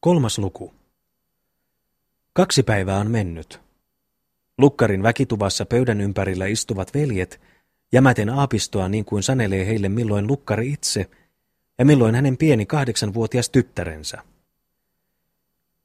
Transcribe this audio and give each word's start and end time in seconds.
Kolmas 0.00 0.38
luku. 0.38 0.74
Kaksi 2.32 2.62
päivää 2.62 2.98
on 2.98 3.10
mennyt. 3.10 3.60
Lukkarin 4.58 5.02
väkituvassa 5.02 5.66
pöydän 5.66 6.00
ympärillä 6.00 6.46
istuvat 6.46 6.94
veljet, 6.94 7.40
jämäten 7.92 8.30
aapistoa 8.30 8.88
niin 8.88 9.04
kuin 9.04 9.22
sanelee 9.22 9.66
heille 9.66 9.88
milloin 9.88 10.26
lukkari 10.26 10.72
itse 10.72 11.10
ja 11.78 11.84
milloin 11.84 12.14
hänen 12.14 12.36
pieni 12.36 12.66
kahdeksanvuotias 12.66 13.50
tyttärensä. 13.50 14.22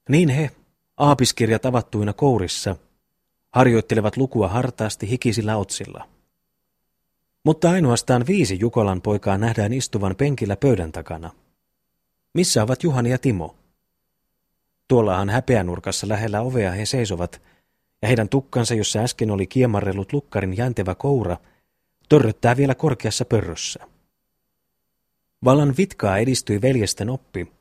Niin 0.10 0.30
he, 0.30 0.52
aapiskirjat 0.98 1.66
avattuina 1.66 2.14
kourissa, 2.14 2.76
harjoittelevat 3.52 4.18
lukua 4.18 4.48
hartaasti 4.48 5.10
hikisillä 5.10 5.58
otsilla. 5.58 6.10
Mutta 7.44 7.70
ainoastaan 7.70 8.28
viisi 8.28 8.60
Jukolan 8.60 9.02
poikaa 9.02 9.38
nähdään 9.38 9.74
istuvan 9.74 10.16
penkillä 10.16 10.56
pöydän 10.56 10.92
takana. 10.92 11.32
Missä 12.34 12.64
ovat 12.64 12.84
Juhani 12.84 13.10
ja 13.10 13.18
Timo? 13.18 13.63
Tuollahan 14.88 15.30
häpeänurkassa 15.30 16.08
lähellä 16.08 16.42
ovea 16.42 16.72
he 16.72 16.86
seisovat, 16.86 17.42
ja 18.02 18.08
heidän 18.08 18.30
tukkansa, 18.30 18.76
jossa 18.76 19.00
äsken 19.00 19.32
oli 19.32 19.48
kiemarrellut 19.48 20.14
lukkarin 20.14 20.58
jäntevä 20.58 20.96
koura, 20.96 21.38
törröttää 22.10 22.58
vielä 22.58 22.76
korkeassa 22.76 23.26
pörrössä. 23.26 23.80
Vallan 25.44 25.74
vitkaa 25.78 26.18
edistyi 26.18 26.62
veljesten 26.62 27.10
oppi, 27.10 27.52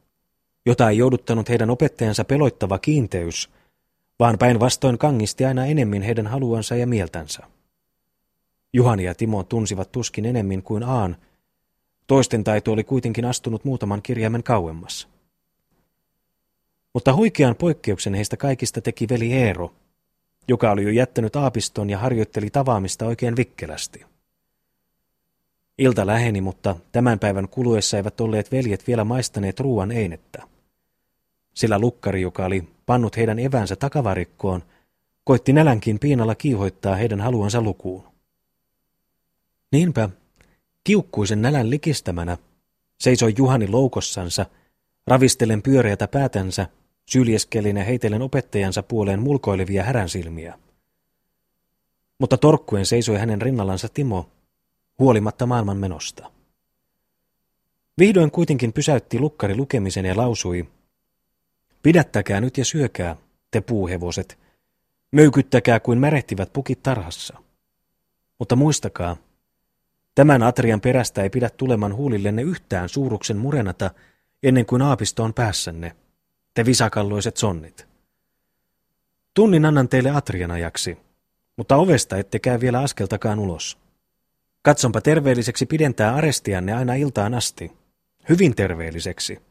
jota 0.66 0.90
ei 0.90 0.98
jouduttanut 0.98 1.48
heidän 1.48 1.70
opettajansa 1.70 2.24
peloittava 2.24 2.78
kiinteys, 2.78 3.50
vaan 4.18 4.38
päinvastoin 4.38 4.98
kangisti 4.98 5.44
aina 5.44 5.66
enemmän 5.66 6.02
heidän 6.02 6.26
haluansa 6.26 6.76
ja 6.76 6.86
mieltänsä. 6.86 7.42
Juhani 8.72 9.04
ja 9.04 9.14
Timo 9.14 9.42
tunsivat 9.42 9.92
tuskin 9.92 10.26
enemmän 10.26 10.62
kuin 10.62 10.82
Aan, 10.82 11.16
toisten 12.06 12.44
taito 12.44 12.72
oli 12.72 12.84
kuitenkin 12.84 13.24
astunut 13.24 13.64
muutaman 13.64 14.02
kirjaimen 14.02 14.42
kauemmas. 14.42 15.11
Mutta 16.94 17.14
huikean 17.14 17.56
poikkeuksen 17.56 18.14
heistä 18.14 18.36
kaikista 18.36 18.80
teki 18.80 19.08
veli 19.08 19.32
Eero, 19.32 19.74
joka 20.48 20.70
oli 20.70 20.82
jo 20.82 20.90
jättänyt 20.90 21.36
aapiston 21.36 21.90
ja 21.90 21.98
harjoitteli 21.98 22.50
tavaamista 22.50 23.06
oikein 23.06 23.36
vikkelästi. 23.36 24.04
Ilta 25.78 26.06
läheni, 26.06 26.40
mutta 26.40 26.76
tämän 26.92 27.18
päivän 27.18 27.48
kuluessa 27.48 27.96
eivät 27.96 28.20
olleet 28.20 28.52
veljet 28.52 28.86
vielä 28.86 29.04
maistaneet 29.04 29.60
ruuan 29.60 29.92
einettä. 29.92 30.42
Sillä 31.54 31.78
lukkari, 31.78 32.22
joka 32.22 32.44
oli 32.44 32.68
pannut 32.86 33.16
heidän 33.16 33.38
evänsä 33.38 33.76
takavarikkoon, 33.76 34.62
koitti 35.24 35.52
nälänkin 35.52 35.98
piinalla 35.98 36.34
kiihoittaa 36.34 36.96
heidän 36.96 37.20
haluansa 37.20 37.60
lukuun. 37.60 38.04
Niinpä, 39.72 40.08
kiukkuisen 40.84 41.42
nälän 41.42 41.70
likistämänä, 41.70 42.36
seisoi 42.98 43.34
Juhani 43.38 43.68
loukossansa, 43.68 44.46
ravistellen 45.06 45.62
pyöreätä 45.62 46.08
päätänsä 46.08 46.66
syljeskellen 47.12 47.76
ja 47.76 47.84
heitellen 47.84 48.22
opettajansa 48.22 48.82
puoleen 48.82 49.22
mulkoilevia 49.22 49.84
häränsilmiä. 49.84 50.58
Mutta 52.18 52.36
torkkuen 52.36 52.86
seisoi 52.86 53.18
hänen 53.18 53.42
rinnallansa 53.42 53.88
Timo, 53.88 54.30
huolimatta 54.98 55.46
maailman 55.46 55.76
menosta. 55.76 56.30
Vihdoin 57.98 58.30
kuitenkin 58.30 58.72
pysäytti 58.72 59.18
lukkari 59.18 59.56
lukemisen 59.56 60.04
ja 60.04 60.16
lausui, 60.16 60.68
Pidättäkää 61.82 62.40
nyt 62.40 62.58
ja 62.58 62.64
syökää, 62.64 63.16
te 63.50 63.60
puuhevoset, 63.60 64.38
möykyttäkää 65.12 65.80
kuin 65.80 65.98
märehtivät 65.98 66.52
pukit 66.52 66.82
tarhassa. 66.82 67.38
Mutta 68.38 68.56
muistakaa, 68.56 69.16
tämän 70.14 70.42
atrian 70.42 70.80
perästä 70.80 71.22
ei 71.22 71.30
pidä 71.30 71.50
tuleman 71.50 71.94
huulillenne 71.94 72.42
yhtään 72.42 72.88
suuruksen 72.88 73.36
murenata 73.36 73.90
ennen 74.42 74.66
kuin 74.66 74.82
aapisto 74.82 75.24
on 75.24 75.34
päässänne 75.34 75.96
te 76.54 76.64
visakalloiset 76.64 77.36
sonnit. 77.36 77.86
Tunnin 79.34 79.64
annan 79.64 79.88
teille 79.88 80.10
atrian 80.10 80.50
ajaksi, 80.50 80.98
mutta 81.56 81.76
ovesta 81.76 82.16
ette 82.16 82.38
käy 82.38 82.60
vielä 82.60 82.80
askeltakaan 82.80 83.38
ulos. 83.38 83.78
Katsonpa 84.62 85.00
terveelliseksi 85.00 85.66
pidentää 85.66 86.14
arestianne 86.14 86.72
aina 86.72 86.94
iltaan 86.94 87.34
asti. 87.34 87.72
Hyvin 88.28 88.56
terveelliseksi. 88.56 89.42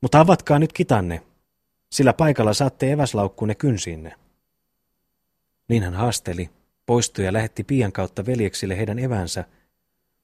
Mutta 0.00 0.20
avatkaa 0.20 0.58
nyt 0.58 0.72
kitanne, 0.72 1.22
sillä 1.90 2.12
paikalla 2.12 2.54
saatte 2.54 2.92
eväslaukkunne 2.92 3.54
kynsiinne. 3.54 4.14
Niin 5.68 5.82
hän 5.82 5.94
haasteli, 5.94 6.50
poistui 6.86 7.24
ja 7.24 7.32
lähetti 7.32 7.64
pian 7.64 7.92
kautta 7.92 8.26
veljeksille 8.26 8.76
heidän 8.76 8.98
evänsä, 8.98 9.44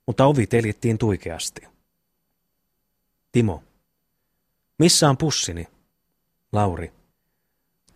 mutta 0.06 0.26
ovi 0.26 0.46
teljettiin 0.46 0.98
tuikeasti. 0.98 1.62
Timo. 3.32 3.62
Missä 4.78 5.08
on 5.08 5.16
pussini? 5.16 5.66
Lauri. 6.52 6.92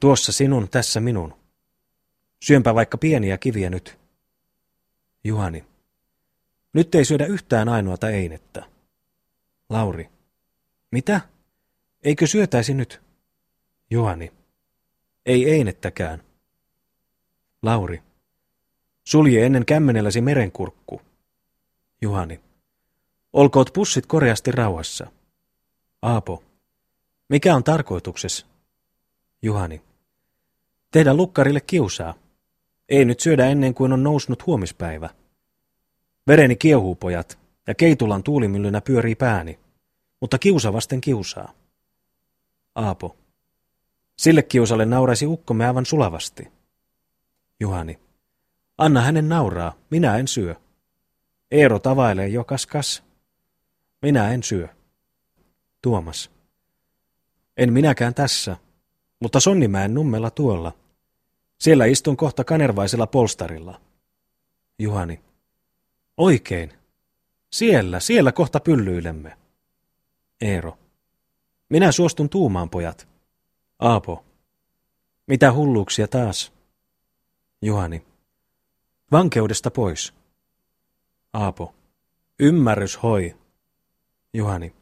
Tuossa 0.00 0.32
sinun, 0.32 0.68
tässä 0.68 1.00
minun. 1.00 1.34
Syönpä 2.42 2.74
vaikka 2.74 2.98
pieniä 2.98 3.38
kiviä 3.38 3.70
nyt. 3.70 3.98
Juhani. 5.24 5.64
Nyt 6.72 6.94
ei 6.94 7.04
syödä 7.04 7.26
yhtään 7.26 7.68
ainoata 7.68 8.10
einettä. 8.10 8.64
Lauri. 9.68 10.10
Mitä? 10.90 11.20
Eikö 12.02 12.26
syötäisi 12.26 12.74
nyt? 12.74 13.02
Juhani. 13.90 14.32
Ei 15.26 15.50
einettäkään. 15.50 16.22
Lauri. 17.62 18.02
Sulje 19.04 19.46
ennen 19.46 19.66
kämmenelläsi 19.66 20.20
merenkurkku. 20.20 21.02
Juhani. 22.02 22.40
Olkoot 23.32 23.70
pussit 23.72 24.06
koreasti 24.06 24.52
rauhassa. 24.52 25.06
Aapo. 26.02 26.42
Mikä 27.28 27.54
on 27.56 27.64
tarkoituksessa? 27.64 28.46
Juhani. 29.42 29.82
Tehdä 30.90 31.14
lukkarille 31.14 31.60
kiusaa. 31.60 32.14
Ei 32.88 33.04
nyt 33.04 33.20
syödä 33.20 33.46
ennen 33.46 33.74
kuin 33.74 33.92
on 33.92 34.02
noussut 34.02 34.46
huomispäivä. 34.46 35.08
Vereni 36.26 36.56
kiehuu, 36.56 36.94
pojat, 36.94 37.38
ja 37.66 37.74
keitulan 37.74 38.22
tuulimyllynä 38.22 38.80
pyörii 38.80 39.14
pääni, 39.14 39.58
mutta 40.20 40.38
kiusa 40.38 40.72
vasten 40.72 41.00
kiusaa. 41.00 41.52
Aapo. 42.74 43.16
Sille 44.16 44.42
kiusalle 44.42 44.84
nauraisi 44.84 45.26
ukkomme 45.26 45.66
aivan 45.66 45.86
sulavasti. 45.86 46.48
Juhani. 47.60 47.98
Anna 48.78 49.00
hänen 49.00 49.28
nauraa, 49.28 49.74
minä 49.90 50.16
en 50.16 50.28
syö. 50.28 50.54
Eero 51.50 51.78
tavailee 51.78 52.28
jo 52.28 52.44
kas 52.44 52.66
kas. 52.66 53.02
Minä 54.02 54.30
en 54.30 54.42
syö. 54.42 54.68
Tuomas. 55.82 56.30
En 57.56 57.72
minäkään 57.72 58.14
tässä, 58.14 58.56
mutta 59.20 59.40
Sonnimäen 59.40 59.94
nummella 59.94 60.30
tuolla. 60.30 60.72
Siellä 61.58 61.84
istun 61.84 62.16
kohta 62.16 62.44
kanervaisella 62.44 63.06
polstarilla. 63.06 63.80
Juhani. 64.78 65.20
Oikein. 66.16 66.72
Siellä, 67.52 68.00
siellä 68.00 68.32
kohta 68.32 68.60
pyllyilemme. 68.60 69.38
Eero. 70.40 70.78
Minä 71.68 71.92
suostun 71.92 72.28
tuumaan, 72.28 72.70
pojat. 72.70 73.08
Aapo. 73.78 74.24
Mitä 75.26 75.52
hulluuksia 75.52 76.08
taas? 76.08 76.52
Juhani. 77.62 78.06
Vankeudesta 79.12 79.70
pois. 79.70 80.14
Aapo. 81.32 81.74
Ymmärrys 82.40 83.02
hoi. 83.02 83.36
Juhani. 84.34 84.74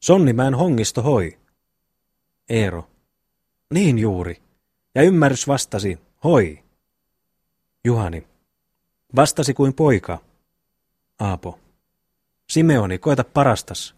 Sonnimäen 0.00 0.54
hongisto 0.54 1.02
hoi. 1.02 1.38
Eero. 2.48 2.90
Niin 3.74 3.98
juuri. 3.98 4.42
Ja 4.94 5.02
ymmärrys 5.02 5.48
vastasi, 5.48 5.98
hoi. 6.24 6.64
Juhani. 7.84 8.26
Vastasi 9.16 9.54
kuin 9.54 9.74
poika. 9.74 10.18
Aapo. 11.18 11.58
Simeoni, 12.50 12.98
koeta 12.98 13.24
parastas. 13.24 13.94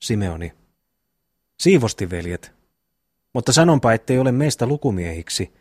Simeoni. 0.00 0.52
Siivosti, 1.60 2.10
veljet. 2.10 2.52
Mutta 3.32 3.52
sanonpa, 3.52 3.92
ettei 3.92 4.18
ole 4.18 4.32
meistä 4.32 4.66
lukumiehiksi, 4.66 5.52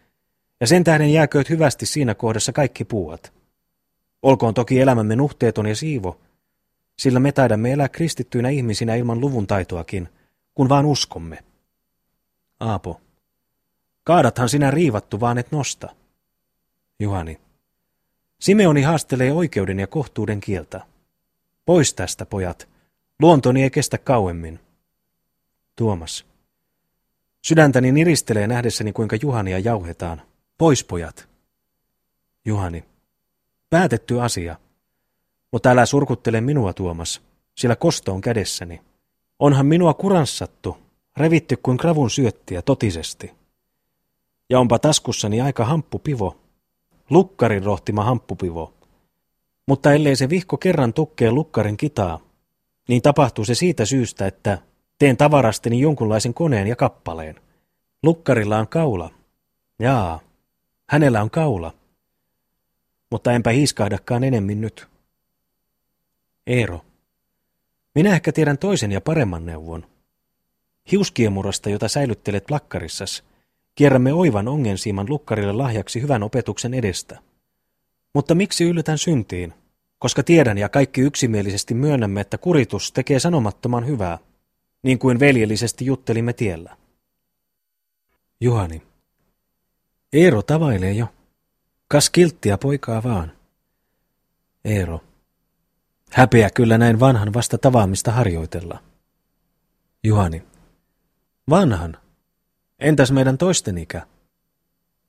ja 0.59 0.67
sen 0.67 0.83
tähden 0.83 1.13
jääkööt 1.13 1.49
hyvästi 1.49 1.85
siinä 1.85 2.15
kohdassa 2.15 2.53
kaikki 2.53 2.85
puuat. 2.85 3.33
Olkoon 4.21 4.53
toki 4.53 4.79
elämämme 4.79 5.15
nuhteeton 5.15 5.67
ja 5.67 5.75
siivo, 5.75 6.21
sillä 6.99 7.19
me 7.19 7.31
taidamme 7.31 7.71
elää 7.71 7.89
kristittyinä 7.89 8.49
ihmisinä 8.49 8.95
ilman 8.95 9.21
luvun 9.21 9.47
taitoakin, 9.47 10.09
kun 10.53 10.69
vaan 10.69 10.85
uskomme. 10.85 11.43
Aapo. 12.59 13.01
Kaadathan 14.03 14.49
sinä 14.49 14.71
riivattu, 14.71 15.19
vaan 15.19 15.37
et 15.37 15.51
nosta. 15.51 15.95
Juhani. 16.99 17.41
Simeoni 18.39 18.81
haastelee 18.81 19.31
oikeuden 19.31 19.79
ja 19.79 19.87
kohtuuden 19.87 20.39
kieltä. 20.39 20.85
Pois 21.65 21.93
tästä, 21.93 22.25
pojat. 22.25 22.69
Luontoni 23.19 23.63
ei 23.63 23.69
kestä 23.69 23.97
kauemmin. 23.97 24.59
Tuomas. 25.75 26.25
Sydäntäni 27.41 27.91
niristelee 27.91 28.47
nähdessäni, 28.47 28.93
kuinka 28.93 29.17
Juhania 29.21 29.59
jauhetaan. 29.59 30.21
Pois, 30.57 30.83
pojat. 30.83 31.29
Juhani. 32.45 32.85
Päätetty 33.69 34.21
asia. 34.21 34.55
Mutta 35.51 35.69
älä 35.69 35.85
surkuttele 35.85 36.41
minua, 36.41 36.73
Tuomas, 36.73 37.21
sillä 37.55 37.75
kosto 37.75 38.13
on 38.13 38.21
kädessäni. 38.21 38.81
Onhan 39.39 39.65
minua 39.65 39.93
kuranssattu, 39.93 40.77
revitty 41.19 41.57
kuin 41.63 41.77
kravun 41.77 42.09
syöttiä 42.09 42.61
totisesti. 42.61 43.31
Ja 44.49 44.59
onpa 44.59 44.79
taskussani 44.79 45.41
aika 45.41 45.65
hamppupivo, 45.65 46.37
lukkarin 47.09 47.63
rohtima 47.63 48.03
hamppupivo. 48.03 48.73
Mutta 49.65 49.93
ellei 49.93 50.15
se 50.15 50.29
vihko 50.29 50.57
kerran 50.57 50.93
tukkee 50.93 51.31
lukkarin 51.31 51.77
kitaa, 51.77 52.19
niin 52.87 53.01
tapahtuu 53.01 53.45
se 53.45 53.55
siitä 53.55 53.85
syystä, 53.85 54.27
että 54.27 54.57
teen 54.99 55.17
tavarasteni 55.17 55.79
jonkunlaisen 55.79 56.33
koneen 56.33 56.67
ja 56.67 56.75
kappaleen. 56.75 57.35
Lukkarilla 58.03 58.57
on 58.57 58.67
kaula. 58.67 59.09
Jaa, 59.79 60.19
hänellä 60.89 61.21
on 61.21 61.29
kaula. 61.29 61.73
Mutta 63.11 63.31
enpä 63.31 63.49
hiiskahdakaan 63.49 64.23
enemmän 64.23 64.61
nyt. 64.61 64.87
Eero. 66.47 66.81
Minä 67.95 68.15
ehkä 68.15 68.31
tiedän 68.31 68.57
toisen 68.57 68.91
ja 68.91 69.01
paremman 69.01 69.45
neuvon. 69.45 69.85
Hiuskiemurasta, 70.91 71.69
jota 71.69 71.87
säilyttelet 71.87 72.45
plakkarissas, 72.45 73.23
kierrämme 73.75 74.13
oivan 74.13 74.47
ongensiiman 74.47 75.09
lukkarille 75.09 75.53
lahjaksi 75.53 76.01
hyvän 76.01 76.23
opetuksen 76.23 76.73
edestä. 76.73 77.19
Mutta 78.13 78.35
miksi 78.35 78.63
yllätän 78.63 78.97
syntiin? 78.97 79.53
Koska 79.99 80.23
tiedän 80.23 80.57
ja 80.57 80.69
kaikki 80.69 81.01
yksimielisesti 81.01 81.73
myönnämme, 81.73 82.21
että 82.21 82.37
kuritus 82.37 82.91
tekee 82.91 83.19
sanomattoman 83.19 83.87
hyvää, 83.87 84.17
niin 84.83 84.99
kuin 84.99 85.19
veljellisesti 85.19 85.85
juttelimme 85.85 86.33
tiellä. 86.33 86.77
Juhani. 88.41 88.81
Eero 90.13 90.41
tavailee 90.41 90.91
jo. 90.91 91.07
Kas 91.87 92.09
kilttiä 92.09 92.57
poikaa 92.57 93.03
vaan. 93.03 93.31
Eero. 94.65 95.01
Häpeä 96.11 96.49
kyllä 96.49 96.77
näin 96.77 96.99
vanhan 96.99 97.33
vasta 97.33 97.57
tavaamista 97.57 98.11
harjoitella. 98.11 98.79
Juhani. 100.03 100.43
Vanhan? 101.49 101.97
Entäs 102.79 103.11
meidän 103.11 103.37
toisten 103.37 103.77
ikä? 103.77 104.07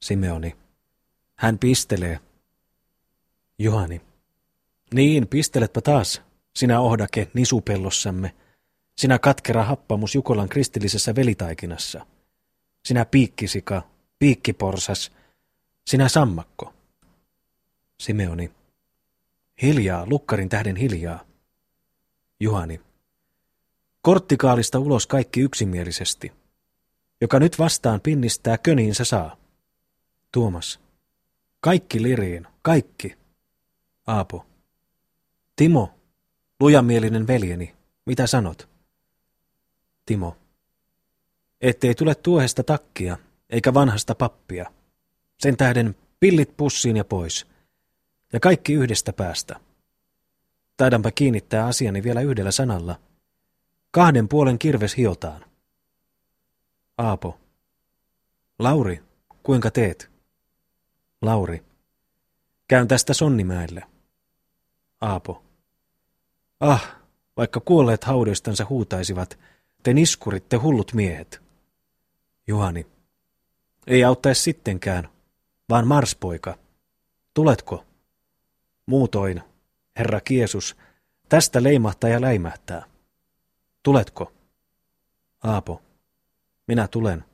Simeoni. 0.00 0.56
Hän 1.36 1.58
pistelee. 1.58 2.20
Juhani. 3.58 4.00
Niin, 4.94 5.28
pisteletpä 5.28 5.80
taas, 5.80 6.22
sinä 6.56 6.80
ohdake 6.80 7.28
nisupellossamme, 7.34 8.34
sinä 8.98 9.18
katkera 9.18 9.64
happamus 9.64 10.14
Jukolan 10.14 10.48
kristillisessä 10.48 11.14
velitaikinassa, 11.14 12.06
sinä 12.84 13.04
piikkisika, 13.04 13.82
piikkiporsas, 14.18 15.12
sinä 15.86 16.08
sammakko. 16.08 16.74
Simeoni. 18.00 18.52
Hiljaa, 19.62 20.06
lukkarin 20.06 20.48
tähden 20.48 20.76
hiljaa. 20.76 21.24
Juhani. 22.40 22.80
Korttikaalista 24.02 24.78
ulos 24.78 25.06
kaikki 25.06 25.40
yksimielisesti. 25.40 26.32
Joka 27.20 27.38
nyt 27.38 27.58
vastaan 27.58 28.00
pinnistää, 28.00 28.58
köniinsä 28.58 29.04
saa. 29.04 29.36
Tuomas. 30.32 30.80
Kaikki 31.60 32.02
liriin, 32.02 32.46
kaikki. 32.62 33.16
Aapo. 34.06 34.46
Timo, 35.56 35.94
lujamielinen 36.60 37.26
veljeni, 37.26 37.74
mitä 38.06 38.26
sanot? 38.26 38.68
Timo. 40.06 40.36
Ettei 41.60 41.94
tule 41.94 42.14
tuohesta 42.14 42.62
takkia, 42.62 43.16
eikä 43.50 43.74
vanhasta 43.74 44.14
pappia. 44.14 44.70
Sen 45.38 45.56
tähden 45.56 45.94
pillit 46.20 46.56
pussiin 46.56 46.96
ja 46.96 47.04
pois. 47.04 47.46
Ja 48.32 48.40
kaikki 48.40 48.72
yhdestä 48.72 49.12
päästä. 49.12 49.60
Taidanpa 50.76 51.10
kiinnittää 51.10 51.66
asiani 51.66 52.02
vielä 52.02 52.20
yhdellä 52.20 52.50
sanalla. 52.50 53.00
Kahden 53.90 54.28
puolen 54.28 54.58
kirves 54.58 54.96
hiotaan. 54.96 55.44
Aapo. 56.98 57.38
Lauri, 58.58 59.02
kuinka 59.42 59.70
teet? 59.70 60.10
Lauri. 61.22 61.64
Käyn 62.68 62.88
tästä 62.88 63.14
Sonnimäelle. 63.14 63.82
Aapo. 65.00 65.42
Ah, 66.60 66.96
vaikka 67.36 67.60
kuolleet 67.60 68.04
haudoistansa 68.04 68.66
huutaisivat, 68.68 69.38
te 69.82 69.92
niskuritte 69.92 70.56
hullut 70.56 70.92
miehet. 70.92 71.42
Juhani. 72.46 72.86
Ei 73.86 74.04
auttaisi 74.04 74.42
sittenkään, 74.42 75.08
vaan 75.68 75.86
Marspoika. 75.86 76.58
Tuletko? 77.34 77.84
Muutoin, 78.86 79.42
herra 79.98 80.20
Kiesus, 80.20 80.76
tästä 81.28 81.62
leimahtaa 81.62 82.10
ja 82.10 82.20
läimähtää. 82.20 82.89
Tuletko? 83.82 84.32
Aapo. 85.42 85.82
Minä 86.66 86.88
tulen. 86.88 87.24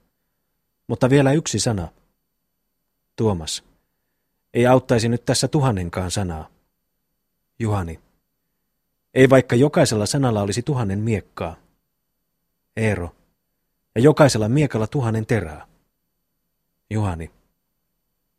Mutta 0.86 1.10
vielä 1.10 1.32
yksi 1.32 1.58
sana. 1.58 1.88
Tuomas. 3.16 3.64
Ei 4.54 4.66
auttaisi 4.66 5.08
nyt 5.08 5.24
tässä 5.24 5.48
tuhannenkaan 5.48 6.10
sanaa. 6.10 6.48
Juhani. 7.58 8.00
Ei 9.14 9.30
vaikka 9.30 9.56
jokaisella 9.56 10.06
sanalla 10.06 10.42
olisi 10.42 10.62
tuhannen 10.62 10.98
miekkaa. 10.98 11.56
Eero. 12.76 13.16
Ja 13.94 14.00
jokaisella 14.00 14.48
miekalla 14.48 14.86
tuhannen 14.86 15.26
terää. 15.26 15.66
Juhani. 16.90 17.30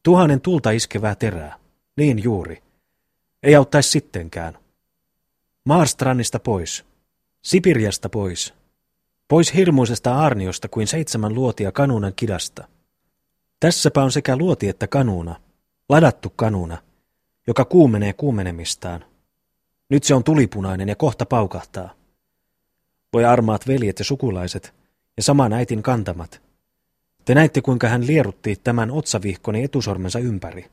Tuhannen 0.04 0.42
tulta 0.42 0.72
iskevää 0.72 1.16
terää. 1.16 1.60
Niin 1.96 2.24
juuri. 2.24 2.64
Ei 3.44 3.56
auttaisi 3.56 3.90
sittenkään. 3.90 4.58
Maarstrannista 5.66 6.40
pois. 6.40 6.87
Sipirjasta 7.48 8.10
pois. 8.10 8.54
Pois 9.28 9.54
hirmuisesta 9.54 10.16
aarniosta 10.16 10.68
kuin 10.68 10.88
seitsemän 10.88 11.34
luotia 11.34 11.72
kanuunan 11.72 12.14
kidasta. 12.16 12.68
Tässäpä 13.60 14.04
on 14.04 14.12
sekä 14.12 14.38
luoti 14.38 14.70
että 14.70 14.88
kanuuna, 14.88 15.36
ladattu 15.90 16.34
kanuuna, 16.36 16.78
joka 17.48 17.66
kuumenee 17.66 18.14
kuumenemistaan– 18.14 19.06
nyt 19.90 20.04
se 20.04 20.14
on 20.14 20.24
tulipunainen 20.24 20.90
ja 20.90 20.96
kohta 20.96 21.26
paukahtaa. 21.26 21.94
Voi 23.14 23.26
armaat 23.26 23.68
veljet 23.68 24.00
ja 24.00 24.06
sukulaiset 24.06 24.74
ja 25.18 25.24
saman 25.24 25.54
äitin 25.54 25.84
kantamat. 25.84 26.42
Te 27.26 27.36
näitte, 27.36 27.62
kuinka 27.62 27.88
hän 27.88 28.08
lierutti 28.08 28.56
tämän 28.64 28.92
otsavihkoni 28.92 29.64
etusormensa 29.64 30.20
ympäri. 30.20 30.66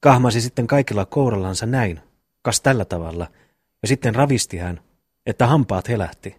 Kahmasi 0.00 0.40
sitten 0.40 0.66
kaikilla 0.66 1.06
kourallansa 1.06 1.66
näin, 1.66 2.00
kas 2.42 2.60
tällä 2.60 2.84
tavalla, 2.84 3.26
ja 3.82 3.88
sitten 3.88 4.14
ravisti 4.14 4.56
hän, 4.56 4.80
että 5.26 5.46
hampaat 5.46 5.88
helähti. 5.88 6.36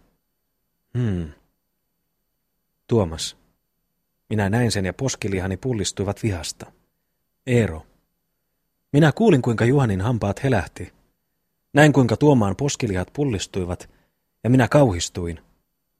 Hmm. 0.98 1.32
Tuomas. 2.86 3.36
Minä 4.30 4.48
näin 4.48 4.72
sen 4.72 4.84
ja 4.84 4.92
poskilihani 4.92 5.56
pullistuivat 5.56 6.22
vihasta. 6.22 6.72
Eero. 7.46 7.86
Minä 8.92 9.12
kuulin, 9.12 9.42
kuinka 9.42 9.64
Juhanin 9.64 10.00
hampaat 10.00 10.42
helähti, 10.42 10.92
näin 11.72 11.92
kuinka 11.92 12.16
tuomaan 12.16 12.56
poskilihat 12.56 13.08
pullistuivat, 13.12 13.90
ja 14.44 14.50
minä 14.50 14.68
kauhistuin. 14.68 15.40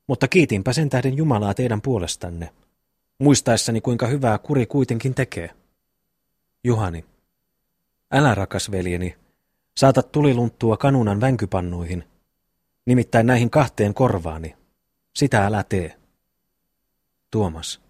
Mutta 0.06 0.28
kiitinpä 0.28 0.72
sen 0.72 0.90
tähden 0.90 1.16
Jumalaa 1.16 1.54
teidän 1.54 1.82
puolestanne, 1.82 2.50
muistaessani 3.18 3.80
kuinka 3.80 4.06
hyvää 4.06 4.38
kuri 4.38 4.66
kuitenkin 4.66 5.14
tekee. 5.14 5.50
Juhani, 6.64 7.04
älä 8.12 8.34
rakas 8.34 8.70
veljeni, 8.70 9.16
saatat 9.76 10.12
tulilunttua 10.12 10.76
kanunan 10.76 11.20
vänkypannuihin, 11.20 12.04
nimittäin 12.86 13.26
näihin 13.26 13.50
kahteen 13.50 13.94
korvaani. 13.94 14.56
Sitä 15.14 15.46
älä 15.46 15.64
tee. 15.68 15.96
Tuomas, 17.30 17.80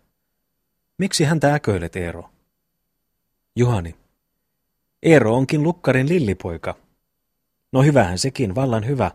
miksi 0.99 1.25
häntä 1.25 1.55
äköilet 1.55 1.97
Eero? 1.97 2.31
Juhani, 3.57 3.95
Eero 5.03 5.35
onkin 5.35 5.63
lukkarin 5.63 6.09
lillipoika, 6.09 6.75
No 7.73 7.83
hyvähän 7.83 8.19
sekin, 8.19 8.55
vallan 8.55 8.87
hyvä. 8.87 9.11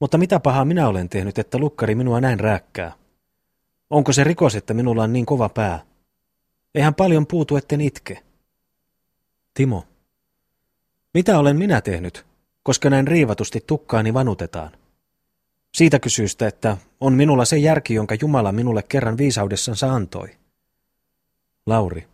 Mutta 0.00 0.18
mitä 0.18 0.40
pahaa 0.40 0.64
minä 0.64 0.88
olen 0.88 1.08
tehnyt, 1.08 1.38
että 1.38 1.58
lukkari 1.58 1.94
minua 1.94 2.20
näin 2.20 2.40
rääkkää? 2.40 2.92
Onko 3.90 4.12
se 4.12 4.24
rikos, 4.24 4.54
että 4.54 4.74
minulla 4.74 5.02
on 5.02 5.12
niin 5.12 5.26
kova 5.26 5.48
pää? 5.48 5.82
Eihän 6.74 6.94
paljon 6.94 7.26
puutu, 7.26 7.56
etten 7.56 7.80
itke. 7.80 8.22
Timo. 9.54 9.84
Mitä 11.14 11.38
olen 11.38 11.56
minä 11.56 11.80
tehnyt, 11.80 12.26
koska 12.64 12.90
näin 12.90 13.08
riivatusti 13.08 13.64
tukkaani 13.66 14.14
vanutetaan? 14.14 14.70
Siitä 15.74 15.98
kysyystä, 15.98 16.46
että 16.46 16.76
on 17.00 17.12
minulla 17.12 17.44
se 17.44 17.58
järki, 17.58 17.94
jonka 17.94 18.14
Jumala 18.20 18.52
minulle 18.52 18.82
kerran 18.82 19.18
viisaudessansa 19.18 19.92
antoi. 19.92 20.28
Lauri. 21.66 22.08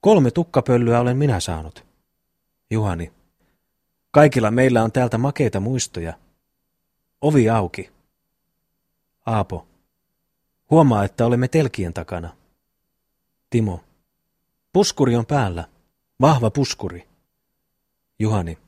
Kolme 0.00 0.30
tukkapöllyä 0.30 1.00
olen 1.00 1.16
minä 1.16 1.40
saanut. 1.40 1.84
Juhani. 2.70 3.12
Kaikilla 4.10 4.50
meillä 4.50 4.82
on 4.82 4.92
täältä 4.92 5.18
makeita 5.18 5.60
muistoja. 5.60 6.14
Ovi 7.20 7.50
auki. 7.50 7.90
Aapo. 9.26 9.66
Huomaa, 10.70 11.04
että 11.04 11.26
olemme 11.26 11.48
telkien 11.48 11.94
takana. 11.94 12.36
Timo. 13.50 13.80
Puskuri 14.72 15.16
on 15.16 15.26
päällä. 15.26 15.64
Vahva 16.20 16.50
puskuri. 16.50 17.08
Juhani. 18.18 18.58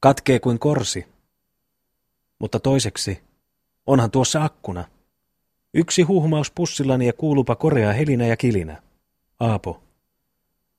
Katkee 0.00 0.40
kuin 0.40 0.58
korsi. 0.58 1.06
Mutta 2.38 2.60
toiseksi, 2.60 3.22
onhan 3.86 4.10
tuossa 4.10 4.44
akkuna. 4.44 4.84
Yksi 5.74 6.02
huhmaus 6.02 6.50
pussillani 6.50 7.06
ja 7.06 7.12
kuulupa 7.12 7.56
korea 7.56 7.92
helinä 7.92 8.26
ja 8.26 8.36
kilinä. 8.36 8.82
Aapo. 9.40 9.82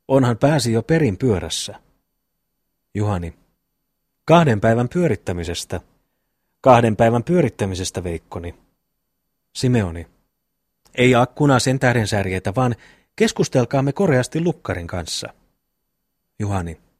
Onhan 0.07 0.37
pääsi 0.37 0.73
jo 0.73 0.83
perin 0.83 1.17
pyörässä. 1.17 1.75
Juhani. 2.95 3.33
Kahden 4.25 4.61
päivän 4.61 4.89
pyörittämisestä. 4.89 5.81
Kahden 6.61 6.95
päivän 6.95 7.23
pyörittämisestä, 7.23 8.03
Veikkoni. 8.03 8.55
Simeoni. 9.55 10.07
Ei 10.95 11.15
akkuna 11.15 11.59
sen 11.59 11.79
tähden 11.79 12.07
särjetä, 12.07 12.55
vaan 12.55 12.75
keskustelkaamme 13.15 13.93
koreasti 13.93 14.41
lukkarin 14.41 14.87
kanssa. 14.87 15.33
Juhani. 16.39 16.90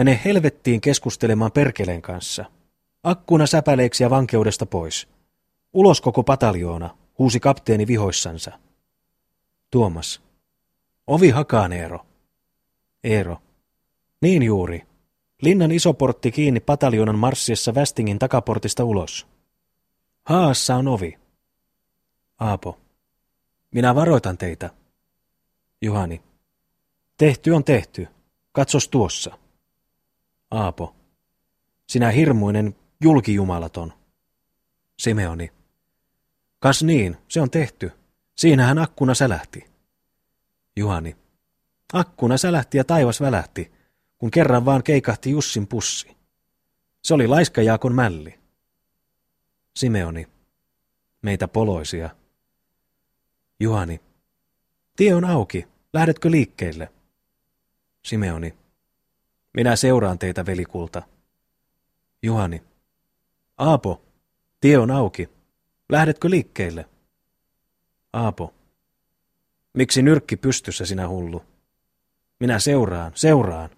Mene 0.00 0.20
helvettiin 0.24 0.80
keskustelemaan 0.80 1.52
perkeleen 1.52 2.02
kanssa. 2.02 2.44
Akkuna 3.02 3.46
säpäleiksi 3.46 4.02
ja 4.02 4.10
vankeudesta 4.10 4.66
pois. 4.66 5.08
Ulos 5.72 6.00
koko 6.00 6.22
pataljoona, 6.22 6.96
huusi 7.18 7.40
kapteeni 7.40 7.86
vihoissansa. 7.86 8.58
Tuomas. 9.70 10.22
Ovi 11.06 11.30
hakaan, 11.30 11.72
Eero. 11.72 12.06
Eero. 13.04 13.42
Niin 14.20 14.42
juuri. 14.42 14.82
Linnan 15.42 15.72
iso 15.72 15.94
portti 15.94 16.30
kiinni 16.30 16.60
pataljonan 16.60 17.18
marssiessa 17.18 17.74
Västingin 17.74 18.18
takaportista 18.18 18.84
ulos. 18.84 19.26
Haassa 20.24 20.76
on 20.76 20.88
ovi. 20.88 21.18
Aapo. 22.38 22.78
Minä 23.70 23.94
varoitan 23.94 24.38
teitä. 24.38 24.70
Juhani. 25.82 26.22
Tehty 27.16 27.50
on 27.50 27.64
tehty. 27.64 28.08
Katsos 28.52 28.88
tuossa. 28.88 29.38
Aapo. 30.50 30.96
Sinä 31.86 32.10
hirmuinen 32.10 32.76
julkijumalaton. 33.00 33.92
Simeoni. 34.98 35.52
Kas 36.58 36.82
niin, 36.82 37.16
se 37.28 37.40
on 37.40 37.50
tehty. 37.50 37.92
Siinähän 38.36 38.78
akkuna 38.78 39.14
sälähti. 39.14 39.70
Juhani. 40.76 41.16
Akkuna 41.92 42.36
sälähti 42.36 42.78
ja 42.78 42.84
taivas 42.84 43.20
välähti, 43.20 43.72
kun 44.18 44.30
kerran 44.30 44.64
vaan 44.64 44.82
keikahti 44.82 45.30
Jussin 45.30 45.66
pussi. 45.66 46.16
Se 47.02 47.14
oli 47.14 47.26
laiskajaakon 47.26 47.94
mälli. 47.94 48.38
Simeoni. 49.76 50.28
Meitä 51.22 51.48
poloisia. 51.48 52.10
Juhani. 53.60 54.00
Tie 54.96 55.14
on 55.14 55.24
auki. 55.24 55.68
Lähdetkö 55.92 56.30
liikkeelle? 56.30 56.92
Simeoni. 58.04 58.59
Minä 59.54 59.76
seuraan 59.76 60.18
teitä, 60.18 60.46
velikulta. 60.46 61.02
Juhani. 62.22 62.62
Aapo, 63.58 64.02
tie 64.60 64.78
on 64.78 64.90
auki. 64.90 65.28
Lähdetkö 65.88 66.30
liikkeelle? 66.30 66.86
Aapo. 68.12 68.54
Miksi 69.74 70.02
nyrkki 70.02 70.36
pystyssä 70.36 70.86
sinä 70.86 71.08
hullu? 71.08 71.44
Minä 72.40 72.58
seuraan, 72.58 73.12
seuraan. 73.14 73.70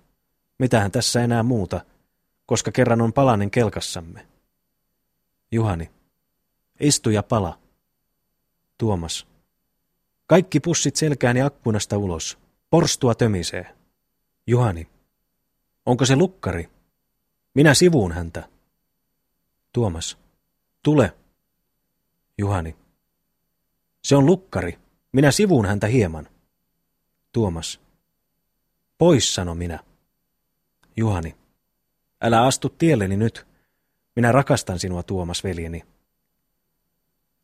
Mitähän 0.58 0.90
tässä 0.90 1.24
enää 1.24 1.42
muuta, 1.42 1.80
koska 2.46 2.72
kerran 2.72 3.00
on 3.00 3.12
palanen 3.12 3.50
kelkassamme. 3.50 4.26
Juhani. 5.52 5.90
Istu 6.80 7.10
ja 7.10 7.22
pala. 7.22 7.58
Tuomas. 8.78 9.26
Kaikki 10.26 10.60
pussit 10.60 10.96
selkään 10.96 11.36
ja 11.36 11.46
akkunasta 11.46 11.98
ulos. 11.98 12.38
Porstua 12.70 13.14
tömisee. 13.14 13.74
Juhani. 14.46 14.88
Onko 15.86 16.06
se 16.06 16.16
lukkari? 16.16 16.70
Minä 17.54 17.74
sivuun 17.74 18.12
häntä. 18.12 18.48
Tuomas. 19.72 20.18
Tule. 20.82 21.12
Juhani. 22.38 22.76
Se 24.04 24.16
on 24.16 24.26
lukkari. 24.26 24.78
Minä 25.12 25.30
sivuun 25.30 25.66
häntä 25.66 25.86
hieman. 25.86 26.28
Tuomas. 27.32 27.80
Pois, 28.98 29.34
sano 29.34 29.54
minä. 29.54 29.78
Juhani. 30.96 31.36
Älä 32.20 32.42
astu 32.42 32.68
tielleni 32.68 33.16
nyt. 33.16 33.46
Minä 34.16 34.32
rakastan 34.32 34.78
sinua, 34.78 35.02
Tuomas, 35.02 35.44
veljeni. 35.44 35.82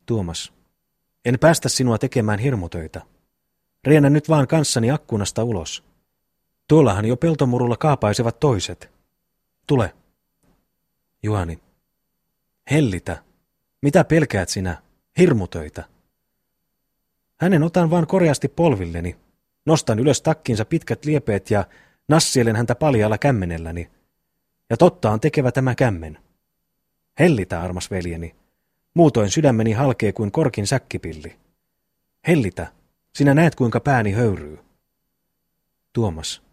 Tuomas. 0.07 0.53
En 1.25 1.39
päästä 1.39 1.69
sinua 1.69 1.99
tekemään 1.99 2.39
hirmutöitä. 2.39 3.03
Riennä 3.85 4.11
nyt 4.11 4.29
vaan 4.29 4.47
kanssani 4.47 4.91
akkunasta 4.91 5.45
ulos. 5.45 5.85
Tuollahan 6.69 7.05
jo 7.05 7.17
peltomurulla 7.17 7.77
kaapaisevat 7.77 8.41
toiset. 8.41 8.91
Tule. 9.67 9.95
Juhani. 11.23 11.59
Hellitä. 12.71 13.23
Mitä 13.83 14.05
pelkäät 14.05 14.49
sinä? 14.49 14.83
Hirmutöitä. 15.19 15.85
Hänen 17.41 17.63
otan 17.63 17.91
vaan 17.91 18.07
koreasti 18.07 18.49
polvilleni. 18.49 19.17
Nostan 19.67 19.99
ylös 19.99 20.23
takkinsa 20.23 20.65
pitkät 20.65 21.05
liepeet 21.05 21.51
ja 21.51 21.65
nassielen 22.09 22.57
häntä 22.57 22.75
paljalla 22.75 23.19
kämmenelläni. 23.19 23.91
Ja 24.71 24.77
totta 24.77 25.11
on 25.11 25.21
tekevä 25.21 25.53
tämä 25.53 25.75
kämmen. 25.75 26.19
Hellitä, 27.19 27.63
armas 27.63 27.91
veljeni. 27.91 28.35
Muutoin 28.95 29.31
sydämeni 29.31 29.73
halkee 29.73 30.13
kuin 30.13 30.33
korkin 30.33 30.67
säkkipilli. 30.67 31.37
Hellitä, 32.29 32.73
sinä 33.15 33.35
näet 33.35 33.55
kuinka 33.55 33.81
pääni 33.81 34.13
höyryy. 34.13 34.59
Tuomas. 35.93 36.48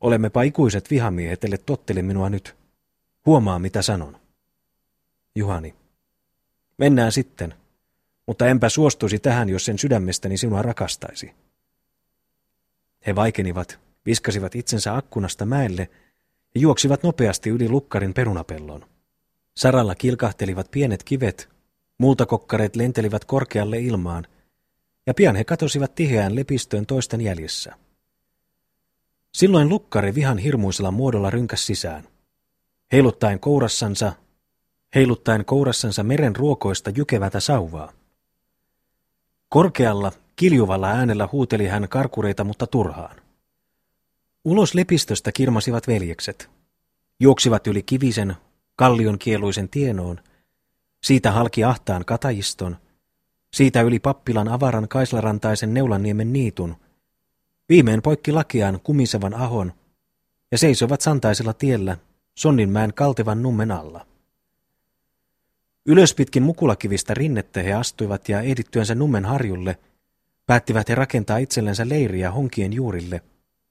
Olemmepa 0.00 0.42
ikuiset 0.42 0.90
vihamiehet, 0.90 1.44
ellei 1.44 1.58
tottele 1.58 2.02
minua 2.02 2.30
nyt. 2.30 2.56
Huomaa, 3.26 3.58
mitä 3.58 3.82
sanon. 3.82 4.16
Juhani. 5.34 5.74
Mennään 6.78 7.12
sitten, 7.12 7.54
mutta 8.26 8.46
enpä 8.46 8.68
suostuisi 8.68 9.18
tähän, 9.18 9.48
jos 9.48 9.64
sen 9.64 9.78
sydämestäni 9.78 10.36
sinua 10.36 10.62
rakastaisi. 10.62 11.34
He 13.06 13.14
vaikenivat, 13.14 13.78
viskasivat 14.06 14.54
itsensä 14.54 14.96
akkunasta 14.96 15.46
mäelle 15.46 15.90
ja 16.54 16.60
juoksivat 16.60 17.02
nopeasti 17.02 17.50
yli 17.50 17.68
lukkarin 17.68 18.14
perunapellon. 18.14 18.86
Saralla 19.56 19.94
kilkahtelivat 19.94 20.70
pienet 20.70 21.04
kivet, 21.04 21.48
multakokkareet 21.98 22.76
lentelivät 22.76 23.24
korkealle 23.24 23.78
ilmaan, 23.78 24.26
ja 25.06 25.14
pian 25.14 25.36
he 25.36 25.44
katosivat 25.44 25.94
tiheään 25.94 26.36
lepistöön 26.36 26.86
toisten 26.86 27.20
jäljessä. 27.20 27.85
Silloin 29.36 29.68
lukkari 29.68 30.14
vihan 30.14 30.38
hirmuisella 30.38 30.90
muodolla 30.90 31.30
rynkäs 31.30 31.66
sisään. 31.66 32.04
Heiluttaen 32.92 33.40
kourassansa, 33.40 34.12
heiluttaen 34.94 35.44
kourassansa 35.44 36.02
meren 36.02 36.36
ruokoista 36.36 36.90
jykevätä 36.90 37.40
sauvaa. 37.40 37.92
Korkealla, 39.48 40.12
kiljuvalla 40.36 40.88
äänellä 40.88 41.28
huuteli 41.32 41.66
hän 41.66 41.88
karkureita, 41.88 42.44
mutta 42.44 42.66
turhaan. 42.66 43.16
Ulos 44.44 44.74
lepistöstä 44.74 45.32
kirmasivat 45.32 45.86
veljekset. 45.86 46.50
Juoksivat 47.20 47.66
yli 47.66 47.82
kivisen, 47.82 48.36
kallion 48.76 49.18
kieluisen 49.18 49.68
tienoon, 49.68 50.20
siitä 51.02 51.32
halki 51.32 51.64
ahtaan 51.64 52.04
katajiston, 52.04 52.76
siitä 53.54 53.82
yli 53.82 53.98
pappilan 53.98 54.48
avaran 54.48 54.88
kaislarantaisen 54.88 55.74
Neulanniemen 55.74 56.32
niitun, 56.32 56.76
viimein 57.68 58.02
poikki 58.02 58.32
lakiaan 58.32 58.80
kumisevan 58.80 59.34
ahon 59.34 59.72
ja 60.52 60.58
seisovat 60.58 61.00
santaisella 61.00 61.52
tiellä 61.52 61.96
Sonninmäen 62.34 62.94
kaltevan 62.94 63.42
nummen 63.42 63.70
alla. 63.70 64.06
Ylös 65.86 66.14
pitkin 66.14 66.42
mukulakivistä 66.42 67.14
rinnettä 67.14 67.62
he 67.62 67.72
astuivat 67.72 68.28
ja 68.28 68.40
ehdittyänsä 68.40 68.94
nummen 68.94 69.24
harjulle, 69.24 69.78
päättivät 70.46 70.88
he 70.88 70.94
rakentaa 70.94 71.38
itsellensä 71.38 71.88
leiriä 71.88 72.30
honkien 72.30 72.72
juurille, 72.72 73.22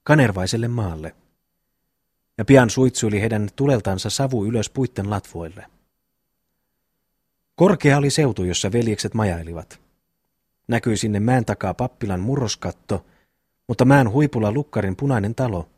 kanervaiselle 0.03 0.67
maalle 0.67 1.15
ja 2.37 2.45
pian 2.45 2.69
suitsuili 2.69 3.21
heidän 3.21 3.49
tuleltansa 3.55 4.09
savu 4.09 4.45
ylös 4.45 4.69
puitten 4.69 5.09
latvoille. 5.09 5.65
Korkea 7.55 7.97
oli 7.97 8.09
seutu, 8.09 8.43
jossa 8.43 8.71
veljekset 8.71 9.13
majailivat. 9.13 9.79
Näkyi 10.67 10.97
sinne 10.97 11.19
mäen 11.19 11.45
takaa 11.45 11.73
pappilan 11.73 12.19
murroskatto, 12.19 13.05
mutta 13.67 13.85
mäen 13.85 14.11
huipulla 14.11 14.51
lukkarin 14.51 14.95
punainen 14.95 15.35
talo, 15.35 15.69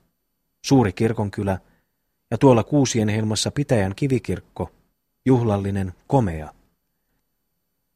suuri 0.66 0.94
kirkonkylä 0.94 1.60
ja 2.32 2.38
tuolla 2.38 2.64
kuusien 2.64 3.10
helmassa 3.10 3.52
pitäjän 3.52 3.96
kivikirkko, 3.96 4.72
juhlallinen, 5.26 5.94
komea. 6.08 6.54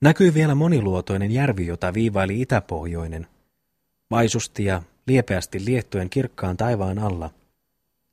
Näkyi 0.01 0.33
vielä 0.33 0.55
moniluotoinen 0.55 1.31
järvi, 1.31 1.67
jota 1.67 1.93
viivaili 1.93 2.41
itäpohjoinen, 2.41 3.27
vaisusti 4.11 4.65
ja 4.65 4.81
liepeästi 5.07 5.65
liettojen 5.65 6.09
kirkkaan 6.09 6.57
taivaan 6.57 6.99
alla– 6.99 7.29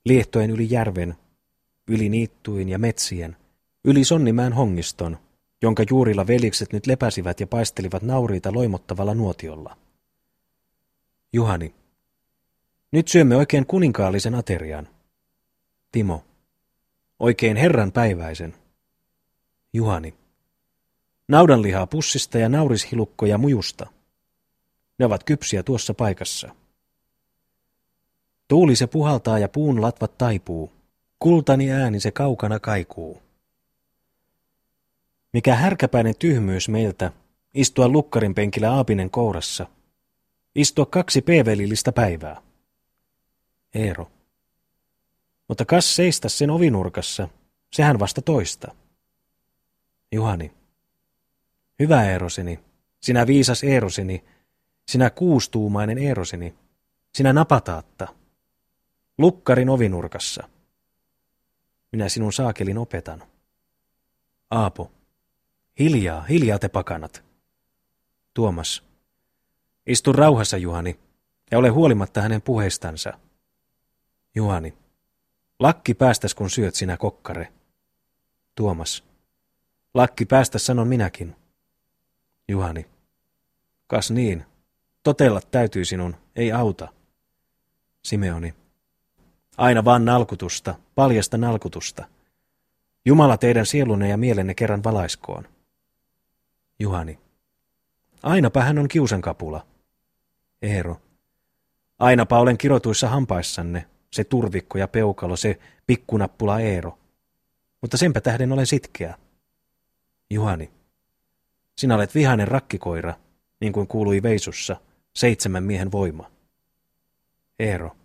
liehtoen 0.09 0.51
yli 0.51 0.67
järven, 0.71 1.15
yli 1.89 2.09
niittuin 2.09 2.69
ja 2.69 2.79
metsien, 2.79 3.37
yli 3.85 4.05
Sonnimään 4.05 4.53
hongiston, 4.53 5.19
jonka 5.63 5.83
juurilla 5.91 6.27
veljekset 6.27 6.73
nyt 6.73 6.87
lepäsivät 6.87 7.41
ja 7.41 7.47
paistelivat 7.47 8.03
nauriita 8.03 8.53
loimottavalla 8.53 9.15
nuotiolla. 9.15 9.77
Juhani. 11.33 11.75
Nyt 12.93 13.09
syömme 13.09 13.37
oikein 13.37 13.67
kuninkaallisen 13.67 14.35
aterian. 14.35 14.89
Timo. 15.93 16.25
Oikein 17.19 17.57
herran 17.57 17.93
päiväisen. 17.93 18.55
Juhani. 19.73 20.15
Naudanlihaa 21.29 21.87
pussista 21.87 22.39
ja 22.39 22.49
naurishilukkoja 22.49 23.39
mujusta. 23.39 23.87
Ne 24.99 25.07
ovat 25.07 25.25
kypsiä 25.25 25.63
tuossa 25.63 25.95
paikassa. 25.95 26.55
Tuuli 28.49 28.77
se 28.77 28.87
puhaltaa 28.87 29.39
ja 29.39 29.49
puun 29.49 29.83
latvat 29.83 30.19
taipuu. 30.19 30.73
Kultani 31.19 31.73
ääni 31.73 32.01
se 32.01 32.11
kaukana 32.11 32.61
kaikuu. 32.61 33.23
Mikä 35.33 35.55
härkäpäinen 35.55 36.15
tyhmyys 36.19 36.69
meiltä, 36.69 37.13
istua 37.55 37.89
lukkarin 37.89 38.35
penkillä 38.35 38.73
aapinen 38.73 39.11
kourassa. 39.11 39.67
Istua 40.55 40.87
kaksi 40.87 41.23
peevelillistä 41.23 41.93
päivää. 41.93 42.43
Eero. 43.75 44.11
Mutta 45.49 45.65
kas 45.65 45.97
seistä 45.97 46.29
sen 46.29 46.51
ovinurkassa, 46.51 47.29
sehän 47.73 47.99
vasta 47.99 48.23
toista. 48.23 48.75
Juhani. 50.13 50.53
Hyvä 51.79 52.05
Eeroseni, 52.05 52.61
sinä 53.01 53.27
viisas 53.27 53.65
Eeroseni, 53.65 54.25
sinä 54.89 55.11
kuustuumainen 55.11 55.99
Eeroseni, 55.99 56.55
sinä 57.15 57.33
napataatta. 57.33 58.09
Lukkarin 59.19 59.69
ovinurkassa. 59.69 60.49
Minä 61.93 62.09
sinun 62.09 62.33
saakelin 62.33 62.79
opetan. 62.79 63.23
Aapo. 64.51 64.91
Hiljaa, 65.79 66.23
hiljaa 66.23 66.59
te 66.59 66.69
pakanat. 66.69 67.25
Tuomas. 68.35 68.88
Istu 69.89 70.13
rauhassa, 70.13 70.57
Juhani, 70.57 70.99
ja 71.51 71.59
ole 71.59 71.69
huolimatta 71.69 72.21
hänen 72.21 72.43
puheistansa. 72.43 73.13
Juhani. 74.35 74.75
Lakki 75.59 75.95
päästäs, 75.95 76.35
kun 76.35 76.51
syöt 76.51 76.75
sinä 76.75 76.97
kokkare. 76.97 77.53
Tuomas. 78.55 79.05
Lakki 79.95 80.27
päästä 80.27 80.59
sanon 80.59 80.89
minäkin. 80.89 81.37
Juhani. 82.49 82.87
Kas 83.87 84.11
niin. 84.11 84.45
Totella 85.03 85.41
täytyy 85.51 85.85
sinun, 85.85 86.17
ei 86.37 86.53
auta. 86.53 86.89
Simeoni. 88.05 88.55
Aina 89.57 89.85
vaan 89.85 90.05
nalkutusta, 90.05 90.75
paljasta 90.95 91.39
nalkutusta. 91.39 92.05
Jumala 93.05 93.37
teidän 93.37 93.67
sielunne 93.67 94.09
ja 94.09 94.17
mielenne 94.17 94.55
kerran 94.55 94.85
valaiskoon. 94.85 95.49
Juhani. 96.79 97.19
Ainapa 98.23 98.63
hän 98.63 98.79
on 98.79 98.89
kiusankapula. 98.89 99.67
Eero. 100.63 101.01
Ainapa 101.99 102.39
olen 102.39 102.59
kirotuissa 102.59 103.09
hampaissanne, 103.09 103.87
se 104.13 104.25
turvikko 104.25 104.79
ja 104.79 104.89
peukalo, 104.89 105.37
se 105.37 105.59
pikkunappula 105.87 106.61
Eero. 106.61 106.99
Mutta 107.81 107.97
senpä 107.97 108.21
tähden 108.21 108.53
olen 108.53 108.67
sitkeä. 108.67 109.19
Juhani. 110.31 110.71
Sinä 111.79 111.95
olet 111.95 112.15
vihainen 112.15 112.49
rakkikoira, 112.49 113.15
niin 113.61 113.73
kuin 113.73 113.87
kuului 113.87 114.23
Veisussa, 114.23 114.77
seitsemän 115.17 115.65
miehen 115.65 115.93
voima. 115.93 116.31
Eero. 117.59 117.97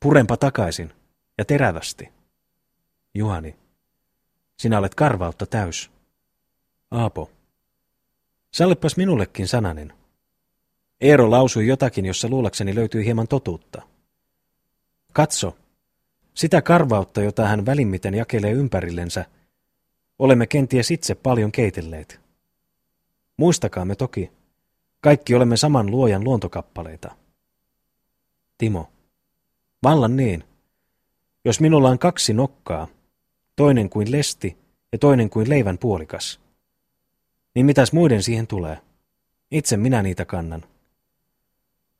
Purempa 0.00 0.36
takaisin, 0.36 0.92
ja 1.38 1.44
terävästi. 1.44 2.08
Juhani. 3.14 3.56
Sinä 4.56 4.78
olet 4.78 4.94
karvautta 4.94 5.46
täys. 5.46 5.90
Aapo. 6.90 7.30
Sallipas 8.50 8.96
minullekin 8.96 9.48
sananen. 9.48 9.92
Eero 11.00 11.30
lausui 11.30 11.66
jotakin, 11.66 12.06
jossa 12.06 12.28
luulakseni 12.28 12.74
löytyi 12.74 13.04
hieman 13.04 13.28
totuutta. 13.28 13.82
Katso, 15.12 15.56
sitä 16.34 16.62
karvautta, 16.62 17.22
jota 17.22 17.46
hän 17.46 17.66
välimmiten 17.66 18.14
jakelee 18.14 18.52
ympärillensä, 18.52 19.24
olemme 20.18 20.46
kenties 20.46 20.90
itse 20.90 21.14
paljon 21.14 21.52
keitelleet. 21.52 22.20
Muistakaamme 23.36 23.96
toki, 23.96 24.30
kaikki 25.00 25.34
olemme 25.34 25.56
saman 25.56 25.90
luojan 25.90 26.24
luontokappaleita. 26.24 27.16
Timo. 28.58 28.88
Vallan 29.82 30.16
niin. 30.16 30.44
Jos 31.44 31.60
minulla 31.60 31.88
on 31.88 31.98
kaksi 31.98 32.32
nokkaa, 32.32 32.88
toinen 33.56 33.90
kuin 33.90 34.12
lesti 34.12 34.56
ja 34.92 34.98
toinen 34.98 35.30
kuin 35.30 35.48
leivän 35.48 35.78
puolikas, 35.78 36.40
niin 37.54 37.66
mitäs 37.66 37.92
muiden 37.92 38.22
siihen 38.22 38.46
tulee? 38.46 38.78
Itse 39.50 39.76
minä 39.76 40.02
niitä 40.02 40.24
kannan. 40.24 40.64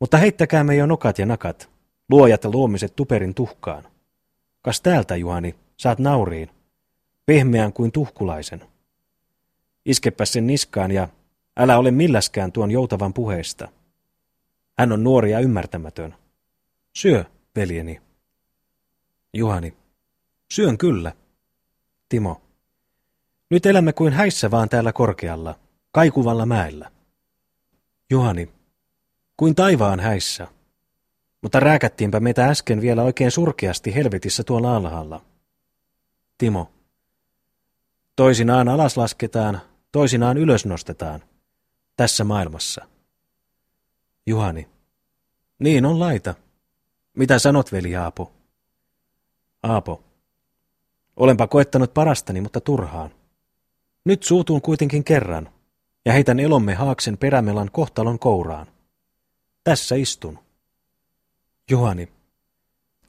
Mutta 0.00 0.16
heittäkäämme 0.16 0.76
jo 0.76 0.86
nokat 0.86 1.18
ja 1.18 1.26
nakat, 1.26 1.70
luojat 2.08 2.44
ja 2.44 2.50
luomiset 2.50 2.96
tuperin 2.96 3.34
tuhkaan. 3.34 3.84
Kas 4.62 4.80
täältä, 4.80 5.16
Juhani, 5.16 5.54
saat 5.76 5.98
nauriin, 5.98 6.50
pehmeän 7.26 7.72
kuin 7.72 7.92
tuhkulaisen. 7.92 8.64
Iskepä 9.84 10.24
sen 10.24 10.46
niskaan 10.46 10.90
ja 10.90 11.08
älä 11.56 11.78
ole 11.78 11.90
milläskään 11.90 12.52
tuon 12.52 12.70
joutavan 12.70 13.14
puheesta. 13.14 13.68
Hän 14.78 14.92
on 14.92 15.04
nuori 15.04 15.30
ja 15.30 15.40
ymmärtämätön. 15.40 16.14
Syö, 16.96 17.24
veljeni. 17.56 18.00
Juhani. 19.34 19.76
Syön 20.50 20.78
kyllä. 20.78 21.12
Timo. 22.08 22.42
Nyt 23.50 23.66
elämme 23.66 23.92
kuin 23.92 24.12
häissä 24.12 24.50
vaan 24.50 24.68
täällä 24.68 24.92
korkealla, 24.92 25.54
kaikuvalla 25.92 26.46
mäellä. 26.46 26.90
Juhani. 28.10 28.55
Kuin 29.36 29.54
taivaan 29.54 30.00
häissä. 30.00 30.46
Mutta 31.42 31.60
rääkättiinpä 31.60 32.20
meitä 32.20 32.48
äsken 32.48 32.80
vielä 32.80 33.02
oikein 33.02 33.30
surkeasti 33.30 33.94
helvetissä 33.94 34.44
tuolla 34.44 34.76
alhaalla. 34.76 35.22
Timo. 36.38 36.70
Toisinaan 38.16 38.68
alas 38.68 38.96
lasketaan, 38.96 39.60
toisinaan 39.92 40.38
ylös 40.38 40.66
nostetaan. 40.66 41.22
Tässä 41.96 42.24
maailmassa. 42.24 42.86
Juhani. 44.26 44.68
Niin 45.58 45.84
on 45.84 46.00
laita. 46.00 46.34
Mitä 47.16 47.38
sanot, 47.38 47.72
veli 47.72 47.96
Aapo? 47.96 48.32
Aapo. 49.62 50.02
Olenpa 51.16 51.46
koettanut 51.46 51.94
parastani, 51.94 52.40
mutta 52.40 52.60
turhaan. 52.60 53.10
Nyt 54.04 54.22
suutuun 54.22 54.62
kuitenkin 54.62 55.04
kerran, 55.04 55.48
ja 56.04 56.12
heitän 56.12 56.40
elomme 56.40 56.74
haaksen 56.74 57.18
perämelan 57.18 57.70
kohtalon 57.72 58.18
kouraan. 58.18 58.75
Tässä 59.66 59.94
istun. 59.94 60.38
Juhani. 61.70 62.08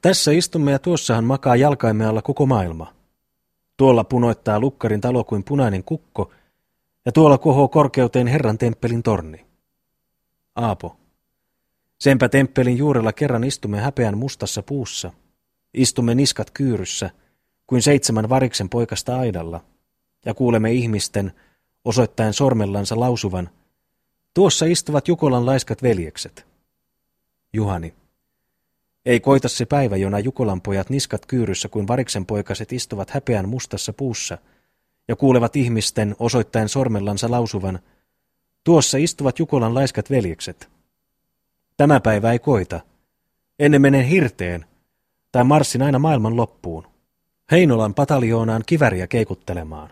Tässä 0.01 0.31
istumme 0.31 0.71
ja 0.71 0.79
tuossahan 0.79 1.23
makaa 1.23 1.55
jalkaimme 1.55 2.05
alla 2.05 2.21
koko 2.21 2.45
maailma. 2.45 2.93
Tuolla 3.77 4.03
punoittaa 4.03 4.59
lukkarin 4.59 5.01
talo 5.01 5.23
kuin 5.23 5.43
punainen 5.43 5.83
kukko, 5.83 6.31
ja 7.05 7.11
tuolla 7.11 7.37
kohoo 7.37 7.67
korkeuteen 7.67 8.27
Herran 8.27 8.57
temppelin 8.57 9.03
torni. 9.03 9.45
Aapo. 10.55 10.97
Senpä 11.99 12.29
temppelin 12.29 12.77
juurella 12.77 13.13
kerran 13.13 13.43
istumme 13.43 13.79
häpeän 13.79 14.17
mustassa 14.17 14.63
puussa. 14.63 15.11
Istumme 15.73 16.15
niskat 16.15 16.51
kyyryssä, 16.51 17.09
kuin 17.67 17.81
seitsemän 17.81 18.29
variksen 18.29 18.69
poikasta 18.69 19.19
aidalla, 19.19 19.63
ja 20.25 20.33
kuulemme 20.33 20.71
ihmisten, 20.71 21.31
osoittaen 21.85 22.33
sormellansa 22.33 22.99
lausuvan, 22.99 23.49
tuossa 24.37 24.65
istuvat 24.65 25.07
Jukolan 25.07 25.45
laiskat 25.45 25.83
veljekset. 25.83 26.45
Juhani. 27.53 27.93
Ei 29.05 29.19
koita 29.19 29.49
se 29.49 29.65
päivä, 29.65 29.97
jona 29.97 30.19
Jukolan 30.19 30.61
pojat 30.61 30.89
niskat 30.89 31.25
kyyryssä 31.25 31.69
kuin 31.69 31.87
variksen 31.87 32.25
poikaset 32.25 32.73
istuvat 32.73 33.09
häpeän 33.09 33.49
mustassa 33.49 33.93
puussa 33.93 34.37
ja 35.07 35.15
kuulevat 35.15 35.55
ihmisten 35.55 36.15
osoittaen 36.19 36.69
sormellansa 36.69 37.31
lausuvan, 37.31 37.79
tuossa 38.63 38.97
istuvat 38.97 39.39
Jukolan 39.39 39.73
laiskat 39.73 40.09
veljekset. 40.09 40.69
Tämä 41.77 41.99
päivä 41.99 42.31
ei 42.31 42.39
koita. 42.39 42.79
Ennen 43.59 43.81
menen 43.81 44.05
hirteen, 44.05 44.65
tai 45.31 45.43
marssin 45.43 45.81
aina 45.81 45.99
maailman 45.99 46.35
loppuun. 46.35 46.87
Heinolan 47.51 47.93
pataljoonaan 47.93 48.63
kiväriä 48.65 49.07
keikuttelemaan. 49.07 49.91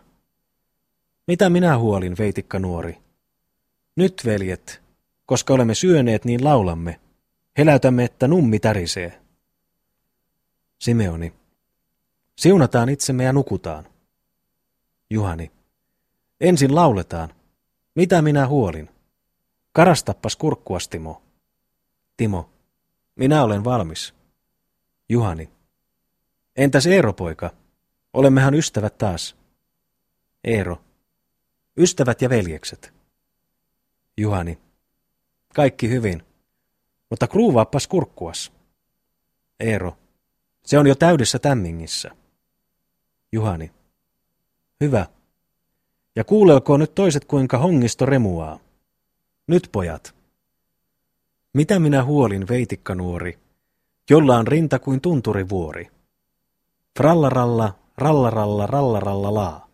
Mitä 1.28 1.50
minä 1.50 1.78
huolin, 1.78 2.16
veitikka 2.18 2.60
nuori? 2.60 3.05
Nyt, 3.96 4.22
veljet, 4.26 4.82
koska 5.26 5.54
olemme 5.54 5.76
syöneet, 5.76 6.26
niin 6.26 6.44
laulamme. 6.44 7.00
Heläytämme, 7.58 8.04
että 8.04 8.28
nummi 8.28 8.60
tärisee. 8.60 9.22
Simeoni. 10.80 11.34
Siunataan 12.36 12.90
itsemme 12.90 13.24
ja 13.24 13.34
nukutaan. 13.34 13.88
Juhani. 15.10 15.52
Ensin 16.42 16.76
lauletaan. 16.76 17.34
Mitä 17.96 18.22
minä 18.22 18.48
huolin? 18.48 18.90
Karastappas 19.72 20.36
kurkkuas, 20.36 20.88
Timo. 20.88 21.22
Timo. 22.18 22.50
Minä 23.16 23.44
olen 23.44 23.64
valmis. 23.64 24.14
Juhani. 25.10 25.50
Entäs 26.56 26.88
Eero, 26.88 27.14
poika? 27.14 27.52
Olemmehan 28.14 28.54
ystävät 28.54 28.98
taas. 28.98 29.36
Eero. 30.44 30.82
Ystävät 31.78 32.22
ja 32.22 32.30
veljekset. 32.30 32.94
Juhani. 34.18 34.58
Kaikki 35.56 35.90
hyvin. 35.90 36.24
Mutta 37.10 37.28
kruuvaappas 37.28 37.88
kurkkuas. 37.88 38.52
Eero. 39.60 39.98
Se 40.66 40.80
on 40.80 40.88
jo 40.88 40.96
täydessä 40.96 41.40
tämmingissä. 41.40 42.12
Juhani. 43.32 43.72
Hyvä. 44.82 45.06
Ja 46.16 46.24
kuulelkoon 46.24 46.80
nyt 46.80 46.96
toiset, 46.96 47.26
kuinka 47.26 47.58
hongisto 47.58 48.06
remuaa. 48.06 48.60
Nyt 49.48 49.70
pojat. 49.72 50.16
Mitä 51.54 51.80
minä 51.80 52.04
huolin, 52.04 52.48
veitikkanuori, 52.48 53.40
jolla 54.10 54.38
on 54.38 54.48
rinta 54.48 54.80
kuin 54.80 55.02
tunturivuori? 55.02 55.88
Frallaralla, 56.98 57.74
rallaralla, 57.98 58.68
rallaralla 58.68 59.34
laa. 59.34 59.68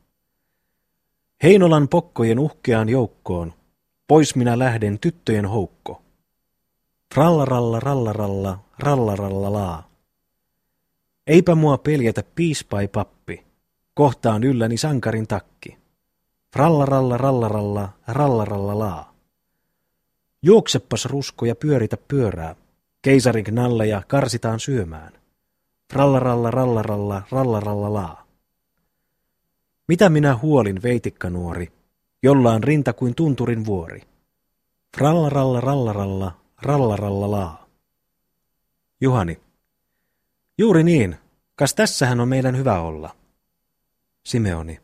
Heinolan 1.43 1.87
pokkojen 1.87 2.39
uhkeaan 2.39 2.89
joukkoon, 2.89 3.53
pois 4.11 4.35
minä 4.35 4.59
lähden 4.59 4.99
tyttöjen 4.99 5.45
houkko. 5.45 6.01
Frallaralla, 7.13 7.79
rallaralla, 7.79 8.59
rallaralla 8.79 9.53
laa. 9.53 9.89
Eipä 11.27 11.55
mua 11.55 11.77
peljätä 11.77 12.23
piispai 12.35 12.87
pappi, 12.87 13.45
kohtaan 13.93 14.43
ylläni 14.43 14.77
sankarin 14.77 15.27
takki. 15.27 15.77
Frallaralla, 16.53 17.17
rallaralla, 17.17 17.89
rallaralla 18.07 18.79
laa. 18.79 19.13
Juokseppas 20.41 21.05
rusko 21.05 21.45
ja 21.45 21.55
pyöritä 21.55 21.97
pyörää, 22.07 22.55
keisarin 23.01 23.43
knalleja 23.43 24.01
karsitaan 24.07 24.59
syömään. 24.59 25.13
Frallaralla, 25.93 26.51
rallaralla, 26.51 27.21
rallaralla 27.31 27.93
laa. 27.93 28.27
Mitä 29.87 30.09
minä 30.09 30.37
huolin, 30.37 30.81
veitikkanuori, 30.83 31.80
jolla 32.23 32.51
on 32.51 32.63
rinta 32.63 32.93
kuin 32.93 33.15
tunturin 33.15 33.65
vuori? 33.65 34.01
Frallaralla, 34.97 35.61
rallaralla, 35.61 36.39
rallaralla 36.61 37.31
laa. 37.31 37.67
Juhani. 39.01 39.39
Juuri 40.57 40.83
niin. 40.83 41.15
Kas 41.55 41.75
tässähän 41.75 42.19
on 42.19 42.27
meidän 42.27 42.57
hyvä 42.57 42.81
olla. 42.81 43.15
Simeoni. 44.25 44.79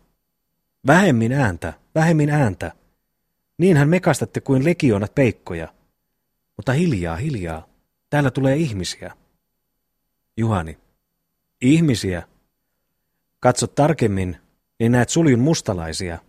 Vähemmin 0.88 1.32
ääntä, 1.32 1.74
vähemmin 1.96 2.30
ääntä. 2.30 2.72
Niinhän 3.58 3.90
mekastatte 3.90 4.42
kuin 4.42 4.66
legionat 4.66 5.16
peikkoja. 5.16 5.74
Mutta 6.58 6.72
hiljaa, 6.74 7.16
hiljaa. 7.16 7.68
Täällä 8.10 8.32
tulee 8.32 8.56
ihmisiä. 8.56 9.14
Juhani. 10.38 10.78
Ihmisiä. 11.62 12.24
Katso 13.40 13.68
tarkemmin, 13.68 14.38
niin 14.80 14.92
näet 14.92 15.10
suljun 15.10 15.40
mustalaisia. 15.40 16.20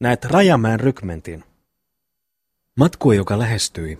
Näet 0.00 0.24
Rajamäen 0.24 0.80
rykmentin. 0.80 1.44
Matkue, 2.76 3.16
joka 3.16 3.38
lähestyi, 3.38 3.98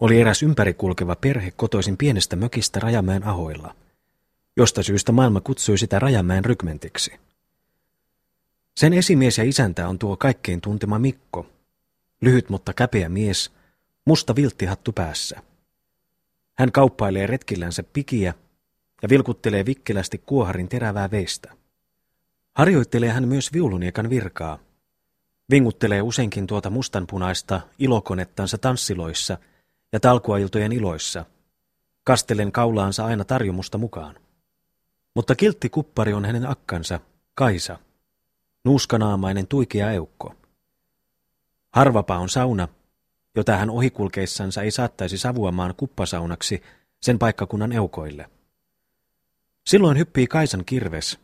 oli 0.00 0.20
eräs 0.20 0.42
ympärikulkeva 0.42 1.16
perhe 1.16 1.50
kotoisin 1.50 1.96
pienestä 1.96 2.36
mökistä 2.36 2.80
Rajamäen 2.80 3.24
ahoilla, 3.24 3.76
josta 4.56 4.82
syystä 4.82 5.12
maailma 5.12 5.40
kutsui 5.40 5.78
sitä 5.78 5.98
Rajamäen 5.98 6.44
rykmentiksi. 6.44 7.12
Sen 8.76 8.92
esimies 8.92 9.38
ja 9.38 9.44
isäntä 9.44 9.88
on 9.88 9.98
tuo 9.98 10.16
kaikkein 10.16 10.60
tuntema 10.60 10.98
Mikko, 10.98 11.46
lyhyt 12.20 12.48
mutta 12.48 12.72
käpeä 12.72 13.08
mies, 13.08 13.52
musta 14.04 14.36
vilttihattu 14.36 14.92
päässä. 14.92 15.42
Hän 16.58 16.72
kauppailee 16.72 17.26
retkillänsä 17.26 17.82
pikiä 17.82 18.34
ja 19.02 19.08
vilkuttelee 19.08 19.66
vikkelästi 19.66 20.18
kuoharin 20.18 20.68
terävää 20.68 21.10
veistä. 21.10 21.56
Harjoittelee 22.54 23.10
hän 23.10 23.28
myös 23.28 23.52
viuluniekan 23.52 24.10
virkaa. 24.10 24.69
Vinguttelee 25.50 26.02
useinkin 26.02 26.46
tuota 26.46 26.70
mustanpunaista 26.70 27.60
ilokonettansa 27.78 28.58
tanssiloissa 28.58 29.38
ja 29.92 30.00
talkuailtojen 30.00 30.72
iloissa. 30.72 31.24
Kastelen 32.04 32.52
kaulaansa 32.52 33.04
aina 33.04 33.24
tarjomusta 33.24 33.78
mukaan. 33.78 34.16
Mutta 35.14 35.34
kiltti 35.34 35.68
kuppari 35.68 36.12
on 36.12 36.24
hänen 36.24 36.50
akkansa, 36.50 37.00
Kaisa, 37.34 37.78
nuuskanaamainen 38.64 39.46
tuikea 39.46 39.92
eukko. 39.92 40.34
Harvapa 41.72 42.18
on 42.18 42.28
sauna, 42.28 42.68
jota 43.34 43.56
hän 43.56 43.70
ohikulkeissansa 43.70 44.62
ei 44.62 44.70
saattaisi 44.70 45.18
savuamaan 45.18 45.74
kuppasaunaksi 45.76 46.62
sen 47.00 47.18
paikkakunnan 47.18 47.72
eukoille. 47.72 48.30
Silloin 49.66 49.98
hyppii 49.98 50.26
Kaisan 50.26 50.64
kirves, 50.64 51.18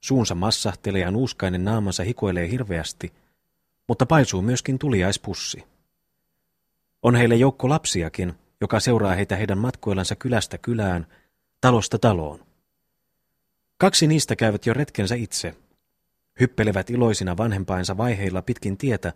suunsa 0.00 0.34
massahtelee 0.34 1.00
ja 1.00 1.10
nuuskainen 1.10 1.64
naamansa 1.64 2.02
hikoilee 2.02 2.50
hirveästi, 2.50 3.12
mutta 3.88 4.06
paisuu 4.06 4.42
myöskin 4.42 4.78
tuliaispussi. 4.78 5.64
On 7.02 7.14
heille 7.14 7.34
joukko 7.34 7.68
lapsiakin, 7.68 8.34
joka 8.60 8.80
seuraa 8.80 9.14
heitä 9.14 9.36
heidän 9.36 9.58
matkoillansa 9.58 10.16
kylästä 10.16 10.58
kylään, 10.58 11.06
talosta 11.60 11.98
taloon. 11.98 12.40
Kaksi 13.78 14.06
niistä 14.06 14.36
käyvät 14.36 14.66
jo 14.66 14.74
retkensä 14.74 15.14
itse. 15.14 15.54
Hyppelevät 16.40 16.90
iloisina 16.90 17.36
vanhempainsa 17.36 17.96
vaiheilla 17.96 18.42
pitkin 18.42 18.76
tietä, 18.76 19.12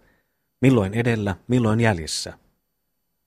milloin 0.60 0.94
edellä, 0.94 1.36
milloin 1.48 1.80
jäljessä. 1.80 2.38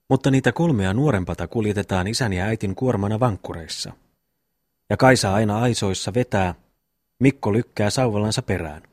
Mutta 0.08 0.30
niitä 0.30 0.52
kolmea 0.52 0.94
nuorempata 0.94 1.46
kuljetetaan 1.46 2.06
isän 2.06 2.32
ja 2.32 2.44
äitin 2.44 2.74
kuormana 2.74 3.20
vankkureissa. 3.20 3.92
Ja 4.90 4.96
Kaisa 4.96 5.34
aina 5.34 5.58
aisoissa 5.58 6.14
vetää, 6.14 6.54
Mikko 7.18 7.52
lykkää 7.52 7.90
sauvallansa 7.90 8.42
perään. 8.42 8.89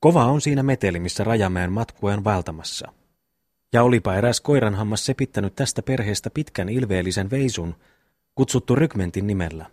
Kova 0.00 0.24
on 0.24 0.40
siinä 0.40 0.62
meteli, 0.62 1.00
missä 1.00 1.24
Rajamäen 1.24 1.72
matkueen 1.72 2.24
valtamassa. 2.24 2.92
Ja 3.72 3.82
olipa 3.82 4.14
eräs 4.14 4.40
koiranhammas 4.40 5.06
sepittänyt 5.06 5.54
tästä 5.54 5.82
perheestä 5.82 6.30
pitkän 6.30 6.68
ilveellisen 6.68 7.30
veisun, 7.30 7.74
kutsuttu 8.34 8.74
rykmentin 8.74 9.26
nimellä. 9.26 9.66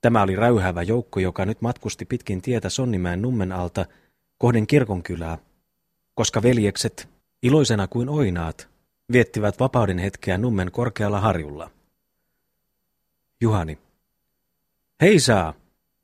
Tämä 0.00 0.22
oli 0.22 0.36
räyhävä 0.36 0.82
joukko, 0.82 1.20
joka 1.20 1.44
nyt 1.44 1.62
matkusti 1.62 2.04
pitkin 2.04 2.42
tietä 2.42 2.68
Sonnimäen 2.68 3.22
nummen 3.22 3.52
alta 3.52 3.86
kohden 4.38 4.66
kirkonkylää, 4.66 5.38
koska 6.14 6.42
veljekset, 6.42 7.08
iloisena 7.42 7.86
kuin 7.86 8.08
oinaat, 8.08 8.68
viettivät 9.12 9.60
vapauden 9.60 9.98
hetkeä 9.98 10.38
nummen 10.38 10.70
korkealla 10.70 11.20
harjulla. 11.20 11.70
Juhani. 13.40 13.78
Hei 15.00 15.20
saa! 15.20 15.54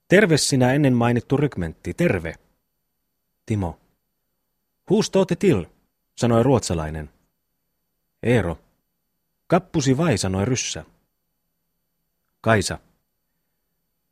Terve 0.09 0.37
sinä 0.37 0.73
ennen 0.73 0.93
mainittu 0.93 1.37
rykmentti, 1.37 1.95
terve! 1.95 2.35
Timo. 3.51 3.79
Huustoote 4.91 5.37
til, 5.37 5.67
sanoi 6.17 6.43
ruotsalainen. 6.43 7.11
Eero. 8.23 8.59
Kappusi 9.47 9.97
vai, 9.97 10.19
sanoi 10.19 10.45
ryssä. 10.45 10.85
Kaisa. 12.41 12.79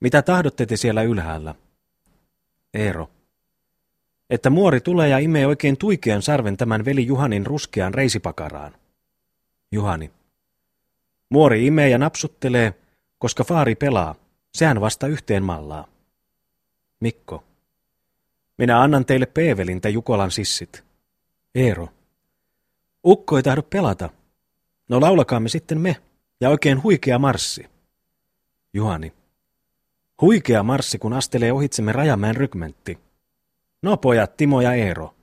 Mitä 0.01 0.23
tahdotte 0.23 0.67
te 0.67 0.77
siellä 0.77 1.03
ylhäällä? 1.03 1.55
Eero. 2.75 3.11
Että 4.31 4.51
muori 4.51 4.81
tulee 4.81 5.09
ja 5.09 5.19
imee 5.19 5.47
oikein 5.47 5.77
tuikean 5.77 6.23
sarven 6.23 6.57
tämän 6.57 6.85
veli 6.85 7.07
Juhanin 7.07 7.47
ruskean 7.47 7.95
reisipakaraan. 7.95 8.75
Juhani. 9.73 10.11
Muori 11.29 11.67
imee 11.67 11.89
ja 11.89 11.99
napsuttelee, 11.99 12.75
koska 13.19 13.45
faari 13.45 13.75
pelaa. 13.75 14.15
Sehän 14.55 14.81
vasta 14.81 15.07
yhteen 15.07 15.43
mallaa. 15.43 15.89
Mikko. 17.01 17.48
Minä 18.59 18.83
annan 18.83 19.05
teille 19.05 19.27
Peevelintä 19.27 19.89
Jukolan 19.89 20.31
sissit. 20.31 20.85
Eero. 21.55 21.89
Ukko 23.07 23.37
ei 23.37 23.43
tahdo 23.43 23.63
pelata. 23.63 24.11
No 24.89 25.01
laulakaamme 25.01 25.49
sitten 25.49 25.81
me, 25.81 25.97
ja 26.41 26.51
oikein 26.51 26.83
huikea 26.83 27.19
marssi. 27.19 27.67
Juhani. 28.73 29.13
Huikea 30.21 30.63
marssi, 30.63 30.99
kun 30.99 31.13
astelee 31.13 31.53
ohitsemme 31.53 31.93
Rajamäen 31.93 32.37
rykmentti. 32.37 32.99
No 33.83 33.97
pojat, 33.97 34.37
Timo 34.37 34.61
ja 34.61 34.73
Eero. 34.73 35.15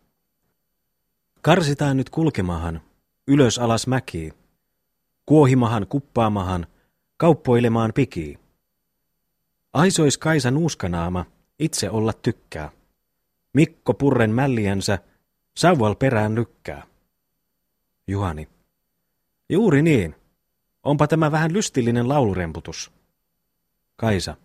Karsitaan 1.41 1.97
nyt 1.97 2.09
kulkemahan, 2.09 2.81
ylös 3.27 3.59
alas 3.59 3.87
mäkiin. 3.87 4.33
Kuohimahan, 5.25 5.87
kuppaamahan, 5.87 6.67
kauppoilemaan 7.17 7.93
pikii. 7.93 8.39
Aisois 9.73 10.17
Kaisa 10.17 10.51
nuuskanaama, 10.51 11.25
itse 11.59 11.89
olla 11.89 12.13
tykkää. 12.13 12.71
Mikko 13.55 13.93
purren 13.93 14.31
mälliänsä, 14.31 14.99
sauval 15.57 15.95
perään 15.95 16.35
lykkää. 16.35 16.83
Juhani. 18.07 18.47
Juuri 19.49 19.81
niin. 19.81 20.15
Onpa 20.83 21.07
tämä 21.07 21.31
vähän 21.31 21.53
lystillinen 21.53 22.09
lauluremputus. 22.09 22.91
Kaisa. 23.95 24.35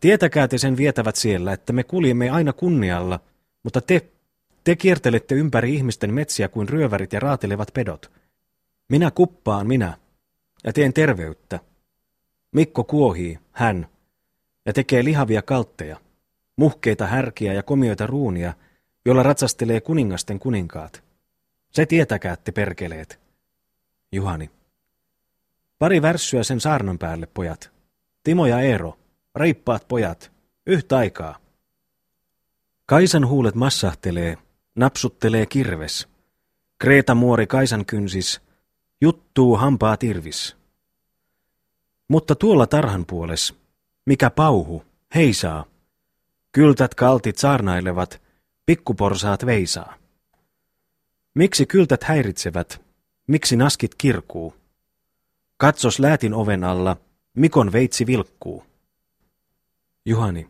Tietäkää 0.00 0.48
te 0.48 0.58
sen 0.58 0.76
vietävät 0.76 1.16
siellä, 1.16 1.52
että 1.52 1.72
me 1.72 1.84
kuljemme 1.84 2.30
aina 2.30 2.52
kunnialla, 2.52 3.20
mutta 3.62 3.80
te, 3.80 4.10
te 4.64 4.76
kiertelette 4.76 5.34
ympäri 5.34 5.74
ihmisten 5.74 6.14
metsiä 6.14 6.48
kuin 6.48 6.68
ryövärit 6.68 7.12
ja 7.12 7.20
raatelevat 7.20 7.68
pedot. 7.74 8.10
Minä 8.88 9.10
kuppaan 9.10 9.66
minä, 9.66 9.98
ja 10.64 10.72
teen 10.72 10.92
terveyttä. 10.92 11.60
Mikko 12.52 12.84
kuohii, 12.84 13.38
hän, 13.52 13.86
ja 14.66 14.72
tekee 14.72 15.04
lihavia 15.04 15.42
kaltteja, 15.42 16.00
muhkeita 16.56 17.06
härkiä 17.06 17.52
ja 17.52 17.62
komioita 17.62 18.06
ruunia, 18.06 18.54
jolla 19.04 19.22
ratsastelee 19.22 19.80
kuningasten 19.80 20.38
kuninkaat. 20.38 21.04
Se 21.70 21.86
tietäkäätte 21.86 22.52
perkeleet. 22.52 23.20
Juhani. 24.12 24.50
Pari 25.78 26.02
värssyä 26.02 26.42
sen 26.42 26.60
saarnan 26.60 26.98
päälle, 26.98 27.26
pojat. 27.26 27.70
Timo 28.24 28.46
ja 28.46 28.60
Eero, 28.60 28.98
reippaat 29.36 29.88
pojat, 29.88 30.32
yhtä 30.66 30.96
aikaa. 30.96 31.38
Kaisan 32.86 33.28
huulet 33.28 33.54
massahtelee, 33.54 34.38
napsuttelee 34.74 35.46
kirves. 35.46 36.08
Kreeta 36.78 37.14
muori 37.14 37.46
Kaisan 37.46 37.86
kynsis, 37.86 38.40
juttuu 39.00 39.56
hampaa 39.56 39.96
tirvis. 39.96 40.56
Mutta 42.08 42.34
tuolla 42.34 42.66
tarhan 42.66 43.06
puoles, 43.06 43.54
mikä 44.06 44.30
pauhu, 44.30 44.84
heisaa. 45.14 45.71
Kyltät 46.52 46.94
kaltit 46.94 47.38
saarnailevat, 47.38 48.22
pikkuporsaat 48.66 49.46
veisaa. 49.46 49.94
Miksi 51.34 51.66
kyltät 51.66 52.02
häiritsevät, 52.02 52.80
miksi 53.26 53.56
naskit 53.56 53.94
kirkuu? 53.94 54.54
Katsos 55.56 55.98
läätin 55.98 56.34
oven 56.34 56.64
alla, 56.64 56.96
Mikon 57.34 57.72
veitsi 57.72 58.06
vilkkuu. 58.06 58.64
Juhani. 60.06 60.48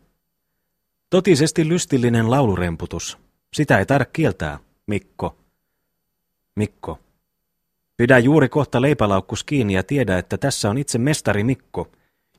Totisesti 1.10 1.68
lystillinen 1.68 2.30
lauluremputus. 2.30 3.18
Sitä 3.52 3.78
ei 3.78 3.86
taida 3.86 4.04
kieltää, 4.04 4.58
Mikko. 4.86 5.36
Mikko. 6.56 6.98
Pidä 7.96 8.18
juuri 8.18 8.48
kohta 8.48 8.82
leipälaukkus 8.82 9.44
kiinni 9.44 9.74
ja 9.74 9.82
tiedä, 9.82 10.18
että 10.18 10.38
tässä 10.38 10.70
on 10.70 10.78
itse 10.78 10.98
mestari 10.98 11.44
Mikko, 11.44 11.88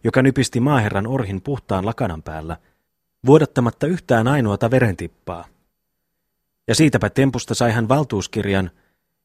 joka 0.04 0.22
nypisti 0.22 0.60
maaherran 0.60 1.08
orhin 1.08 1.42
puhtaan 1.42 1.86
lakanan 1.86 2.24
päällä, 2.24 2.58
vuodattamatta 3.26 3.88
yhtään 3.88 4.28
ainoata 4.28 4.72
verentippaa. 4.72 5.46
Ja 6.68 6.76
siitäpä 6.76 7.10
tempusta 7.10 7.56
sai 7.56 7.72
hän 7.72 7.90
valtuuskirjan, 7.90 8.72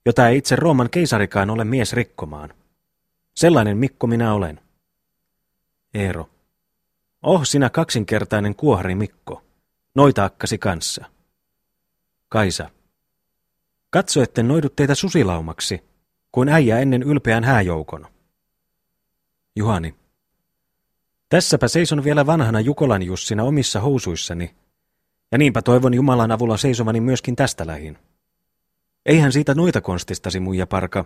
jota 0.06 0.28
ei 0.28 0.38
itse 0.38 0.56
Rooman 0.56 0.90
keisarikaan 0.90 1.50
ole 1.50 1.64
mies 1.64 1.92
rikkomaan. 1.92 2.54
Sellainen 3.34 3.76
Mikko 3.76 4.06
minä 4.06 4.34
olen. 4.34 4.60
Eero. 5.94 6.30
Oh, 7.22 7.44
sinä 7.44 7.70
kaksinkertainen 7.70 8.54
kuohari 8.54 8.94
Mikko, 8.94 9.42
noita 9.94 10.24
akkasi 10.24 10.58
kanssa. 10.58 11.04
Kaisa. 12.28 12.70
Katso, 13.90 14.22
etten 14.22 14.48
noidu 14.48 14.68
teitä 14.68 14.94
susilaumaksi, 14.94 15.84
kuin 16.32 16.48
äijä 16.48 16.78
ennen 16.78 17.02
ylpeän 17.02 17.44
hääjoukon. 17.44 18.06
Juhani. 19.56 19.94
Tässäpä 21.28 21.68
seison 21.68 22.04
vielä 22.04 22.26
vanhana 22.26 22.60
Jukolan 22.60 23.02
Jussina 23.02 23.42
omissa 23.42 23.80
housuissani, 23.80 24.54
ja 25.32 25.38
niinpä 25.38 25.62
toivon 25.62 25.94
Jumalan 25.94 26.30
avulla 26.30 26.56
seisovani 26.56 27.00
myöskin 27.00 27.36
tästä 27.36 27.66
lähin. 27.66 27.98
Eihän 29.06 29.32
siitä 29.32 29.54
noita 29.54 29.80
konstistasi, 29.80 30.40
muija 30.40 30.66
parka. 30.66 31.04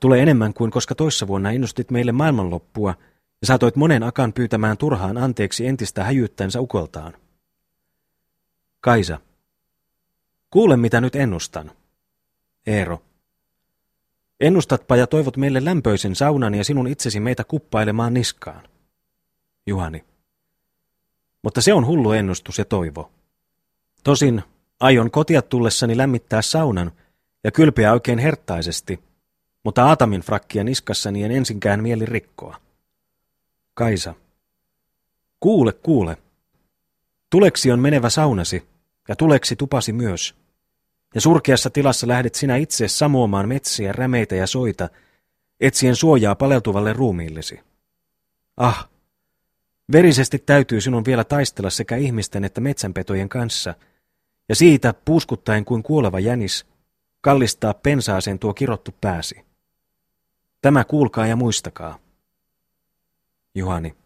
Tule 0.00 0.22
enemmän 0.22 0.54
kuin 0.54 0.70
koska 0.70 0.94
toissa 0.94 1.26
vuonna 1.26 1.50
innustit 1.50 1.90
meille 1.90 2.12
maailmanloppua 2.12 2.94
ja 3.40 3.46
saatoit 3.46 3.76
monen 3.76 4.02
akan 4.02 4.32
pyytämään 4.32 4.76
turhaan 4.76 5.18
anteeksi 5.18 5.66
entistä 5.66 6.04
häjyyttänsä 6.04 6.60
ukoltaan. 6.60 7.12
Kaisa. 8.80 9.20
Kuule, 10.50 10.76
mitä 10.76 11.00
nyt 11.00 11.16
ennustan. 11.16 11.70
Eero. 12.66 13.02
Ennustatpa 14.40 14.96
ja 14.96 15.06
toivot 15.06 15.36
meille 15.36 15.64
lämpöisen 15.64 16.14
saunan 16.14 16.54
ja 16.54 16.64
sinun 16.64 16.86
itsesi 16.86 17.20
meitä 17.20 17.44
kuppailemaan 17.44 18.14
niskaan. 18.14 18.73
Juhani. 19.66 20.04
Mutta 21.42 21.60
se 21.60 21.72
on 21.72 21.86
hullu 21.86 22.12
ennustus 22.12 22.58
ja 22.58 22.64
toivo. 22.64 23.10
Tosin 24.04 24.42
aion 24.80 25.10
kotia 25.10 25.42
tullessani 25.42 25.96
lämmittää 25.96 26.42
saunan 26.42 26.92
ja 27.44 27.50
kylpeä 27.50 27.92
oikein 27.92 28.18
herttaisesti, 28.18 29.00
mutta 29.64 29.84
Aatamin 29.84 30.20
frakkia 30.20 30.64
niskassani 30.64 31.24
en 31.24 31.30
ensinkään 31.30 31.82
mieli 31.82 32.06
rikkoa. 32.06 32.60
Kaisa. 33.74 34.14
Kuule, 35.40 35.72
kuule. 35.72 36.16
Tuleksi 37.30 37.72
on 37.72 37.80
menevä 37.80 38.10
saunasi, 38.10 38.68
ja 39.08 39.16
tuleksi 39.16 39.56
tupasi 39.56 39.92
myös. 39.92 40.34
Ja 41.14 41.20
surkeassa 41.20 41.70
tilassa 41.70 42.08
lähdet 42.08 42.34
sinä 42.34 42.56
itse 42.56 42.88
samoamaan 42.88 43.48
metsiä, 43.48 43.92
rämeitä 43.92 44.34
ja 44.34 44.46
soita, 44.46 44.88
etsien 45.60 45.96
suojaa 45.96 46.34
paleltuvalle 46.34 46.92
ruumiillesi. 46.92 47.60
Ah, 48.56 48.88
verisesti 49.92 50.38
täytyy 50.38 50.80
sinun 50.80 51.04
vielä 51.04 51.24
taistella 51.24 51.70
sekä 51.70 51.96
ihmisten 51.96 52.44
että 52.44 52.60
metsänpetojen 52.60 53.28
kanssa, 53.28 53.74
ja 54.48 54.54
siitä 54.54 54.94
puuskuttaen 55.04 55.64
kuin 55.64 55.82
kuoleva 55.82 56.20
jänis, 56.20 56.66
kallistaa 57.20 57.74
pensaaseen 57.74 58.38
tuo 58.38 58.54
kirottu 58.54 58.94
pääsi. 59.00 59.44
Tämä 60.62 60.84
kuulkaa 60.84 61.26
ja 61.26 61.36
muistakaa. 61.36 61.98
Juhani. 63.54 63.96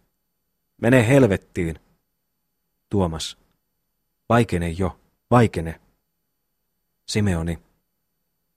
Mene 0.81 1.09
helvettiin. 1.09 1.81
Tuomas. 2.91 3.39
Vaikene 4.29 4.69
jo, 4.69 4.99
vaikene. 5.31 5.81
Simeoni. 7.07 7.59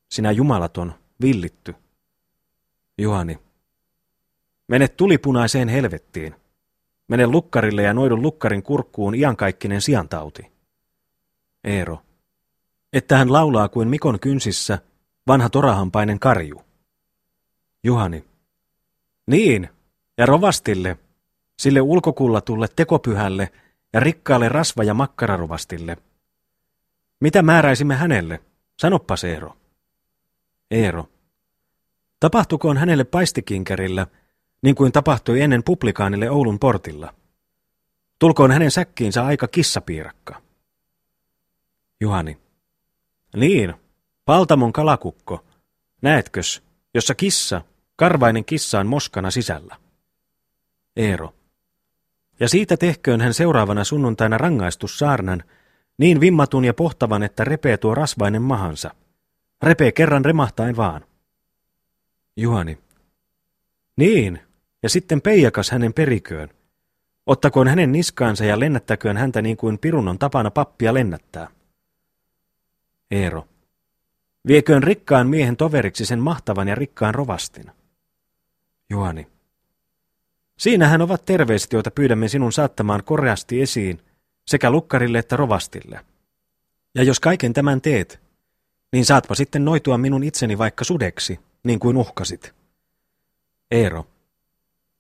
Sinä 0.10 0.32
jumalaton, 0.32 0.94
villitty. 1.22 1.76
Juhani. 2.98 3.40
Mene 4.68 4.88
tulipunaiseen 4.88 5.70
helvettiin. 5.70 6.36
Mene 7.12 7.28
lukkarille 7.28 7.84
ja 7.84 7.94
noidun 7.94 8.22
lukkarin 8.22 8.64
kurkkuun 8.64 9.16
iankaikkinen 9.16 9.82
siantauti. 9.82 10.52
Eero. 11.64 12.02
Että 12.94 13.18
hän 13.18 13.34
laulaa 13.34 13.70
kuin 13.70 13.88
Mikon 13.88 14.20
kynsissä 14.20 14.80
vanha 15.28 15.50
torahampainen 15.50 16.20
karju. 16.20 16.62
Juhani. 17.84 18.26
Niin, 19.28 19.70
ja 20.18 20.26
rovastille, 20.26 20.98
sille 21.60 21.82
ulkokullatulle 21.82 22.68
tekopyhälle 22.76 23.52
ja 23.94 24.00
rikkaalle 24.00 24.50
rasva- 24.50 24.84
ja 24.84 24.94
makkararovastille. 24.94 25.98
Mitä 27.20 27.42
määräisimme 27.42 27.96
hänelle? 27.96 28.40
Sanoppa 28.80 29.16
Eero. 29.28 29.58
Eero. 30.72 31.10
Tapahtukoon 32.20 32.78
hänelle 32.78 33.04
paistikinkärillä, 33.04 34.08
niin 34.62 34.76
kuin 34.76 34.92
tapahtui 34.92 35.42
ennen 35.42 35.64
publikaanille 35.64 36.30
Oulun 36.30 36.60
portilla. 36.60 37.14
Tulkoon 38.20 38.52
hänen 38.52 38.72
säkkiinsä 38.72 39.26
aika 39.26 39.48
kissapiirakka. 39.48 40.42
Juhani. 42.02 42.38
Niin, 43.36 43.74
Paltamon 44.26 44.74
kalakukko. 44.74 45.46
Näetkös, 46.02 46.64
jossa 46.94 47.16
kissa, 47.16 47.62
karvainen 47.96 48.46
kissa 48.46 48.80
on 48.80 48.88
moskana 48.88 49.32
sisällä. 49.32 49.78
Eero. 50.96 51.34
Ja 52.40 52.50
siitä 52.50 52.78
tehköön 52.78 53.22
hän 53.22 53.34
seuraavana 53.34 53.84
sunnuntaina 53.84 54.38
rangaistussaarnan, 54.38 55.44
niin 55.98 56.20
vimmatun 56.20 56.66
ja 56.66 56.74
pohtavan, 56.74 57.24
että 57.24 57.44
repee 57.44 57.78
tuo 57.78 57.96
rasvainen 57.96 58.42
mahansa. 58.42 58.96
Repee 59.62 59.92
kerran 59.92 60.26
remahtain 60.26 60.78
vaan. 60.78 61.06
Juhani. 62.38 62.78
Niin, 63.98 64.40
ja 64.84 64.90
sitten 64.90 65.22
peijakas 65.22 65.72
hänen 65.72 65.94
periköön. 65.94 66.50
Ottakoon 67.26 67.68
hänen 67.68 67.92
niskaansa 67.92 68.46
ja 68.46 68.60
lennättäköön 68.60 69.18
häntä 69.18 69.42
niin 69.42 69.58
kuin 69.58 69.80
Pirun 69.80 70.08
on 70.08 70.20
tapana 70.20 70.52
pappia 70.52 70.94
lennättää. 70.94 71.48
Eero. 73.12 73.48
Vieköön 74.48 74.84
rikkaan 74.84 75.28
miehen 75.28 75.58
toveriksi 75.58 76.06
sen 76.06 76.20
mahtavan 76.20 76.68
ja 76.68 76.76
rikkaan 76.76 77.16
rovastin. 77.16 77.72
Juhani. 78.90 79.28
Siinähän 80.58 81.02
ovat 81.02 81.26
terveiset, 81.26 81.74
joita 81.74 81.92
pyydämme 81.92 82.28
sinun 82.28 82.52
saattamaan 82.52 83.04
koreasti 83.04 83.62
esiin, 83.62 84.02
sekä 84.48 84.72
lukkarille 84.72 85.20
että 85.20 85.38
rovastille. 85.38 86.00
Ja 86.96 87.04
jos 87.04 87.20
kaiken 87.20 87.54
tämän 87.54 87.82
teet, 87.82 88.20
niin 88.92 89.06
saatpa 89.06 89.36
sitten 89.36 89.66
noitua 89.66 89.98
minun 89.98 90.24
itseni 90.24 90.58
vaikka 90.58 90.84
sudeksi, 90.84 91.40
niin 91.64 91.80
kuin 91.80 91.98
uhkasit. 91.98 92.54
Eero. 93.72 94.08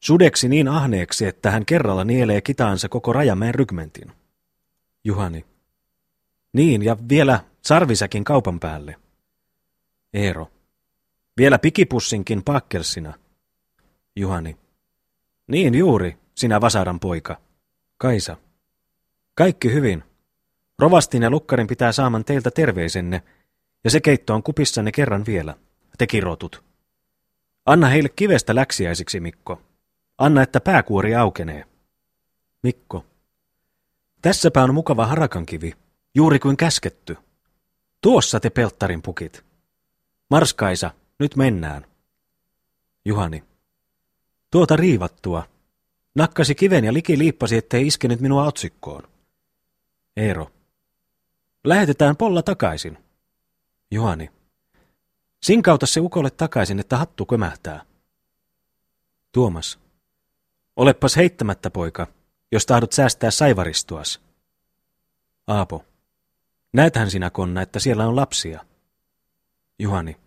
Sudeksi 0.01 0.49
niin 0.49 0.67
ahneeksi, 0.67 1.25
että 1.25 1.51
hän 1.51 1.65
kerralla 1.65 2.03
nielee 2.03 2.41
kitaansa 2.41 2.89
koko 2.89 3.13
Rajamäen 3.13 3.55
rykmentin. 3.55 4.11
Juhani. 5.03 5.45
Niin, 6.53 6.81
ja 6.81 6.97
vielä 7.09 7.39
sarvisäkin 7.61 8.23
kaupan 8.23 8.59
päälle. 8.59 8.95
Eero. 10.13 10.51
Vielä 11.37 11.59
pikipussinkin 11.59 12.43
pakkelsina. 12.43 13.13
Juhani. 14.15 14.57
Niin 15.47 15.75
juuri, 15.75 16.17
sinä 16.35 16.61
Vasaran 16.61 16.99
poika. 16.99 17.37
Kaisa. 17.97 18.37
Kaikki 19.35 19.73
hyvin. 19.73 20.03
Rovastin 20.79 21.23
ja 21.23 21.29
lukkarin 21.29 21.67
pitää 21.67 21.91
saaman 21.91 22.25
teiltä 22.25 22.51
terveisenne, 22.51 23.23
ja 23.83 23.89
se 23.89 24.01
keitto 24.01 24.33
on 24.33 24.43
kupissanne 24.43 24.91
kerran 24.91 25.25
vielä. 25.25 25.55
Te 25.97 26.07
kirotut. 26.07 26.63
Anna 27.65 27.87
heille 27.87 28.09
kivestä 28.09 28.55
läksiäisiksi, 28.55 29.19
Mikko. 29.19 29.61
Anna, 30.21 30.41
että 30.41 30.61
pääkuori 30.61 31.15
aukenee. 31.15 31.65
Mikko. 32.63 33.05
Tässäpä 34.21 34.63
on 34.63 34.73
mukava 34.73 35.05
harakankivi, 35.05 35.73
juuri 36.15 36.39
kuin 36.39 36.57
käsketty. 36.57 37.17
Tuossa 38.01 38.39
te 38.39 38.49
pelttarin 38.49 39.01
pukit. 39.01 39.45
Marskaisa, 40.29 40.91
nyt 41.19 41.35
mennään. 41.35 41.85
Juhani. 43.05 43.43
Tuota 44.51 44.75
riivattua. 44.75 45.47
Nakkasi 46.15 46.55
kiven 46.55 46.85
ja 46.85 46.93
liki 46.93 47.17
liippasi, 47.17 47.57
ettei 47.57 47.87
iskenyt 47.87 48.19
minua 48.19 48.43
otsikkoon. 48.43 49.03
Eero. 50.17 50.51
Lähetetään 51.63 52.17
polla 52.17 52.43
takaisin. 52.43 52.97
Juhani. 53.91 54.29
Sinkauta 55.43 55.85
se 55.85 55.99
ukolle 55.99 56.29
takaisin, 56.29 56.79
että 56.79 56.97
hattu 56.97 57.25
kömähtää. 57.25 57.85
Tuomas. 59.31 59.81
Olepas 60.75 61.15
heittämättä, 61.15 61.69
poika, 61.69 62.07
jos 62.51 62.65
tahdot 62.65 62.91
säästää 62.91 63.31
saivaristuas. 63.31 64.21
Aapo. 65.47 65.85
Näethän 66.73 67.11
sinä, 67.11 67.29
Konna, 67.29 67.61
että 67.61 67.79
siellä 67.79 68.07
on 68.07 68.15
lapsia. 68.15 68.65
Juhani. 69.79 70.17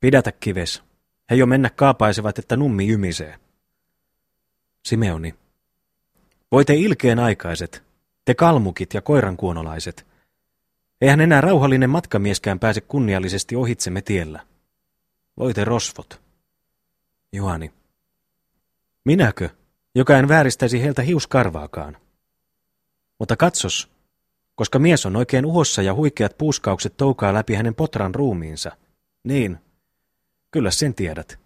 Pidätä 0.00 0.32
kives. 0.32 0.82
He 1.30 1.34
jo 1.36 1.46
mennä 1.46 1.70
kaapaisevat, 1.70 2.38
että 2.38 2.56
nummi 2.56 2.88
ymisee. 2.88 3.38
Simeoni. 4.84 5.34
Voitte 6.52 6.74
ilkeen 6.74 7.18
aikaiset, 7.18 7.82
te 8.24 8.34
kalmukit 8.34 8.94
ja 8.94 9.02
koirankuonolaiset. 9.02 10.06
Eihän 11.00 11.20
enää 11.20 11.40
rauhallinen 11.40 11.90
matkamieskään 11.90 12.58
pääse 12.58 12.80
kunniallisesti 12.80 13.56
ohitsemme 13.56 14.02
tiellä. 14.02 14.46
Voite 15.38 15.64
rosvot. 15.64 16.20
Juhani. 17.32 17.72
Minäkö, 19.04 19.48
joka 19.94 20.18
en 20.18 20.28
vääristäisi 20.28 20.82
heiltä 20.82 21.02
hiuskarvaakaan? 21.02 21.96
Mutta 23.18 23.36
katsos, 23.36 23.90
koska 24.54 24.78
mies 24.78 25.06
on 25.06 25.16
oikein 25.16 25.46
uhossa 25.46 25.82
ja 25.82 25.94
huikeat 25.94 26.38
puuskaukset 26.38 26.96
toukaa 26.96 27.34
läpi 27.34 27.54
hänen 27.54 27.74
potran 27.74 28.14
ruumiinsa. 28.14 28.76
Niin, 29.24 29.58
kyllä 30.50 30.70
sen 30.70 30.94
tiedät. 30.94 31.38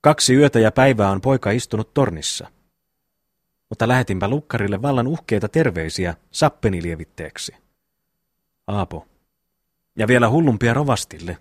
Kaksi 0.00 0.34
yötä 0.34 0.60
ja 0.60 0.72
päivää 0.72 1.10
on 1.10 1.20
poika 1.20 1.50
istunut 1.50 1.94
tornissa. 1.94 2.50
Mutta 3.68 3.88
lähetinpä 3.88 4.28
lukkarille 4.28 4.82
vallan 4.82 5.06
uhkeita 5.06 5.48
terveisiä 5.48 6.14
sappenilievitteeksi. 6.30 7.54
Aapo. 8.66 9.06
Ja 9.98 10.08
vielä 10.08 10.28
hullumpia 10.28 10.74
rovastille. 10.74 11.38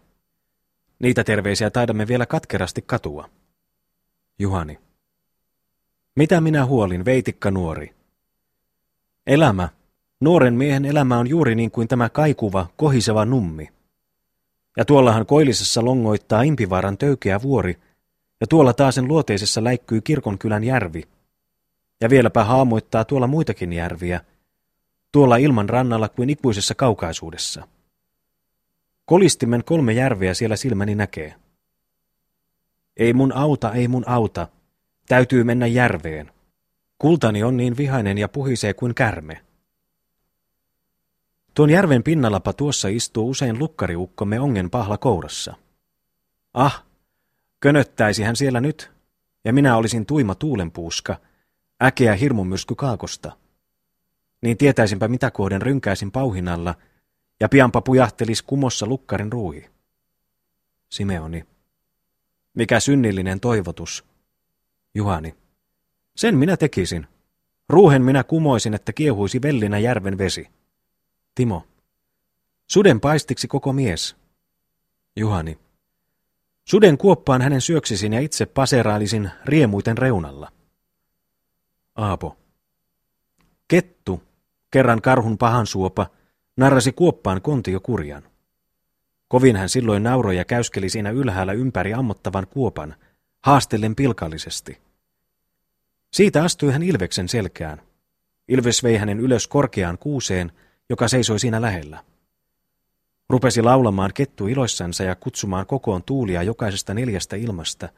Niitä 1.00 1.24
terveisiä 1.24 1.70
taidamme 1.70 2.08
vielä 2.08 2.26
katkerasti 2.26 2.82
katua. 2.82 3.30
Juhani. 4.40 4.85
Mitä 6.16 6.42
minä 6.42 6.66
huolin, 6.66 7.06
veitikka 7.06 7.52
nuori? 7.52 7.94
Elämä, 9.28 9.70
nuoren 10.20 10.54
miehen 10.54 10.86
elämä 10.86 11.18
on 11.20 11.28
juuri 11.28 11.56
niin 11.56 11.72
kuin 11.72 11.88
tämä 11.88 12.10
kaikuva, 12.10 12.68
kohiseva 12.78 13.26
nummi. 13.26 13.70
Ja 14.78 14.86
tuollahan 14.86 15.26
koillisessa 15.26 15.86
longoittaa 15.86 16.42
Impivaaran 16.42 16.98
töykeä 16.98 17.42
vuori, 17.42 17.78
ja 18.42 18.48
tuolla 18.48 18.74
taasen 18.74 19.08
luoteisessa 19.08 19.64
läikkyy 19.64 20.02
kirkonkylän 20.02 20.64
järvi. 20.64 21.04
Ja 22.02 22.10
vieläpä 22.10 22.44
haamoittaa 22.44 23.06
tuolla 23.06 23.28
muitakin 23.28 23.74
järviä, 23.74 24.22
tuolla 25.12 25.38
ilman 25.38 25.70
rannalla 25.70 26.10
kuin 26.10 26.30
ikuisessa 26.30 26.76
kaukaisuudessa. 26.76 27.68
Kolistimen 29.06 29.64
kolme 29.64 29.94
järveä 29.94 30.34
siellä 30.34 30.56
silmäni 30.56 30.96
näkee. 30.96 31.36
Ei 32.98 33.14
mun 33.14 33.34
auta, 33.34 33.74
ei 33.74 33.88
mun 33.88 34.04
auta, 34.08 34.48
täytyy 35.08 35.44
mennä 35.44 35.68
järveen. 35.68 36.32
Kultani 36.98 37.44
on 37.44 37.58
niin 37.58 37.78
vihainen 37.78 38.18
ja 38.18 38.28
puhisee 38.28 38.74
kuin 38.74 38.96
kärme. 38.96 39.42
Tuon 41.54 41.70
järven 41.70 42.04
pinnallapa 42.04 42.54
tuossa 42.54 42.88
istuu 42.88 43.30
usein 43.30 43.60
lukkariukkomme 43.60 44.40
ongen 44.40 44.70
pahla 44.70 44.98
kourassa. 44.98 45.56
Ah, 46.54 46.84
könöttäisi 47.60 48.24
hän 48.24 48.36
siellä 48.36 48.62
nyt, 48.62 48.92
ja 49.46 49.54
minä 49.54 49.78
olisin 49.78 50.06
tuima 50.06 50.36
tuulenpuuska, 50.36 51.18
äkeä 51.84 52.16
hirmumyrsky 52.16 52.76
kaakosta. 52.76 53.32
Niin 54.42 54.58
tietäisinpä 54.58 55.08
mitä 55.08 55.32
kohden 55.32 55.62
rynkäisin 55.62 56.12
pauhinalla, 56.12 56.76
ja 57.40 57.50
pianpa 57.50 57.82
pujahtelis 57.82 58.42
kumossa 58.42 58.86
lukkarin 58.86 59.32
ruuhi. 59.32 59.70
Simeoni. 60.90 61.46
Mikä 62.54 62.80
synnillinen 62.80 63.40
toivotus. 63.40 64.06
Juhani. 64.96 65.36
Sen 66.16 66.38
minä 66.38 66.58
tekisin. 66.58 67.08
Ruuhen 67.70 68.02
minä 68.02 68.24
kumoisin, 68.24 68.74
että 68.74 68.94
kiehuisi 68.94 69.42
vellinä 69.42 69.80
järven 69.80 70.18
vesi. 70.18 70.48
Timo. 71.36 71.68
Suden 72.68 73.00
paistiksi 73.00 73.48
koko 73.48 73.74
mies. 73.74 74.16
Juhani. 75.16 75.60
Suden 76.66 76.98
kuoppaan 76.98 77.42
hänen 77.42 77.62
syöksisin 77.62 78.14
ja 78.14 78.20
itse 78.20 78.46
paseraalisin 78.46 79.32
riemuiten 79.46 79.98
reunalla. 79.98 80.52
Aapo. 81.96 82.38
Kettu, 83.68 84.24
kerran 84.72 85.02
karhun 85.02 85.38
pahan 85.38 85.68
suopa, 85.68 86.08
narrasi 86.58 86.92
kuoppaan 86.92 87.42
kontio 87.42 87.80
kurjan. 87.80 88.24
Kovin 89.28 89.56
hän 89.56 89.70
silloin 89.70 90.04
nauroi 90.04 90.38
ja 90.38 90.46
käyskeli 90.46 90.90
siinä 90.90 91.10
ylhäällä 91.10 91.54
ympäri 91.54 91.94
ammottavan 91.94 92.48
kuopan, 92.48 92.96
haastellen 93.42 93.96
pilkallisesti. 93.96 94.85
Siitä 96.16 96.44
astui 96.44 96.72
hän 96.72 96.84
Ilveksen 96.84 97.30
selkään. 97.30 97.82
Ilves 98.48 98.84
vei 98.84 98.98
hänen 98.98 99.20
ylös 99.20 99.48
korkeaan 99.48 99.98
kuuseen, 99.98 100.52
joka 100.90 101.08
seisoi 101.08 101.40
siinä 101.40 101.62
lähellä. 101.62 102.04
Rupesi 103.30 103.62
laulamaan 103.62 104.12
kettu 104.14 104.48
iloissansa 104.48 105.04
ja 105.04 105.16
kutsumaan 105.16 105.66
kokoon 105.66 106.04
tuulia 106.04 106.44
jokaisesta 106.44 106.94
neljästä 106.94 107.36
ilmasta. 107.36 107.90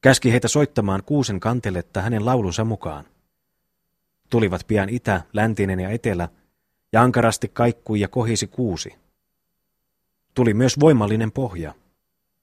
Käski 0.00 0.32
heitä 0.32 0.48
soittamaan 0.48 1.02
kuusen 1.06 1.40
kanteletta 1.40 2.02
hänen 2.02 2.26
laulunsa 2.26 2.64
mukaan. 2.64 3.04
Tulivat 4.30 4.66
pian 4.66 4.88
itä, 4.88 5.22
läntinen 5.32 5.80
ja 5.80 5.90
etelä, 5.90 6.28
ja 6.92 7.02
ankarasti 7.02 7.48
kaikkui 7.48 8.00
ja 8.00 8.08
kohisi 8.08 8.46
kuusi. 8.46 8.94
Tuli 10.34 10.54
myös 10.54 10.80
voimallinen 10.80 11.32
pohja. 11.32 11.74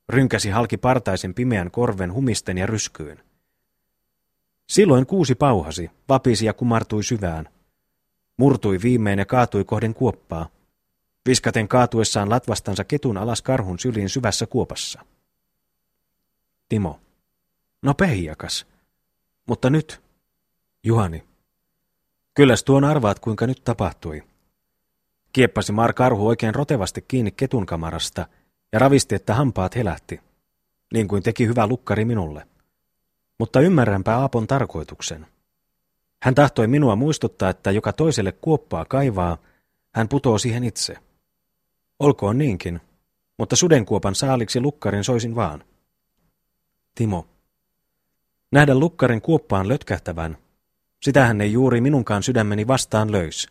Rynkäsi 0.09 0.49
halki 0.49 0.77
partaisen 0.77 1.33
pimeän 1.33 1.71
korven 1.71 2.13
humisten 2.13 2.57
ja 2.57 2.67
ryskyyn. 2.67 3.28
Silloin 4.69 5.05
kuusi 5.05 5.35
pauhasi, 5.35 5.91
vapisi 6.09 6.45
ja 6.45 6.53
kumartui 6.53 7.03
syvään. 7.03 7.49
Murtui 8.37 8.79
viimein 8.83 9.19
ja 9.19 9.25
kaatui 9.25 9.63
kohden 9.63 9.93
kuoppaa. 9.93 10.49
Viskaten 11.27 11.67
kaatuessaan 11.67 12.29
latvastansa 12.29 12.83
ketun 12.83 13.17
alas 13.17 13.41
karhun 13.41 13.79
syliin 13.79 14.09
syvässä 14.09 14.45
kuopassa. 14.45 15.05
Timo. 16.69 16.99
No 17.81 17.93
pehjakas. 17.93 18.65
Mutta 19.47 19.69
nyt. 19.69 20.01
Juhani. 20.83 21.23
Kylläs 22.33 22.63
tuon 22.63 22.83
arvaat, 22.83 23.19
kuinka 23.19 23.47
nyt 23.47 23.61
tapahtui. 23.63 24.23
Kieppasi 25.33 25.71
Mar 25.71 25.93
karhu 25.93 26.27
oikein 26.27 26.55
rotevasti 26.55 27.01
kiinni 27.07 27.31
ketun 27.31 27.65
kamarasta 27.65 28.27
ja 28.73 28.79
ravisti, 28.79 29.15
että 29.15 29.33
hampaat 29.33 29.75
helähti. 29.75 30.19
Niin 30.93 31.07
kuin 31.07 31.23
teki 31.23 31.47
hyvä 31.47 31.67
lukkari 31.67 32.05
minulle. 32.05 32.47
Mutta 33.39 33.59
ymmärränpä 33.59 34.17
Aapon 34.17 34.47
tarkoituksen. 34.47 35.25
Hän 36.23 36.35
tahtoi 36.35 36.67
minua 36.67 36.95
muistuttaa, 36.95 37.49
että 37.49 37.71
joka 37.71 37.93
toiselle 37.93 38.31
kuoppaa 38.31 38.85
kaivaa, 38.85 39.37
hän 39.95 40.07
putoo 40.07 40.37
siihen 40.37 40.63
itse. 40.63 40.95
Olkoon 41.99 42.37
niinkin, 42.37 42.81
mutta 43.37 43.55
sudenkuopan 43.55 44.15
saaliksi 44.15 44.61
lukkarin 44.61 45.03
soisin 45.03 45.35
vaan. 45.35 45.63
Timo. 46.95 47.27
Nähdä 48.51 48.75
lukkarin 48.75 49.21
kuoppaan 49.21 49.67
lötkähtävän, 49.67 50.37
sitähän 51.01 51.41
ei 51.41 51.53
juuri 51.53 51.81
minunkaan 51.81 52.23
sydämeni 52.23 52.67
vastaan 52.67 53.11
löys. 53.11 53.47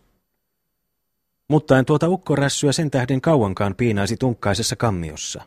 Mutta 1.49 1.79
en 1.79 1.85
tuota 1.85 2.09
ukkorässyä 2.09 2.73
sen 2.73 2.91
tähden 2.91 3.21
kauankaan 3.21 3.75
piinaisi 3.75 4.17
tunkkaisessa 4.17 4.77
kammiossa. 4.77 5.43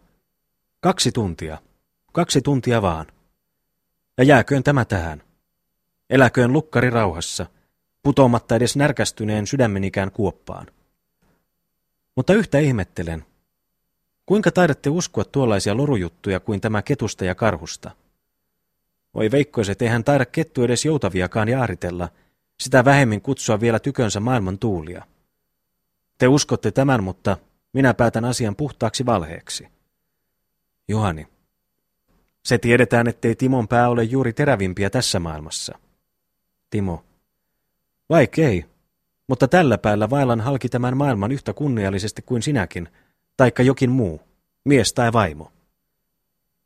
Kaksi 0.79 1.11
tuntia. 1.11 1.57
Kaksi 2.11 2.41
tuntia 2.41 2.81
vaan. 2.81 3.05
Ja 4.21 4.25
jääköön 4.25 4.63
tämä 4.63 4.85
tähän. 4.85 5.23
Eläköön 6.09 6.53
lukkari 6.53 6.89
rauhassa, 6.89 7.45
putoamatta 8.03 8.55
edes 8.55 8.75
närkästyneen 8.75 9.47
sydämenikään 9.47 10.11
kuoppaan. 10.11 10.67
Mutta 12.15 12.33
yhtä 12.33 12.59
ihmettelen. 12.59 13.25
Kuinka 14.25 14.51
taidatte 14.51 14.89
uskoa 14.89 15.23
tuollaisia 15.23 15.77
lorujuttuja 15.77 16.39
kuin 16.39 16.61
tämä 16.61 16.81
ketusta 16.81 17.25
ja 17.25 17.35
karhusta? 17.35 17.91
Voi 19.13 19.31
veikkoiset, 19.31 19.81
eihän 19.81 20.03
taida 20.03 20.25
kettu 20.25 20.63
edes 20.63 20.85
joutaviakaan 20.85 21.49
jaaritella, 21.49 22.09
sitä 22.59 22.85
vähemmin 22.85 23.21
kutsua 23.21 23.59
vielä 23.59 23.79
tykönsä 23.79 24.19
maailman 24.19 24.59
tuulia. 24.59 25.05
Te 26.17 26.27
uskotte 26.27 26.71
tämän, 26.71 27.03
mutta 27.03 27.37
minä 27.73 27.93
päätän 27.93 28.25
asian 28.25 28.55
puhtaaksi 28.55 29.05
valheeksi. 29.05 29.67
Juhani. 30.87 31.40
Se 32.43 32.57
tiedetään, 32.57 33.07
ettei 33.07 33.35
Timon 33.35 33.67
pää 33.67 33.89
ole 33.89 34.03
juuri 34.03 34.33
terävimpiä 34.33 34.89
tässä 34.89 35.19
maailmassa. 35.19 35.79
Timo. 36.69 37.05
Vaikei, 38.09 38.65
mutta 39.27 39.47
tällä 39.47 39.77
päällä 39.77 40.09
vaellan 40.09 40.41
halki 40.41 40.69
tämän 40.69 40.97
maailman 40.97 41.31
yhtä 41.31 41.53
kunniallisesti 41.53 42.21
kuin 42.21 42.41
sinäkin, 42.41 42.89
taikka 43.37 43.63
jokin 43.63 43.91
muu, 43.91 44.21
mies 44.65 44.93
tai 44.93 45.13
vaimo. 45.13 45.51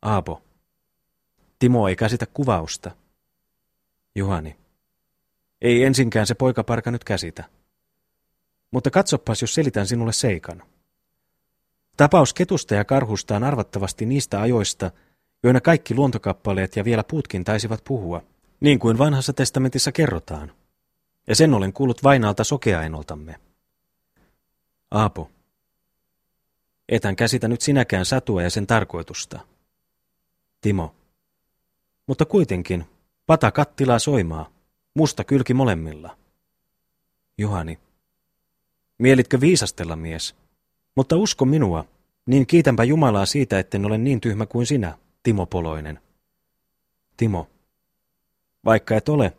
Aapo. 0.02 0.42
Timo 1.58 1.88
ei 1.88 1.96
käsitä 1.96 2.26
kuvausta. 2.26 2.90
Juhani. 4.14 4.56
Ei 5.60 5.84
ensinkään 5.84 6.26
se 6.26 6.34
poikaparka 6.34 6.90
nyt 6.90 7.04
käsitä. 7.04 7.44
Mutta 8.70 8.90
katsoppas, 8.90 9.40
jos 9.40 9.54
selitän 9.54 9.86
sinulle 9.86 10.12
seikan. 10.12 10.62
Tapaus 11.96 12.34
ketusta 12.34 12.74
ja 12.74 12.84
karhusta 12.84 13.36
on 13.36 13.44
arvattavasti 13.44 14.06
niistä 14.06 14.40
ajoista, 14.40 14.90
joina 15.42 15.60
kaikki 15.60 15.94
luontokappaleet 15.94 16.76
ja 16.76 16.84
vielä 16.84 17.04
puutkin 17.04 17.44
taisivat 17.44 17.84
puhua, 17.84 18.22
niin 18.60 18.78
kuin 18.78 18.98
vanhassa 18.98 19.32
testamentissa 19.32 19.92
kerrotaan. 19.92 20.52
Ja 21.28 21.36
sen 21.36 21.54
olen 21.54 21.72
kuullut 21.72 22.02
Vainaalta 22.02 22.44
sokeainoltamme. 22.44 23.40
Aapo. 24.90 25.30
Etän 26.88 27.16
käsitä 27.16 27.48
nyt 27.48 27.60
sinäkään 27.60 28.04
satua 28.04 28.42
ja 28.42 28.50
sen 28.50 28.66
tarkoitusta. 28.66 29.40
Timo. 30.60 30.94
Mutta 32.06 32.24
kuitenkin, 32.24 32.84
pata 33.26 33.50
kattilaa 33.50 33.98
soimaa, 33.98 34.50
musta 34.94 35.24
kylki 35.24 35.54
molemmilla. 35.54 36.16
Juhani. 37.38 37.78
Mielitkö 38.98 39.40
viisastella, 39.40 39.96
mies? 39.96 40.34
Mutta 40.94 41.16
usko 41.16 41.44
minua, 41.44 41.84
niin 42.26 42.46
kiitänpä 42.46 42.84
Jumalaa 42.84 43.26
siitä, 43.26 43.58
etten 43.58 43.86
ole 43.86 43.98
niin 43.98 44.20
tyhmä 44.20 44.46
kuin 44.46 44.66
sinä, 44.66 44.98
Timo 45.26 45.46
Poloinen. 45.46 46.00
Timo. 47.16 47.48
Vaikka 48.64 48.96
et 48.96 49.08
ole, 49.08 49.36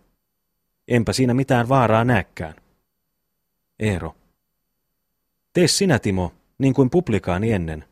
enpä 0.88 1.14
siinä 1.14 1.34
mitään 1.34 1.70
vaaraa 1.70 2.04
näkään. 2.04 2.56
Eero. 3.80 4.16
Tee 5.54 5.68
sinä, 5.68 6.00
Timo, 6.00 6.34
niin 6.58 6.74
kuin 6.74 6.90
publikaani 6.90 7.52
ennen. 7.52 7.86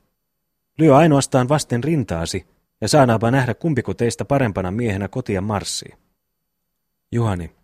Lyö 0.77 0.95
ainoastaan 0.95 1.49
vasten 1.49 1.83
rintaasi, 1.83 2.45
ja 2.81 2.87
saadaanpa 2.87 3.31
nähdä 3.31 3.53
kumpiko 3.53 3.93
teistä 3.93 4.25
parempana 4.25 4.71
miehenä 4.71 5.07
kotia 5.07 5.41
marssii. 5.41 5.93
Juhani. 7.11 7.55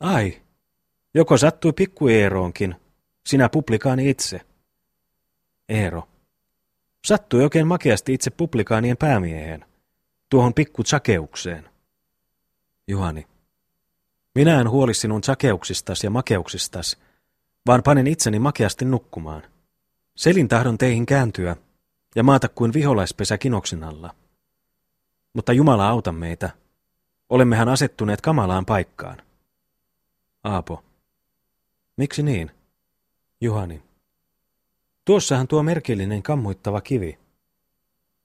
Ai, 0.00 0.42
joko 1.14 1.36
sattui 1.36 1.72
pikku 1.72 2.08
Eeroonkin, 2.08 2.74
sinä 3.26 3.48
publikaani 3.48 4.10
itse. 4.10 4.40
Eero. 5.68 6.08
Sattui 7.04 7.42
oikein 7.42 7.66
makeasti 7.66 8.14
itse 8.14 8.30
publikaanien 8.30 8.96
päämieheen, 8.96 9.64
tuohon 10.30 10.54
pikku 10.54 10.82
sakeukseen. 10.86 11.70
Juhani. 12.88 13.26
Minä 14.34 14.60
en 14.60 14.70
huoli 14.70 14.94
sinun 14.94 15.24
sakeuksistas 15.24 16.04
ja 16.04 16.10
makeuksistas, 16.10 16.96
vaan 17.66 17.82
panen 17.82 18.06
itseni 18.06 18.38
makeasti 18.38 18.84
nukkumaan. 18.84 19.42
Selin 20.16 20.48
tahdon 20.48 20.78
teihin 20.78 21.06
kääntyä 21.06 21.56
ja 22.16 22.22
maata 22.22 22.48
kuin 22.48 22.72
viholaispesä 22.72 23.38
kinoksen 23.38 23.84
alla. 23.84 24.14
Mutta 25.32 25.52
Jumala 25.52 25.88
auta 25.88 26.12
meitä. 26.12 26.50
Olemmehan 27.30 27.68
asettuneet 27.68 28.20
kamalaan 28.20 28.66
paikkaan. 28.66 29.22
Aapo. 30.44 30.84
Miksi 31.96 32.22
niin? 32.22 32.50
Juhani. 33.40 33.82
Tuossahan 35.04 35.48
tuo 35.48 35.62
merkillinen 35.62 36.22
kammuittava 36.22 36.80
kivi, 36.80 37.18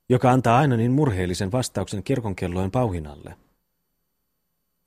joka 0.10 0.32
antaa 0.32 0.58
aina 0.58 0.78
niin 0.78 0.92
murheellisen 0.92 1.52
vastauksen 1.52 2.04
kirkonkellojen 2.04 2.72
pauhinalle. 2.72 3.38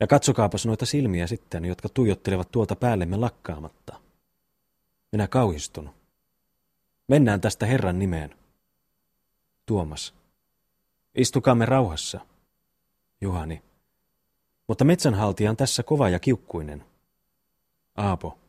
Ja 0.01 0.07
katsokaapas 0.07 0.67
noita 0.67 0.87
silmiä 0.87 1.27
sitten, 1.27 1.65
jotka 1.65 1.89
tuijottelevat 1.89 2.51
tuolta 2.51 2.77
päällemme 2.77 3.17
lakkaamatta. 3.17 4.01
Minä 5.13 5.29
kauhistun. 5.29 5.91
Mennään 7.09 7.41
tästä 7.41 7.67
Herran 7.67 7.99
nimeen. 7.99 8.35
Tuomas. 9.67 10.15
Istukaamme 11.15 11.67
rauhassa. 11.67 12.21
Juhani. 13.21 13.63
Mutta 14.69 14.85
metsänhaltija 14.85 15.51
on 15.51 15.57
tässä 15.57 15.83
kova 15.83 16.09
ja 16.09 16.19
kiukkuinen. 16.19 16.85
Aapo. 17.97 18.42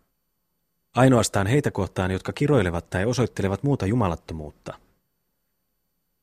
Ainoastaan 0.93 1.47
heitä 1.47 1.71
kohtaan, 1.71 2.11
jotka 2.11 2.33
kiroilevat 2.33 2.89
tai 2.89 3.05
osoittelevat 3.05 3.63
muuta 3.63 3.85
jumalattomuutta. 3.85 4.79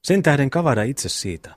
Sen 0.03 0.23
tähden 0.23 0.51
kavada 0.51 0.83
itse 0.83 1.09
siitä. 1.09 1.55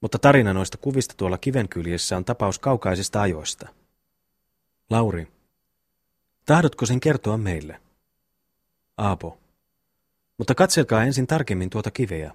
Mutta 0.00 0.18
tarina 0.18 0.52
noista 0.52 0.78
kuvista 0.78 1.14
tuolla 1.16 1.38
kivenkyljessä 1.38 2.16
on 2.16 2.24
tapaus 2.24 2.58
kaukaisista 2.58 3.22
ajoista. 3.22 3.68
Lauri, 4.90 5.28
tahdotko 6.46 6.86
sen 6.86 7.00
kertoa 7.00 7.36
meille? 7.36 7.80
Aapo, 8.96 9.38
mutta 10.38 10.54
katselkaa 10.54 11.04
ensin 11.04 11.26
tarkemmin 11.26 11.70
tuota 11.70 11.90
kiveä. 11.90 12.32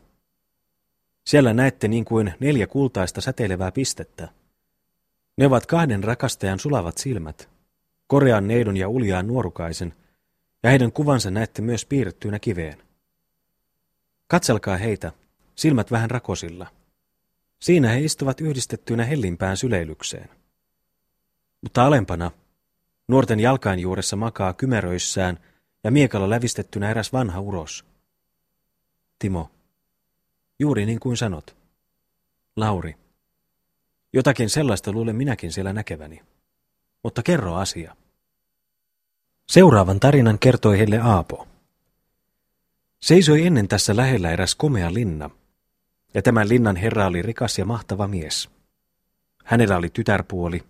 Siellä 1.25 1.53
näette 1.53 1.87
niin 1.87 2.05
kuin 2.05 2.33
neljä 2.39 2.67
kultaista 2.67 3.21
säteilevää 3.21 3.71
pistettä. 3.71 4.29
Ne 5.37 5.45
ovat 5.45 5.65
kahden 5.65 6.03
rakastajan 6.03 6.59
sulavat 6.59 6.97
silmät, 6.97 7.49
korean 8.07 8.47
neidon 8.47 8.77
ja 8.77 8.89
uljaan 8.89 9.27
nuorukaisen, 9.27 9.93
ja 10.63 10.69
heidän 10.69 10.91
kuvansa 10.91 11.31
näette 11.31 11.61
myös 11.61 11.85
piirrettyinä 11.85 12.39
kiveen. 12.39 12.83
Katselkaa 14.27 14.77
heitä, 14.77 15.11
silmät 15.55 15.91
vähän 15.91 16.11
rakosilla. 16.11 16.67
Siinä 17.59 17.89
he 17.89 17.99
istuvat 17.99 18.41
yhdistettyinä 18.41 19.05
hellimpään 19.05 19.57
syleilykseen. 19.57 20.29
Mutta 21.61 21.85
alempana, 21.85 22.31
nuorten 23.07 23.39
jalkain 23.39 23.79
juuressa 23.79 24.15
makaa 24.15 24.53
kymeröissään 24.53 25.39
ja 25.83 25.91
miekalla 25.91 26.29
lävistettynä 26.29 26.89
eräs 26.91 27.13
vanha 27.13 27.39
uros. 27.39 27.85
Timo. 29.19 29.51
Juuri 30.59 30.85
niin 30.85 30.99
kuin 30.99 31.17
sanot. 31.17 31.55
Lauri. 32.55 32.95
Jotakin 34.13 34.49
sellaista 34.49 34.91
luulen 34.91 35.15
minäkin 35.15 35.51
siellä 35.51 35.73
näkeväni. 35.73 36.21
Mutta 37.05 37.23
kerro 37.23 37.55
asia. 37.55 37.95
Seuraavan 39.47 39.99
tarinan 39.99 40.39
kertoi 40.39 40.77
heille 40.77 40.99
Aapo. 40.99 41.47
Seisoi 43.01 43.45
ennen 43.45 43.67
tässä 43.67 43.95
lähellä 43.95 44.31
eräs 44.31 44.55
komea 44.55 44.93
linna, 44.93 45.29
ja 46.13 46.21
tämän 46.21 46.49
linnan 46.49 46.75
herra 46.75 47.07
oli 47.07 47.21
rikas 47.21 47.59
ja 47.59 47.65
mahtava 47.65 48.07
mies. 48.07 48.49
Hänellä 49.43 49.77
oli 49.77 49.89
tytärpuoli, 49.89 50.63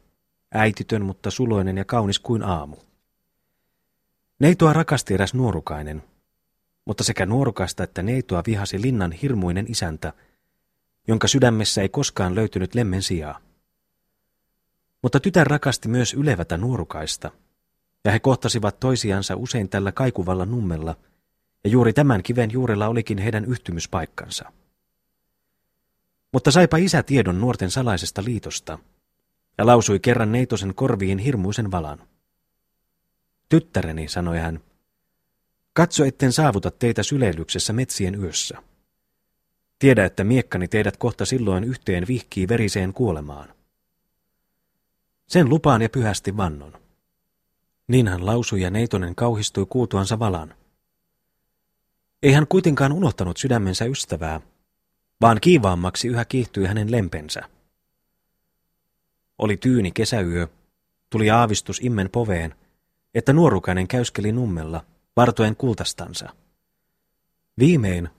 äititön, 0.54 1.06
mutta 1.06 1.32
suloinen 1.32 1.78
ja 1.78 1.86
kaunis 1.86 2.20
kuin 2.20 2.44
aamu. 2.44 2.76
Neitoa 4.40 4.74
rakasti 4.74 5.14
eräs 5.14 5.34
nuorukainen, 5.34 6.04
mutta 6.86 7.04
sekä 7.04 7.26
nuorukasta 7.26 7.84
että 7.84 8.04
neitoa 8.04 8.44
vihasi 8.48 8.82
linnan 8.82 9.12
hirmuinen 9.12 9.66
isäntä, 9.70 10.14
jonka 11.08 11.28
sydämessä 11.28 11.82
ei 11.82 11.90
koskaan 11.90 12.36
löytynyt 12.36 12.76
lemmen 12.76 13.02
sijaa. 13.02 13.45
Mutta 15.06 15.20
tytär 15.20 15.48
rakasti 15.48 15.88
myös 15.88 16.14
ylevätä 16.14 16.58
nuorukaista, 16.58 17.32
ja 18.06 18.12
he 18.12 18.20
kohtasivat 18.20 18.80
toisiansa 18.80 19.36
usein 19.36 19.70
tällä 19.70 19.92
kaikuvalla 19.92 20.46
nummella, 20.46 20.96
ja 21.64 21.70
juuri 21.70 21.94
tämän 21.94 22.24
kiven 22.24 22.52
juurella 22.52 22.88
olikin 22.88 23.18
heidän 23.18 23.46
yhtymyspaikkansa. 23.46 24.52
Mutta 26.34 26.52
saipa 26.52 26.78
isä 26.78 27.04
tiedon 27.04 27.42
nuorten 27.42 27.72
salaisesta 27.72 28.24
liitosta, 28.24 28.80
ja 29.58 29.66
lausui 29.66 30.00
kerran 30.00 30.32
neitosen 30.32 30.76
korviin 30.76 31.18
hirmuisen 31.18 31.72
valan. 31.72 32.08
Tyttäreni, 33.50 34.08
sanoi 34.08 34.38
hän, 34.38 34.60
katso 35.74 36.06
etten 36.06 36.34
saavuta 36.34 36.72
teitä 36.72 37.04
syleilyksessä 37.04 37.74
metsien 37.74 38.24
yössä. 38.24 38.58
Tiedä, 39.80 40.06
että 40.06 40.24
miekkani 40.24 40.68
teidät 40.68 40.98
kohta 40.98 41.26
silloin 41.26 41.64
yhteen 41.64 42.08
vihkii 42.08 42.48
veriseen 42.48 42.94
kuolemaan. 42.94 43.56
Sen 45.28 45.50
lupaan 45.50 45.82
ja 45.82 45.90
pyhästi 45.90 46.38
vannon. 46.38 46.74
Niin 47.88 48.08
hän 48.08 48.26
lausui 48.26 48.62
ja 48.62 48.70
neitonen 48.70 49.16
kauhistui 49.16 49.66
kuultuansa 49.70 50.20
valan. 50.20 50.54
Ei 52.24 52.32
hän 52.32 52.48
kuitenkaan 52.48 52.92
unohtanut 52.92 53.38
sydämensä 53.38 53.86
ystävää, 53.86 54.42
vaan 55.22 55.38
kiivaammaksi 55.42 56.08
yhä 56.08 56.26
kiihtyi 56.26 56.66
hänen 56.66 56.92
lempensä. 56.92 57.50
Oli 59.38 59.58
tyyni 59.58 59.92
kesäyö, 59.92 60.48
tuli 61.10 61.30
aavistus 61.30 61.80
immen 61.84 62.10
poveen, 62.10 62.56
että 63.14 63.34
nuorukainen 63.34 63.88
käyskeli 63.88 64.32
nummella, 64.32 64.86
vartoen 65.16 65.56
kultastansa. 65.56 66.30
Viimein, 67.60 68.10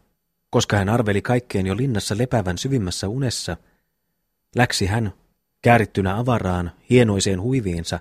koska 0.50 0.76
hän 0.76 0.88
arveli 0.88 1.22
kaikkeen 1.22 1.66
jo 1.66 1.76
linnassa 1.76 2.18
lepävän 2.18 2.58
syvimmässä 2.58 3.08
unessa, 3.08 3.56
läksi 4.56 4.86
hän, 4.86 5.12
käärittynä 5.66 6.18
avaraan, 6.18 6.72
hienoiseen 6.90 7.40
huiviinsa, 7.40 8.00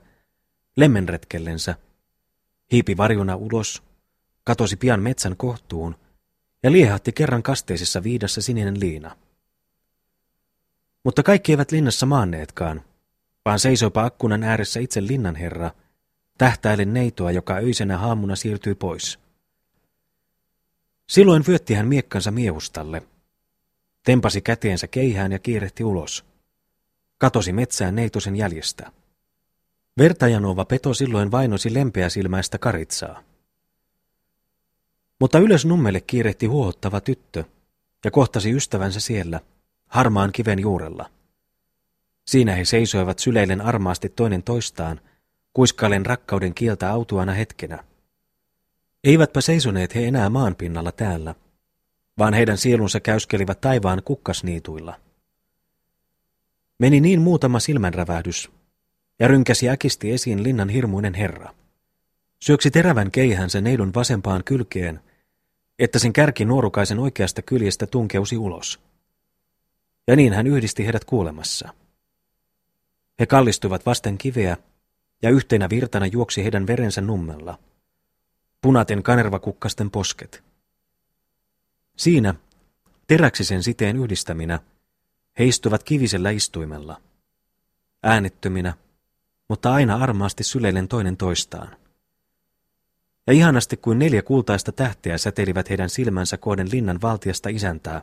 lemmenretkellensä, 0.78 1.76
hiipi 2.72 2.97
varjona 2.97 3.36
ulos, 3.36 3.84
katosi 4.43 4.76
pian 4.76 5.01
metsän 5.01 5.38
kohtuun 5.38 5.95
ja 6.63 6.72
liehahti 6.72 7.11
kerran 7.11 7.43
kasteisessa 7.43 8.03
viidassa 8.03 8.41
sininen 8.41 8.80
liina. 8.80 9.16
Mutta 11.03 11.24
kaikki 11.24 11.51
eivät 11.51 11.72
linnassa 11.72 12.05
maanneetkaan, 12.05 12.82
vaan 13.45 13.59
seisoipa 13.59 14.05
akkunan 14.05 14.43
ääressä 14.43 14.80
itse 14.80 15.07
linnanherra, 15.07 15.72
tähtäilen 16.38 16.93
neitoa, 16.93 17.32
joka 17.32 17.55
öisenä 17.55 17.97
haamuna 17.97 18.36
siirtyi 18.36 18.76
pois. 18.76 19.20
Silloin 21.09 21.43
vyötti 21.47 21.74
hän 21.74 21.88
miekkansa 21.88 22.32
miehustalle, 22.32 23.03
tempasi 24.03 24.41
käteensä 24.41 24.88
keihään 24.88 25.32
ja 25.32 25.39
kiirehti 25.39 25.84
ulos. 25.84 26.35
Katosi 27.18 27.53
metsään 27.53 27.95
neitosen 27.95 28.36
jäljestä. 28.36 28.91
Vertajanova 29.97 30.66
peto 30.66 30.93
silloin 30.93 31.32
vainosi 31.32 31.74
lempeäsilmäistä 31.74 32.57
karitsaa. 32.57 33.24
Mutta 35.20 35.39
ylös 35.39 35.66
nummelle 35.66 36.01
kiirehti 36.01 36.45
huohottava 36.45 37.01
tyttö 37.01 37.43
ja 38.05 38.11
kohtasi 38.11 38.51
ystävänsä 38.51 38.99
siellä, 38.99 39.39
harmaan 39.88 40.32
kiven 40.32 40.59
juurella. 40.59 41.09
Siinä 42.28 42.55
he 42.55 42.66
seisoivat 42.66 43.20
syleillen 43.20 43.61
armaasti 43.61 44.09
toinen 44.09 44.43
toistaan, 44.43 45.01
kuiskailen 45.53 46.05
rakkauden 46.05 46.53
kieltä 46.53 46.91
autuana 46.91 47.34
hetkenä. 47.34 47.84
Eivätpä 49.03 49.41
seisoneet 49.41 49.95
he 49.95 50.05
enää 50.05 50.30
maanpinnalla 50.30 50.91
täällä, 50.91 51.36
vaan 52.18 52.34
heidän 52.34 52.57
sielunsa 52.57 52.99
käyskelivät 52.99 53.61
taivaan 53.61 54.01
kukkasniituilla. 54.05 55.05
Meni 56.80 57.02
niin 57.02 57.22
muutama 57.22 57.60
silmänrävähdys, 57.60 58.52
ja 59.20 59.28
rynkäsi 59.28 59.70
äkisti 59.70 60.12
esiin 60.12 60.44
linnan 60.44 60.70
hirmuinen 60.70 61.14
herra. 61.14 61.54
Syöksi 62.40 62.72
terävän 62.72 63.12
keihänsä 63.12 63.62
neidon 63.62 63.94
vasempaan 63.94 64.44
kylkeen, 64.44 65.00
että 65.80 66.00
sen 66.00 66.14
kärki 66.14 66.46
nuorukaisen 66.46 67.00
oikeasta 67.00 67.42
kyljestä 67.42 67.88
tunkeusi 67.88 68.38
ulos. 68.38 68.80
Ja 70.08 70.16
niin 70.16 70.34
hän 70.34 70.48
yhdisti 70.48 70.86
heidät 70.86 71.06
kuulemassa. 71.06 71.74
He 73.20 73.26
kallistuivat 73.26 73.86
vasten 73.86 74.18
kiveä, 74.18 74.58
ja 75.22 75.30
yhtenä 75.30 75.70
virtana 75.70 76.06
juoksi 76.06 76.44
heidän 76.44 76.68
verensä 76.68 77.02
nummella. 77.02 77.60
Punaten 78.62 79.04
kanervakukkasten 79.04 79.92
posket. 79.92 80.44
Siinä, 81.98 82.34
teräksisen 83.08 83.64
siteen 83.64 83.98
yhdistäminä, 83.98 84.60
he 85.40 85.46
istuivat 85.46 85.84
kivisellä 85.84 86.30
istuimella. 86.30 87.02
Äänettöminä, 88.04 88.74
mutta 89.50 89.74
aina 89.74 89.96
armaasti 89.96 90.44
syleillen 90.44 90.88
toinen 90.88 91.18
toistaan. 91.18 91.78
Ja 93.28 93.34
ihanasti 93.34 93.78
kuin 93.78 94.00
neljä 94.00 94.22
kultaista 94.22 94.72
tähteä 94.72 95.18
säteilivät 95.18 95.70
heidän 95.70 95.90
silmänsä 95.90 96.38
kohden 96.38 96.72
linnan 96.72 97.02
valtiasta 97.02 97.50
isäntää, 97.50 98.02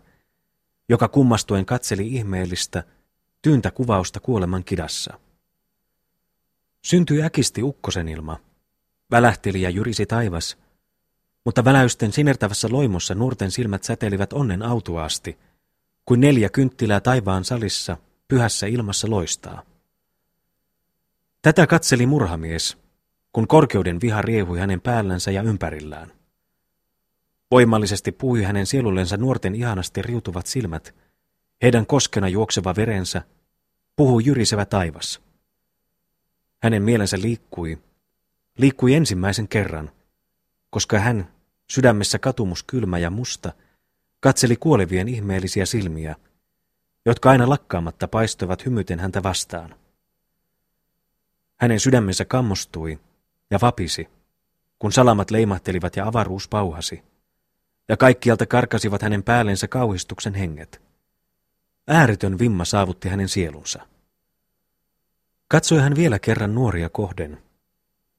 joka 0.89 1.09
kummastuen 1.09 1.67
katseli 1.67 2.07
ihmeellistä, 2.07 2.85
tyyntä 3.43 3.71
kuvausta 3.71 4.21
kuoleman 4.21 4.65
kidassa. 4.65 5.19
Syntyi 6.83 7.23
äkisti 7.23 7.63
ukkosen 7.63 8.09
ilma. 8.09 8.41
Välähteli 9.11 9.63
ja 9.63 9.71
jyrisi 9.71 10.07
taivas, 10.07 10.59
mutta 11.45 11.65
väläysten 11.65 12.13
sinertävässä 12.13 12.69
loimossa 12.71 13.15
nuorten 13.15 13.51
silmät 13.51 13.85
säteilivät 13.85 14.33
onnen 14.33 14.63
autuaasti, 14.63 15.39
kuin 16.05 16.21
neljä 16.21 16.49
kynttilää 16.49 17.01
taivaan 17.01 17.45
salissa, 17.45 17.97
pyhässä 18.29 18.67
ilmassa 18.67 19.11
loistaa. 19.11 19.63
Tätä 21.43 21.67
katseli 21.67 22.07
murhamies, 22.07 22.79
kun 23.33 23.49
korkeuden 23.49 24.01
viha 24.01 24.23
riehui 24.23 24.59
hänen 24.59 24.81
päällänsä 24.81 25.31
ja 25.31 25.43
ympärillään. 25.43 26.13
Voimallisesti 27.51 28.13
puhui 28.13 28.43
hänen 28.43 28.67
sielullensa 28.67 29.17
nuorten 29.17 29.55
ihanasti 29.55 30.03
riutuvat 30.03 30.47
silmät, 30.47 30.95
heidän 31.63 31.87
koskena 31.87 32.29
juokseva 32.29 32.77
verensä, 32.77 33.23
puhui 33.97 34.23
jyrisevä 34.25 34.65
taivas. 34.65 35.21
Hänen 36.63 36.83
mielensä 36.83 37.17
liikkui, 37.21 37.79
liikkui 38.59 38.95
ensimmäisen 38.95 39.49
kerran, 39.49 39.91
koska 40.71 40.99
hän, 40.99 41.29
sydämessä 41.71 42.19
katumus 42.19 42.63
kylmä 42.63 42.99
ja 42.99 43.11
musta, 43.11 43.53
katseli 44.23 44.57
kuolevien 44.57 45.09
ihmeellisiä 45.09 45.67
silmiä, 45.67 46.17
jotka 47.07 47.31
aina 47.31 47.49
lakkaamatta 47.49 48.09
paistoivat 48.09 48.67
hymyten 48.67 49.01
häntä 49.01 49.23
vastaan. 49.23 49.75
Hänen 51.61 51.81
sydämensä 51.81 52.25
kammostui 52.25 53.01
ja 53.51 53.59
vapisi, 53.63 54.09
kun 54.79 54.93
salamat 54.93 55.31
leimahtelivat 55.31 55.97
ja 55.97 56.07
avaruus 56.07 56.49
pauhasi, 56.49 57.03
ja 57.89 57.97
kaikkialta 57.97 58.47
karkasivat 58.47 59.03
hänen 59.03 59.23
päällensä 59.23 59.69
kauhistuksen 59.69 60.35
henget. 60.35 60.83
Ääritön 61.89 62.39
vimma 62.39 62.65
saavutti 62.65 63.09
hänen 63.09 63.29
sielunsa. 63.29 63.87
Katsoi 65.49 65.81
hän 65.81 65.97
vielä 65.97 66.19
kerran 66.19 66.55
nuoria 66.55 66.89
kohden, 66.89 67.43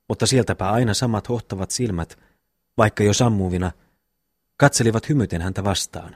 mutta 0.10 0.26
sieltäpä 0.26 0.72
aina 0.72 0.94
samat 0.94 1.30
hohtavat 1.30 1.72
silmät, 1.72 2.20
vaikka 2.78 3.04
jo 3.04 3.14
sammuvina, 3.14 3.72
katselivat 4.58 5.10
hymyten 5.10 5.42
häntä 5.42 5.64
vastaan. 5.64 6.16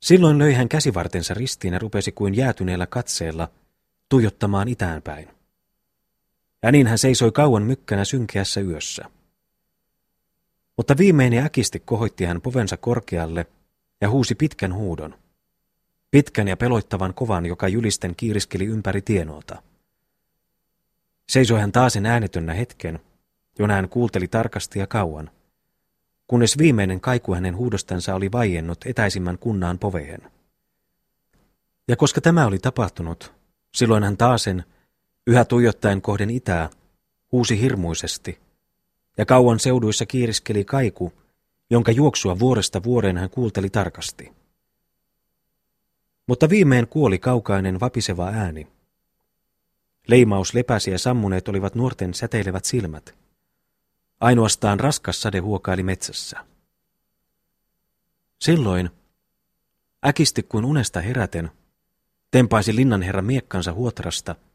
Silloin 0.00 0.38
löi 0.38 0.54
hän 0.54 0.68
käsivartensa 0.68 1.34
ristiin 1.34 1.72
ja 1.72 1.78
rupesi 1.78 2.12
kuin 2.12 2.34
jäätyneellä 2.36 2.86
katseella 2.86 3.48
tuijottamaan 4.08 4.68
itäänpäin 4.68 5.36
ja 6.62 6.72
niin 6.72 6.86
hän 6.86 6.98
seisoi 6.98 7.32
kauan 7.32 7.62
mykkänä 7.62 8.04
synkeässä 8.04 8.60
yössä. 8.60 9.04
Mutta 10.76 10.96
viimein 10.96 11.32
ja 11.32 11.44
äkisti 11.44 11.80
kohoitti 11.80 12.24
hän 12.24 12.40
povensa 12.40 12.76
korkealle 12.76 13.46
ja 14.00 14.10
huusi 14.10 14.34
pitkän 14.34 14.74
huudon. 14.74 15.14
Pitkän 16.10 16.48
ja 16.48 16.56
peloittavan 16.56 17.14
kovan, 17.14 17.46
joka 17.46 17.68
julisten 17.68 18.16
kiiriskeli 18.16 18.64
ympäri 18.64 19.02
tienoota. 19.02 19.62
Seisoi 21.28 21.60
hän 21.60 21.72
taasen 21.72 22.06
äänetönnä 22.06 22.54
hetken, 22.54 23.00
jona 23.58 23.74
hän 23.74 23.88
kuulteli 23.88 24.28
tarkasti 24.28 24.78
ja 24.78 24.86
kauan, 24.86 25.30
kunnes 26.26 26.58
viimeinen 26.58 27.00
kaiku 27.00 27.34
hänen 27.34 27.56
huudostansa 27.56 28.14
oli 28.14 28.32
vaiennut 28.32 28.78
etäisimmän 28.86 29.38
kunnaan 29.38 29.78
poveen. 29.78 30.30
Ja 31.88 31.96
koska 31.96 32.20
tämä 32.20 32.46
oli 32.46 32.58
tapahtunut, 32.58 33.32
silloin 33.74 34.04
hän 34.04 34.16
taasen, 34.16 34.64
Yhä 35.26 35.44
tuijottaen 35.44 36.02
kohden 36.02 36.30
itää, 36.30 36.70
huusi 37.32 37.60
hirmuisesti, 37.60 38.38
ja 39.18 39.26
kauan 39.26 39.60
seuduissa 39.60 40.06
kiiriskeli 40.06 40.64
kaiku, 40.64 41.12
jonka 41.70 41.92
juoksua 41.92 42.38
vuoresta 42.38 42.82
vuoreen 42.82 43.16
hän 43.18 43.30
kuulteli 43.30 43.70
tarkasti. 43.70 44.32
Mutta 46.26 46.48
viimein 46.48 46.86
kuoli 46.88 47.18
kaukainen 47.18 47.80
vapiseva 47.80 48.26
ääni. 48.26 48.66
Leimaus 50.08 50.54
lepäsi 50.54 50.90
ja 50.90 50.98
sammuneet 50.98 51.48
olivat 51.48 51.74
nuorten 51.74 52.14
säteilevät 52.14 52.64
silmät. 52.64 53.14
Ainoastaan 54.20 54.80
raskas 54.80 55.22
sade 55.22 55.38
huokaili 55.38 55.82
metsässä. 55.82 56.46
Silloin, 58.40 58.90
äkisti 60.06 60.42
kuin 60.42 60.64
unesta 60.64 61.00
heräten, 61.00 61.50
tempaisi 62.30 62.76
linnanherra 62.76 63.22
miekkansa 63.22 63.72
huotrasta– 63.72 64.34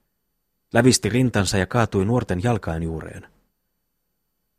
lävisti 0.73 1.09
rintansa 1.09 1.57
ja 1.57 1.65
kaatui 1.65 2.05
nuorten 2.05 2.43
jalkain 2.43 2.83
juureen. 2.83 3.27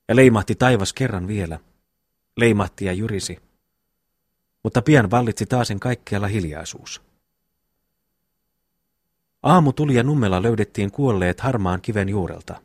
Ja 0.09 0.17
leimahti 0.17 0.55
taivas 0.55 0.93
kerran 0.93 1.29
vielä. 1.29 1.59
Leimahti 2.37 2.85
ja 2.85 2.93
jyrisi. 2.93 3.39
Mutta 4.63 4.83
pian 4.83 5.11
vallitsi 5.11 5.47
taasen 5.47 5.81
kaikkialla 5.81 6.27
hiljaisuus. 6.27 7.03
Aamu 9.43 9.73
tuli 9.73 9.95
ja 9.95 10.03
nummella 10.03 10.43
löydettiin 10.43 10.91
kuolleet 10.91 11.41
harmaan 11.41 11.81
kiven 11.81 12.09
juurelta. 12.09 12.63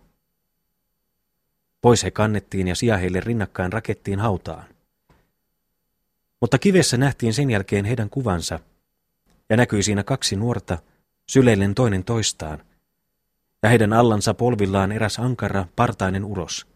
Pois 1.81 2.03
he 2.03 2.11
kannettiin 2.11 2.67
ja 2.67 2.75
sijaheille 2.75 3.19
rinnakkain 3.19 3.73
rakettiin 3.73 4.19
hautaan. 4.19 4.65
Mutta 6.41 6.57
kivessä 6.57 6.97
nähtiin 6.97 7.33
sen 7.33 7.51
jälkeen 7.51 7.85
heidän 7.85 8.09
kuvansa, 8.09 8.59
ja 9.49 9.57
näkyi 9.57 9.83
siinä 9.83 10.03
kaksi 10.03 10.35
nuorta, 10.35 10.77
syleillen 11.27 11.75
toinen 11.75 12.03
toistaan, 12.03 12.63
ja 13.63 13.69
heidän 13.69 13.93
allansa 13.93 14.33
polvillaan 14.33 14.91
eräs 14.91 15.19
ankara, 15.19 15.65
partainen 15.75 16.25
uros. 16.25 16.67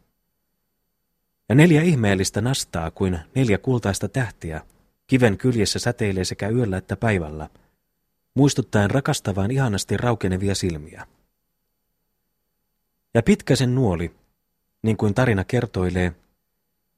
Ja 1.49 1.55
neljä 1.55 1.81
ihmeellistä 1.81 2.41
nastaa 2.41 2.91
kuin 2.91 3.19
neljä 3.35 3.57
kultaista 3.57 4.09
tähtiä, 4.09 4.61
kiven 5.07 5.37
kyljessä 5.37 5.79
säteilee 5.79 6.25
sekä 6.25 6.49
yöllä 6.49 6.77
että 6.77 6.95
päivällä, 6.95 7.49
muistuttaen 8.33 8.91
rakastavaan 8.91 9.51
ihanasti 9.51 9.97
raukenevia 9.97 10.55
silmiä. 10.55 11.07
Ja 13.13 13.23
pitkäsen 13.23 13.75
nuoli, 13.75 14.15
niin 14.81 14.97
kuin 14.97 15.13
tarina 15.13 15.43
kertoilee, 15.43 16.15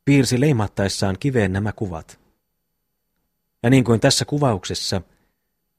piirsi 0.06 0.40
leimattaessaan 0.40 1.16
kiveen 1.20 1.54
nämä 1.54 1.72
kuvat. 1.72 2.20
Ja 3.64 3.70
niin 3.70 3.84
kuin 3.84 4.00
tässä 4.00 4.26
kuvauksessa, 4.26 5.02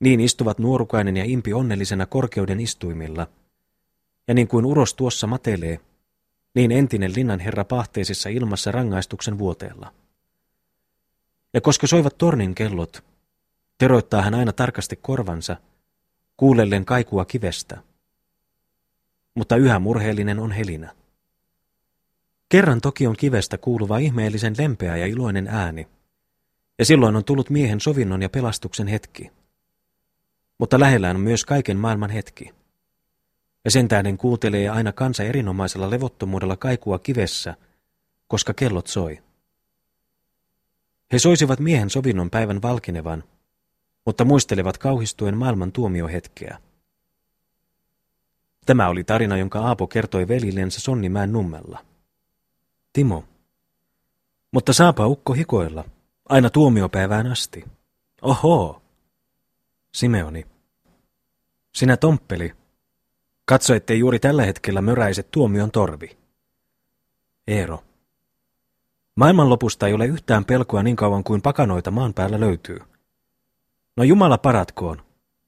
niin 0.01 0.21
istuvat 0.21 0.59
nuorukainen 0.59 1.17
ja 1.17 1.25
impi 1.25 1.53
onnellisena 1.53 2.07
korkeuden 2.07 2.61
istuimilla– 2.61 3.27
ja 4.29 4.35
niin 4.35 4.49
kuin 4.49 4.67
uros 4.67 4.95
tuossa 4.95 5.27
matelee, 5.27 5.81
niin 6.55 6.73
entinen 6.73 7.13
linnan 7.15 7.41
herra 7.41 7.65
pahteisessa 7.65 8.29
ilmassa 8.29 8.73
rangaistuksen 8.73 9.39
vuoteella. 9.39 9.93
Ja 11.55 11.61
koska 11.61 11.87
soivat 11.87 12.19
tornin 12.19 12.55
kellot, 12.55 13.05
teroittaa 13.79 14.23
hän 14.23 14.35
aina 14.35 14.53
tarkasti 14.53 14.97
korvansa, 14.97 15.57
kuulellen 16.37 16.85
kaikua 16.85 17.25
kivestä. 17.25 17.83
Mutta 19.35 19.57
yhä 19.57 19.79
murheellinen 19.79 20.39
on 20.39 20.53
helinä. 20.53 20.95
Kerran 22.55 22.81
toki 22.81 23.07
on 23.07 23.17
kivestä 23.17 23.59
kuuluva 23.59 23.99
ihmeellisen 23.99 24.55
lempeä 24.59 24.97
ja 24.97 25.07
iloinen 25.07 25.49
ääni, 25.49 25.89
ja 26.79 26.85
silloin 26.85 27.17
on 27.17 27.25
tullut 27.25 27.51
miehen 27.51 27.81
sovinnon 27.81 28.23
ja 28.23 28.29
pelastuksen 28.29 28.87
hetki. 28.87 29.31
Mutta 30.59 30.81
lähellään 30.81 31.17
on 31.17 31.23
myös 31.23 31.45
kaiken 31.45 31.77
maailman 31.77 32.11
hetki. 32.11 32.51
Ja 33.65 33.71
sen 33.71 33.89
tähden 33.89 34.19
kuuntelee 34.19 34.69
aina 34.69 34.93
kansa 34.93 35.23
erinomaisella 35.23 35.91
levottomuudella 35.91 36.57
kaikua 36.57 36.99
kivessä, 36.99 37.55
koska 38.29 38.55
kellot 38.55 38.87
soi. 38.87 39.23
He 41.13 41.19
soisivat 41.19 41.61
miehen 41.61 41.91
sovinnon 41.91 42.31
päivän 42.31 42.63
valkinevan, 42.63 43.25
mutta 44.07 44.25
muistelevat 44.25 44.79
kauhistuen 44.79 45.37
maailman 45.37 45.73
tuomiohetkeä. 45.73 46.59
Tämä 48.67 48.89
oli 48.89 49.05
tarina, 49.05 49.37
jonka 49.37 49.61
Aapo 49.61 49.87
kertoi 49.87 50.29
velillensä 50.29 50.81
Sonnimäen 50.81 51.33
nummella. 51.33 51.94
Timo. 52.95 53.25
Mutta 54.53 54.73
saapa 54.73 55.07
ukko 55.07 55.33
hikoilla, 55.33 55.85
aina 56.29 56.51
tuomiopäivään 56.51 57.27
asti. 57.27 57.65
Oho! 58.23 58.83
Simeoni. 59.95 60.47
Sinä 61.75 61.97
tomppeli. 61.97 62.53
Katso, 63.45 63.75
ettei 63.75 63.99
juuri 63.99 64.19
tällä 64.19 64.45
hetkellä 64.45 64.83
möräiset 64.83 65.31
tuomion 65.31 65.71
torvi. 65.71 66.19
Eero. 67.47 67.85
Maailmanlopusta 69.17 69.87
ei 69.87 69.95
ole 69.95 70.07
yhtään 70.07 70.45
pelkoa 70.45 70.83
niin 70.83 70.97
kauan 70.97 71.25
kuin 71.25 71.43
pakanoita 71.43 71.91
maan 71.91 72.15
päällä 72.15 72.41
löytyy. 72.41 72.79
No 73.97 74.05
Jumala 74.05 74.39
paratkoon. 74.39 75.03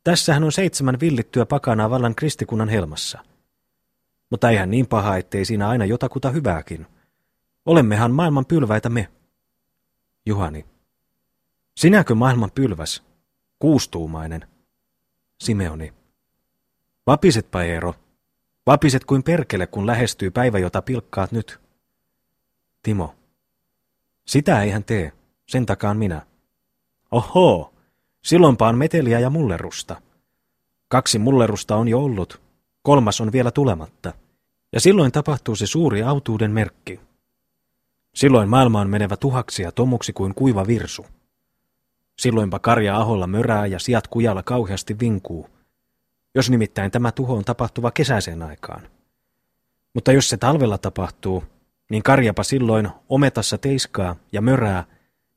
Tässähän 0.05 0.45
on 0.45 0.53
seitsemän 0.53 1.01
villittyä 1.01 1.47
pakanaa 1.47 1.91
vallan 1.91 2.15
kristikunnan 2.15 2.69
helmassa. 2.69 3.19
Mutta 4.31 4.51
eihän 4.51 4.71
niin 4.71 4.87
paha, 4.87 5.17
ettei 5.17 5.45
siinä 5.45 5.69
aina 5.69 5.85
jotakuta 5.85 6.31
hyvääkin. 6.31 6.87
Olemmehan 7.67 8.13
maailman 8.13 8.47
pylväitä 8.47 8.89
me. 8.89 9.09
Juhani. 10.27 10.67
Sinäkö 11.77 12.15
maailman 12.15 12.51
pylväs? 12.55 13.03
Kuustuumainen. 13.59 14.49
Simeoni. 15.41 15.93
Vapisetpa 17.07 17.63
Eero. 17.63 17.95
Vapiset 18.67 19.05
kuin 19.05 19.23
perkele, 19.23 19.67
kun 19.67 19.87
lähestyy 19.87 20.31
päivä, 20.31 20.59
jota 20.59 20.83
pilkkaat 20.83 21.33
nyt. 21.33 21.61
Timo. 22.83 23.15
Sitä 24.27 24.63
ei 24.63 24.71
hän 24.71 24.85
tee, 24.85 25.13
sen 25.47 25.67
takaan 25.67 25.97
minä. 25.97 26.27
Oho, 27.11 27.75
silloinpa 28.25 28.69
on 28.69 28.79
meteliä 28.79 29.21
ja 29.21 29.31
mullerusta. 29.31 30.03
Kaksi 30.89 31.19
mullerusta 31.19 31.77
on 31.77 31.89
jo 31.89 31.99
ollut, 31.99 32.41
kolmas 32.83 33.21
on 33.21 33.33
vielä 33.33 33.51
tulematta. 33.51 34.13
Ja 34.73 34.81
silloin 34.81 35.13
tapahtuu 35.13 35.57
se 35.57 35.67
suuri 35.67 36.03
autuuden 36.03 36.51
merkki. 36.51 37.06
Silloin 38.17 38.49
maailma 38.49 38.81
on 38.81 38.91
menevä 38.91 39.17
tuhaksi 39.17 39.63
ja 39.63 39.73
tomuksi 39.73 40.13
kuin 40.13 40.35
kuiva 40.35 40.67
virsu. 40.67 41.07
Silloinpa 42.19 42.59
karja 42.59 42.97
aholla 42.97 43.27
mörää 43.27 43.67
ja 43.67 43.79
sijat 43.79 44.09
kujalla 44.09 44.43
kauheasti 44.43 44.99
vinkuu, 44.99 45.51
jos 46.35 46.51
nimittäin 46.51 46.91
tämä 46.91 47.13
tuho 47.13 47.37
on 47.37 47.45
tapahtuva 47.45 47.91
kesäiseen 47.91 48.43
aikaan. 48.43 48.89
Mutta 49.95 50.13
jos 50.13 50.29
se 50.29 50.37
talvella 50.37 50.79
tapahtuu, 50.79 51.45
niin 51.91 52.03
karjapa 52.03 52.43
silloin 52.43 52.89
ometassa 53.09 53.59
teiskaa 53.59 54.17
ja 54.33 54.43
mörää 54.43 54.85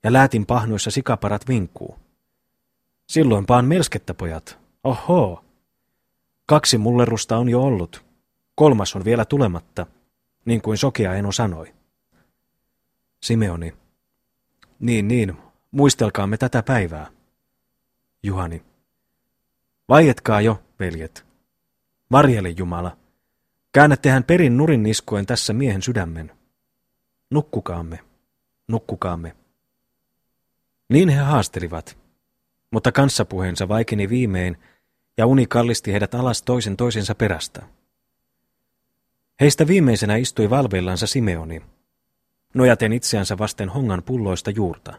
ja 0.03 0.13
läätin 0.13 0.45
pahnoissa 0.45 0.91
sikaparat 0.91 1.47
vinkuu. 1.47 1.97
Silloinpa 3.09 3.57
on 3.57 3.65
melskettä, 3.65 4.13
pojat. 4.13 4.59
Oho! 4.83 5.43
Kaksi 6.45 6.77
mullerusta 6.77 7.37
on 7.37 7.49
jo 7.49 7.61
ollut. 7.61 8.05
Kolmas 8.55 8.95
on 8.95 9.05
vielä 9.05 9.25
tulematta, 9.25 9.85
niin 10.45 10.61
kuin 10.61 10.77
Sokea 10.77 11.13
Eno 11.13 11.31
sanoi. 11.31 11.78
Simeoni. 13.21 13.73
Niin, 14.79 15.07
niin, 15.07 15.37
muistelkaamme 15.71 16.37
tätä 16.37 16.63
päivää. 16.63 17.07
Juhani. 18.23 18.63
Vaietkaa 19.89 20.41
jo, 20.41 20.63
veljet. 20.79 21.25
Varjeli 22.11 22.55
Jumala. 22.57 22.97
Käännättehän 23.71 24.23
perin 24.23 24.57
nurin 24.57 24.83
niskoen 24.83 25.25
tässä 25.25 25.53
miehen 25.53 25.81
sydämen. 25.81 26.31
Nukkukaamme, 27.29 27.99
nukkukaamme. 28.67 29.35
Niin 30.89 31.09
he 31.09 31.19
haastelivat, 31.19 31.97
mutta 32.71 32.91
kanssapuheensa 32.91 33.67
vaikeni 33.67 34.09
viimein, 34.09 34.57
ja 35.17 35.25
uni 35.25 35.47
kallisti 35.47 35.91
heidät 35.91 36.15
alas 36.15 36.41
toisen 36.41 36.77
toisensa 36.77 37.15
perästä. 37.15 37.61
Heistä 39.39 39.67
viimeisenä 39.67 40.15
istui 40.15 40.49
valveillansa 40.49 41.07
Simeoni, 41.07 41.61
nojaten 42.53 42.93
itseänsä 42.93 43.37
vasten 43.37 43.69
hongan 43.69 44.03
pulloista 44.03 44.51
juurta. 44.51 44.93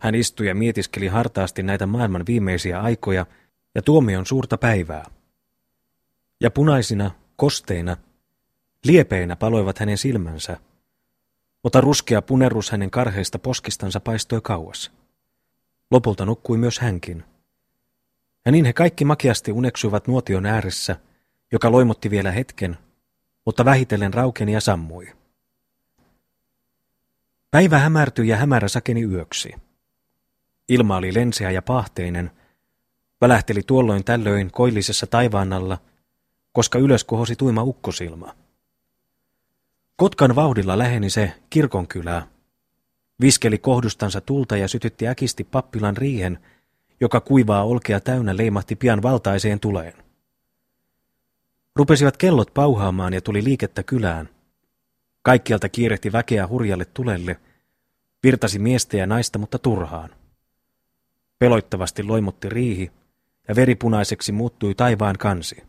Hän 0.00 0.14
istui 0.14 0.46
ja 0.46 0.54
mietiskeli 0.54 1.06
hartaasti 1.06 1.62
näitä 1.62 1.86
maailman 1.86 2.26
viimeisiä 2.26 2.80
aikoja 2.80 3.26
ja 3.74 3.82
tuomion 3.82 4.26
suurta 4.26 4.58
päivää. 4.58 5.04
Ja 6.40 6.50
punaisina, 6.50 7.10
kosteina, 7.36 7.96
liepeinä 8.84 9.36
paloivat 9.36 9.78
hänen 9.78 9.98
silmänsä, 9.98 10.56
mutta 11.62 11.80
ruskea 11.80 12.22
punerus 12.22 12.70
hänen 12.70 12.90
karheista 12.90 13.38
poskistansa 13.38 14.00
paistoi 14.00 14.40
kauas. 14.40 14.92
Lopulta 15.90 16.24
nukkui 16.24 16.58
myös 16.58 16.78
hänkin. 16.78 17.24
Ja 18.44 18.52
niin 18.52 18.64
he 18.64 18.72
kaikki 18.72 19.04
makeasti 19.04 19.52
uneksuivat 19.52 20.08
nuotion 20.08 20.46
ääressä, 20.46 20.96
joka 21.52 21.72
loimotti 21.72 22.10
vielä 22.10 22.30
hetken, 22.30 22.78
mutta 23.46 23.64
vähitellen 23.64 24.14
raukeni 24.14 24.52
ja 24.52 24.60
sammui. 24.60 25.12
Päivä 27.50 27.78
hämärtyi 27.78 28.28
ja 28.28 28.36
hämärä 28.36 28.68
sakeni 28.68 29.02
yöksi. 29.02 29.52
Ilma 30.68 30.96
oli 30.96 31.14
lenseä 31.14 31.50
ja 31.50 31.62
pahteinen, 31.62 32.30
välähteli 33.20 33.62
tuolloin 33.62 34.04
tällöin 34.04 34.50
koillisessa 34.50 35.06
taivaan 35.06 35.52
alla, 35.52 35.78
koska 36.52 36.78
ylös 36.78 37.04
kohosi 37.04 37.36
tuima 37.36 37.62
ukkosilma. 37.62 38.34
Kotkan 39.96 40.36
vauhdilla 40.36 40.78
läheni 40.78 41.10
se 41.10 41.32
kirkonkylää. 41.50 42.26
Viskeli 43.20 43.58
kohdustansa 43.58 44.20
tulta 44.20 44.56
ja 44.56 44.68
sytytti 44.68 45.08
äkisti 45.08 45.44
pappilan 45.44 45.96
riihen, 45.96 46.38
joka 47.00 47.20
kuivaa 47.20 47.64
olkea 47.64 48.00
täynnä 48.00 48.36
leimahti 48.36 48.76
pian 48.76 49.02
valtaiseen 49.02 49.60
tuleen. 49.60 49.94
Rupesivat 51.76 52.16
kellot 52.16 52.54
pauhaamaan 52.54 53.12
ja 53.14 53.20
tuli 53.20 53.44
liikettä 53.44 53.82
kylään. 53.82 54.28
Kaikkialta 55.22 55.68
kiirehti 55.68 56.12
väkeä 56.12 56.46
hurjalle 56.46 56.84
tulelle, 56.84 57.40
virtasi 58.22 58.58
miestä 58.58 58.96
ja 58.96 59.06
naista, 59.06 59.38
mutta 59.38 59.58
turhaan. 59.58 60.10
Peloittavasti 61.38 62.02
loimotti 62.02 62.48
riihi, 62.48 62.90
ja 63.48 63.56
veripunaiseksi 63.56 64.32
muuttui 64.32 64.74
taivaan 64.74 65.18
kansi. 65.18 65.62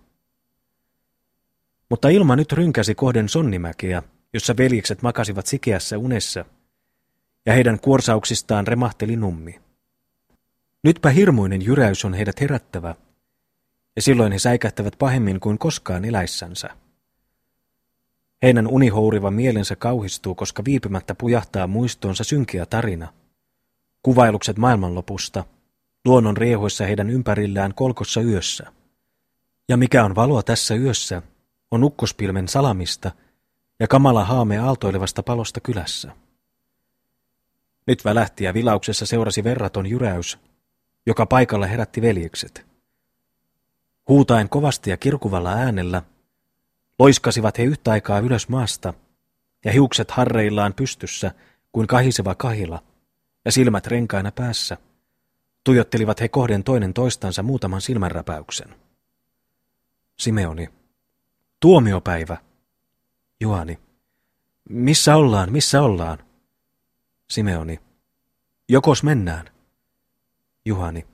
Mutta 1.90 2.10
ilma 2.10 2.36
nyt 2.36 2.52
rynkäsi 2.52 2.96
kohden 2.96 3.30
sonnimäkeä, 3.30 4.04
jossa 4.34 4.58
veljekset 4.58 5.02
makasivat 5.02 5.48
sikeässä 5.48 5.98
unessa, 5.98 6.46
ja 7.46 7.54
heidän 7.54 7.80
kuorsauksistaan 7.80 8.68
remahteli 8.68 9.16
nummi. 9.16 9.62
Nytpä 10.84 11.10
hirmuinen 11.10 11.66
jyräys 11.66 12.06
on 12.06 12.14
heidät 12.14 12.42
herättävä, 12.42 12.96
ja 13.96 14.02
silloin 14.02 14.32
he 14.32 14.40
säikähtävät 14.40 14.96
pahemmin 15.00 15.40
kuin 15.40 15.58
koskaan 15.58 16.06
eläissänsä. 16.06 16.70
Heidän 18.44 18.68
unihouriva 18.68 19.32
mielensä 19.32 19.76
kauhistuu, 19.76 20.36
koska 20.36 20.66
viipymättä 20.66 21.16
pujahtaa 21.16 21.68
muistoonsa 21.68 22.24
synkeä 22.24 22.66
tarina. 22.66 23.14
Kuvailukset 24.04 24.58
maailmanlopusta, 24.58 25.44
luonnon 26.06 26.38
riehoissa 26.38 26.86
heidän 26.86 27.10
ympärillään 27.10 27.74
kolkossa 27.74 28.22
yössä. 28.22 28.72
Ja 29.70 29.78
mikä 29.78 30.06
on 30.06 30.16
valoa 30.16 30.44
tässä 30.44 30.76
yössä, 30.76 31.22
on 31.72 31.84
ukkospilmen 31.84 32.48
salamista– 32.48 33.12
ja 33.80 33.88
kamala 33.88 34.24
haame 34.24 34.58
aaltoilevasta 34.58 35.24
palosta 35.24 35.60
kylässä. 35.60 36.12
Nyt 37.88 38.06
välähti 38.06 38.44
ja 38.44 38.54
vilauksessa 38.54 39.06
seurasi 39.06 39.44
verraton 39.44 39.86
jyräys, 39.88 40.38
joka 41.06 41.26
paikalla 41.26 41.66
herätti 41.66 42.02
veljekset. 42.02 42.66
Huutaen 44.08 44.50
kovasti 44.50 44.90
ja 44.90 44.98
kirkuvalla 44.98 45.52
äänellä, 45.52 46.02
loiskasivat 47.00 47.58
he 47.58 47.64
yhtä 47.64 47.92
aikaa 47.92 48.20
ylös 48.20 48.50
maasta, 48.50 48.94
ja 49.66 49.72
hiukset 49.72 50.12
harreillaan 50.12 50.74
pystyssä 50.74 51.32
kuin 51.72 51.88
kahiseva 51.88 52.36
kahila, 52.36 52.84
ja 53.46 53.52
silmät 53.52 53.88
renkaina 53.88 54.32
päässä, 54.32 54.78
tuijottelivat 55.64 56.22
he 56.22 56.28
kohden 56.28 56.64
toinen 56.64 56.94
toistansa 56.94 57.44
muutaman 57.44 57.82
silmänräpäyksen. 57.82 58.76
Simeoni. 60.20 60.70
Tuomiopäivä, 61.60 62.38
Juhani. 63.42 63.80
Missä 64.70 65.16
ollaan, 65.16 65.52
missä 65.52 65.82
ollaan? 65.82 66.18
Simeoni. 67.30 67.80
Jokos 68.70 69.04
mennään? 69.04 69.50
Juhani. 70.66 71.08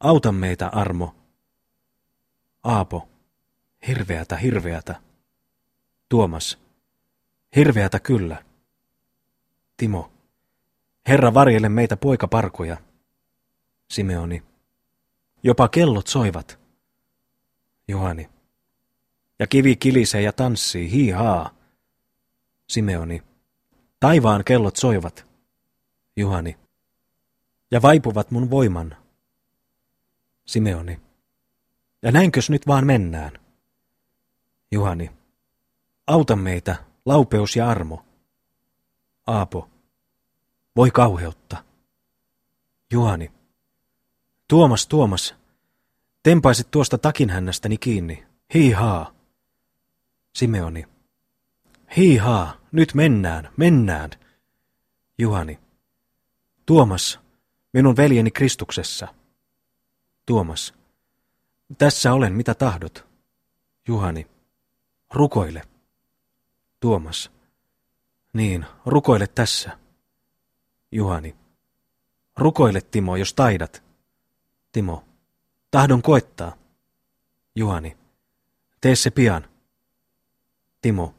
Auta 0.00 0.32
meitä, 0.32 0.68
Armo. 0.68 1.14
Aapo. 2.64 3.09
Hirveätä, 3.88 4.36
hirveätä. 4.36 5.00
Tuomas. 6.08 6.58
Hirveätä 7.56 8.00
kyllä. 8.00 8.44
Timo. 9.76 10.12
Herra 11.08 11.34
varjele 11.34 11.68
meitä 11.68 11.96
poikaparkoja. 11.96 12.76
Simeoni. 13.90 14.42
Jopa 15.42 15.68
kellot 15.68 16.06
soivat. 16.06 16.58
Juhani. 17.88 18.30
Ja 19.38 19.46
kivi 19.46 19.76
kilisee 19.76 20.22
ja 20.22 20.32
tanssii, 20.32 20.90
hiihaa. 20.90 21.54
Simeoni. 22.68 23.22
Taivaan 24.00 24.44
kellot 24.44 24.76
soivat. 24.76 25.26
Juhani. 26.16 26.58
Ja 27.70 27.82
vaipuvat 27.82 28.30
mun 28.30 28.50
voiman. 28.50 28.96
Simeoni. 30.46 31.00
Ja 32.02 32.12
näinkös 32.12 32.50
nyt 32.50 32.66
vaan 32.66 32.86
mennään? 32.86 33.39
Juhani. 34.72 35.10
Auta 36.06 36.36
meitä, 36.36 36.76
laupeus 37.06 37.56
ja 37.56 37.68
armo. 37.68 38.04
Aapo. 39.26 39.68
Voi 40.76 40.90
kauheutta. 40.90 41.64
Juhani. 42.92 43.32
Tuomas, 44.48 44.86
Tuomas. 44.86 45.34
Tempaisit 46.22 46.70
tuosta 46.70 46.98
takinhännästäni 46.98 47.78
kiinni. 47.78 48.26
Hiihaa. 48.54 49.14
Simeoni. 50.34 50.88
Hiihaa, 51.96 52.60
nyt 52.72 52.94
mennään, 52.94 53.48
mennään. 53.56 54.10
Juhani. 55.18 55.58
Tuomas, 56.66 57.20
minun 57.72 57.96
veljeni 57.96 58.30
Kristuksessa. 58.30 59.08
Tuomas. 60.26 60.74
Tässä 61.78 62.12
olen, 62.12 62.32
mitä 62.32 62.54
tahdot. 62.54 63.06
Juhani. 63.88 64.26
Rukoile. 65.14 65.62
Tuomas. 66.80 67.30
Niin, 68.32 68.66
rukoile 68.86 69.26
tässä. 69.26 69.78
Juhani. 70.92 71.36
Rukoile, 72.36 72.80
Timo, 72.80 73.16
jos 73.16 73.34
taidat. 73.34 73.82
Timo. 74.72 75.04
Tahdon 75.70 76.02
koettaa. 76.02 76.56
Juhani. 77.54 77.96
Tee 78.80 78.96
se 78.96 79.10
pian. 79.10 79.48
Timo. 80.82 81.14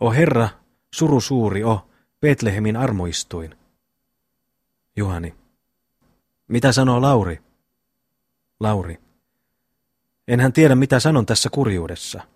O 0.00 0.12
Herra, 0.12 0.48
suru 0.94 1.20
suuri, 1.20 1.64
o 1.64 1.90
Betlehemin 2.20 2.76
armoistuin. 2.76 3.56
Juhani. 4.96 5.34
Mitä 6.48 6.72
sanoo 6.72 7.02
Lauri? 7.02 7.42
Lauri. 8.60 9.00
Enhän 10.28 10.52
tiedä, 10.52 10.74
mitä 10.74 11.00
sanon 11.00 11.26
tässä 11.26 11.50
kurjuudessa. 11.50 12.35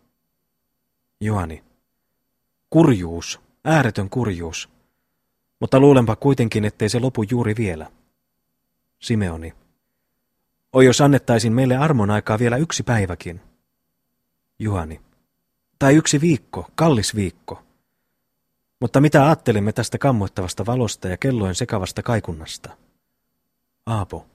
Juhani. 1.21 1.65
Kurjuus, 2.71 3.41
ääretön 3.65 4.11
kurjuus. 4.11 4.69
Mutta 5.61 5.81
luulenpa 5.81 6.17
kuitenkin, 6.17 6.65
ettei 6.65 6.89
se 6.89 6.99
lopu 6.99 7.23
juuri 7.31 7.55
vielä. 7.59 7.91
Simeoni. 8.99 9.55
Oi 10.73 10.85
jos 10.85 11.01
annettaisin 11.01 11.53
meille 11.53 11.77
armon 11.77 12.11
aikaa 12.11 12.39
vielä 12.39 12.57
yksi 12.57 12.83
päiväkin. 12.83 13.41
Juhani. 14.59 15.01
Tai 15.79 15.95
yksi 15.95 16.21
viikko, 16.21 16.71
kallis 16.75 17.15
viikko. 17.15 17.63
Mutta 18.81 19.01
mitä 19.01 19.27
ajattelemme 19.27 19.73
tästä 19.73 19.99
kammoittavasta 19.99 20.67
valosta 20.67 21.09
ja 21.09 21.17
kellojen 21.17 21.55
sekavasta 21.55 22.03
kaikunnasta? 22.03 22.77
Aapo. 23.87 24.27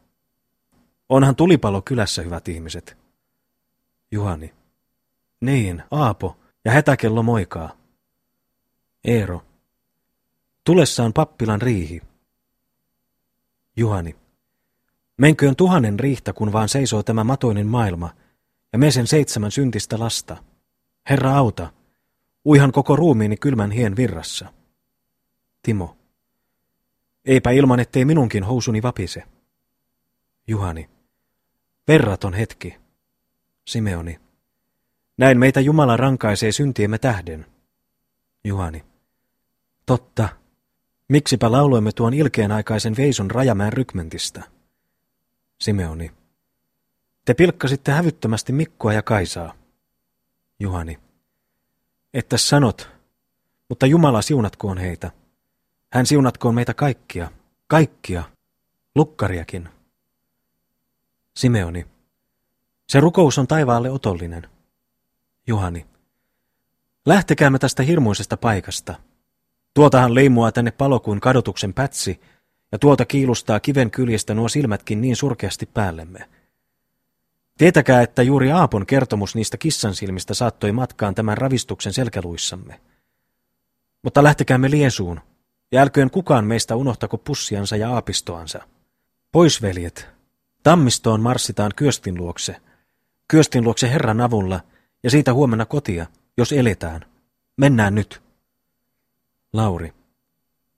Onhan 1.09 1.35
tulipalo 1.35 1.81
kylässä, 1.81 2.21
hyvät 2.21 2.47
ihmiset. 2.47 2.97
Juhani. 4.11 4.53
Niin, 5.41 5.83
Aapo, 5.91 6.37
ja 6.65 6.71
hätäkello 6.71 7.23
moikaa. 7.23 7.77
Eero. 9.03 9.41
Tulessaan 10.63 11.13
pappilan 11.13 11.61
riihi. 11.61 12.01
Juhani. 13.77 14.15
Menköön 15.17 15.55
tuhannen 15.55 15.99
riihtä, 15.99 16.33
kun 16.33 16.53
vaan 16.53 16.69
seisoo 16.69 17.03
tämä 17.03 17.23
matoinen 17.23 17.67
maailma, 17.67 18.09
ja 18.73 18.79
me 18.79 18.91
sen 18.91 19.07
seitsemän 19.07 19.51
syntistä 19.51 19.99
lasta. 19.99 20.37
Herra 21.09 21.37
auta, 21.37 21.73
uihan 22.45 22.71
koko 22.71 22.95
ruumiini 22.95 23.37
kylmän 23.37 23.71
hien 23.71 23.95
virrassa. 23.95 24.53
Timo. 25.63 25.97
Eipä 27.25 27.51
ilman, 27.51 27.79
ettei 27.79 28.05
minunkin 28.05 28.43
housuni 28.43 28.81
vapise. 28.81 29.23
Juhani. 30.47 30.89
Verraton 31.87 32.33
hetki. 32.33 32.75
Simeoni. 33.65 34.24
Näin 35.17 35.39
meitä 35.39 35.59
Jumala 35.59 35.97
rankaisee 35.97 36.51
syntiemme 36.51 36.97
tähden. 36.97 37.45
Juhani. 38.43 38.83
Totta. 39.85 40.29
Miksipä 41.09 41.51
lauloimme 41.51 41.91
tuon 41.91 42.13
ilkeän 42.13 42.51
aikaisen 42.51 42.97
veison 42.97 43.31
Rajamäen 43.31 43.73
rykmentistä? 43.73 44.43
Simeoni. 45.61 46.11
Te 47.25 47.33
pilkkasitte 47.33 47.91
hävyttömästi 47.91 48.53
Mikkoa 48.53 48.93
ja 48.93 49.01
Kaisaa. 49.01 49.53
Juhani. 50.59 50.99
Että 52.13 52.37
sanot, 52.37 52.89
mutta 53.69 53.85
Jumala 53.85 54.21
siunatkoon 54.21 54.77
heitä. 54.77 55.11
Hän 55.93 56.05
siunatkoon 56.05 56.55
meitä 56.55 56.73
kaikkia, 56.73 57.31
kaikkia, 57.67 58.23
lukkariakin. 58.95 59.69
Simeoni. 61.37 61.87
Se 62.89 62.99
rukous 62.99 63.37
on 63.37 63.47
taivaalle 63.47 63.91
otollinen. 63.91 64.54
Juhani. 65.47 65.85
Lähtekäämme 67.05 67.59
tästä 67.59 67.83
hirmuisesta 67.83 68.37
paikasta. 68.37 68.95
Tuotahan 69.73 70.15
leimua 70.15 70.51
tänne 70.51 70.71
palo 70.71 70.99
kuin 70.99 71.19
kadotuksen 71.19 71.73
pätsi, 71.73 72.21
ja 72.71 72.79
tuolta 72.79 73.05
kiilustaa 73.05 73.59
kiven 73.59 73.91
kyljestä 73.91 74.33
nuo 74.33 74.49
silmätkin 74.49 75.01
niin 75.01 75.15
surkeasti 75.15 75.65
päällemme. 75.65 76.29
Tietäkää, 77.57 78.01
että 78.01 78.23
juuri 78.23 78.51
Aapon 78.51 78.85
kertomus 78.85 79.35
niistä 79.35 79.57
kissan 79.57 79.95
silmistä 79.95 80.33
saattoi 80.33 80.71
matkaan 80.71 81.15
tämän 81.15 81.37
ravistuksen 81.37 81.93
selkäluissamme. 81.93 82.79
Mutta 84.03 84.23
lähtekäämme 84.23 84.71
liesuun, 84.71 85.21
ja 85.71 85.81
älköön 85.81 86.11
kukaan 86.11 86.45
meistä 86.45 86.75
unohtako 86.75 87.17
pussiansa 87.17 87.75
ja 87.75 87.93
aapistoansa. 87.93 88.61
Pois, 89.31 89.61
veljet. 89.61 90.07
Tammistoon 90.63 91.21
marssitaan 91.21 91.71
Kyöstin 91.75 92.17
luokse. 92.17 92.55
Kyöstin 93.27 93.63
luokse 93.63 93.91
Herran 93.91 94.21
avulla, 94.21 94.59
ja 95.05 95.11
siitä 95.11 95.33
huomenna 95.33 95.65
kotia, 95.65 96.05
jos 96.37 96.51
eletään. 96.51 97.05
Mennään 97.57 97.95
nyt. 97.95 98.21
Lauri. 99.53 99.93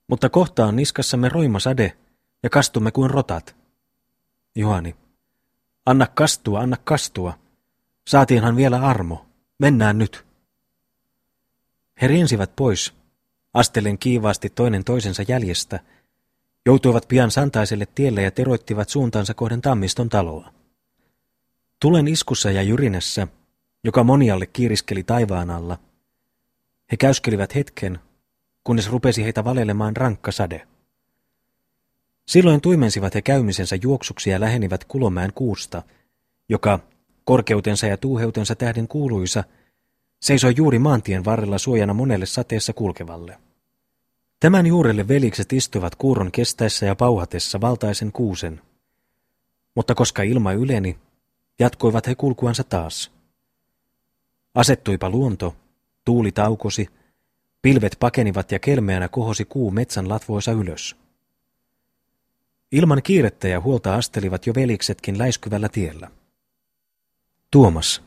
Mutta 0.07 0.29
kohta 0.29 0.65
on 0.65 0.75
niskassamme 0.75 1.29
roima 1.29 1.59
sade, 1.59 1.97
ja 2.43 2.49
kastumme 2.49 2.91
kuin 2.91 3.09
rotat. 3.09 3.55
Juhani. 4.55 4.95
Anna 5.85 6.07
kastua, 6.07 6.59
anna 6.59 6.77
kastua. 6.83 7.39
Saatiinhan 8.07 8.55
vielä 8.55 8.81
armo. 8.81 9.25
Mennään 9.59 9.97
nyt. 9.97 10.25
He 12.01 12.07
riensivät 12.07 12.55
pois, 12.55 12.93
astellen 13.53 13.97
kiivaasti 13.97 14.49
toinen 14.49 14.83
toisensa 14.83 15.23
jäljestä, 15.27 15.79
joutuivat 16.65 17.07
pian 17.07 17.31
santaiselle 17.31 17.87
tielle 17.95 18.21
ja 18.21 18.31
teroittivat 18.31 18.89
suuntaansa 18.89 19.33
kohden 19.33 19.61
Tammiston 19.61 20.09
taloa. 20.09 20.53
Tulen 21.79 22.07
iskussa 22.07 22.51
ja 22.51 22.61
jyrinässä, 22.61 23.27
joka 23.87 24.03
monialle 24.03 24.45
kiiriskeli 24.45 25.03
taivaan 25.03 25.49
alla, 25.49 25.77
he 26.91 26.97
käyskelivät 26.97 27.55
hetken, 27.55 27.99
kunnes 28.63 28.89
rupesi 28.89 29.23
heitä 29.23 29.43
valelemaan 29.43 29.97
rankka 29.97 30.31
sade. 30.31 30.67
Silloin 32.25 32.61
tuimensivat 32.61 33.15
he 33.15 33.21
käymisensä 33.21 33.75
juoksuksi 33.81 34.29
ja 34.29 34.39
lähenivät 34.39 34.83
Kulomäen 34.85 35.33
kuusta, 35.33 35.83
joka, 36.49 36.79
korkeutensa 37.23 37.87
ja 37.87 37.97
tuuheutensa 37.97 38.55
tähden 38.55 38.87
kuuluisa, 38.87 39.43
seisoi 40.21 40.53
juuri 40.57 40.79
maantien 40.79 41.25
varrella 41.25 41.57
suojana 41.57 41.93
monelle 41.93 42.25
sateessa 42.25 42.73
kulkevalle. 42.73 43.37
Tämän 44.39 44.67
juurelle 44.67 45.07
velikset 45.07 45.53
istuivat 45.53 45.95
kuuron 45.95 46.31
kestäessä 46.31 46.85
ja 46.85 46.95
pauhatessa 46.95 47.61
valtaisen 47.61 48.11
kuusen. 48.11 48.61
Mutta 49.75 49.95
koska 49.95 50.23
ilma 50.23 50.53
yleni, 50.53 50.97
jatkoivat 51.59 52.07
he 52.07 52.15
kulkuansa 52.15 52.63
taas. 52.63 53.16
Asettuipa 54.57 55.09
luonto, 55.09 55.55
tuuli 56.05 56.31
taukosi, 56.31 56.87
pilvet 57.61 57.97
pakenivat 57.99 58.51
ja 58.51 58.59
kelmeänä 58.59 59.09
kohosi 59.09 59.45
kuu 59.45 59.71
metsän 59.71 60.09
latvoisa 60.09 60.51
ylös. 60.51 60.95
Ilman 62.71 63.01
kiirettä 63.03 63.47
ja 63.47 63.61
huolta 63.61 63.95
astelivat 63.95 64.47
jo 64.47 64.53
veliksetkin 64.55 65.17
läiskyvällä 65.17 65.69
tiellä. 65.69 66.11
Tuomas. 67.51 68.03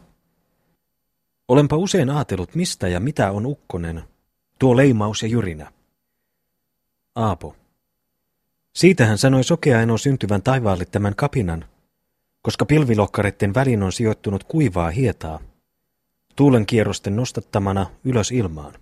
Olenpa 1.49 1.77
usein 1.77 2.11
ajatellut, 2.11 2.55
mistä 2.55 2.89
ja 2.89 3.01
mitä 3.01 3.33
on 3.33 3.47
ukkonen, 3.47 4.03
tuo 4.59 4.77
leimaus 4.77 5.23
ja 5.23 5.29
jyrinä. 5.29 5.73
Aapo. 7.15 7.57
Siitähän 8.75 9.19
sanoi 9.19 9.45
sokea 9.45 9.83
eno 9.83 9.99
syntyvän 9.99 10.43
taivaalle 10.43 10.85
tämän 10.85 11.17
kapinan, 11.17 11.65
koska 12.43 12.67
pilvilokkareiden 12.67 13.55
väliin 13.55 13.83
on 13.83 13.93
sijoittunut 13.93 14.45
kuivaa 14.45 14.91
hietaa, 14.91 15.50
tuulen 16.41 16.67
kierrosten 16.67 17.17
nostattamana 17.17 17.87
ylös 18.05 18.33
ilmaan. 18.33 18.75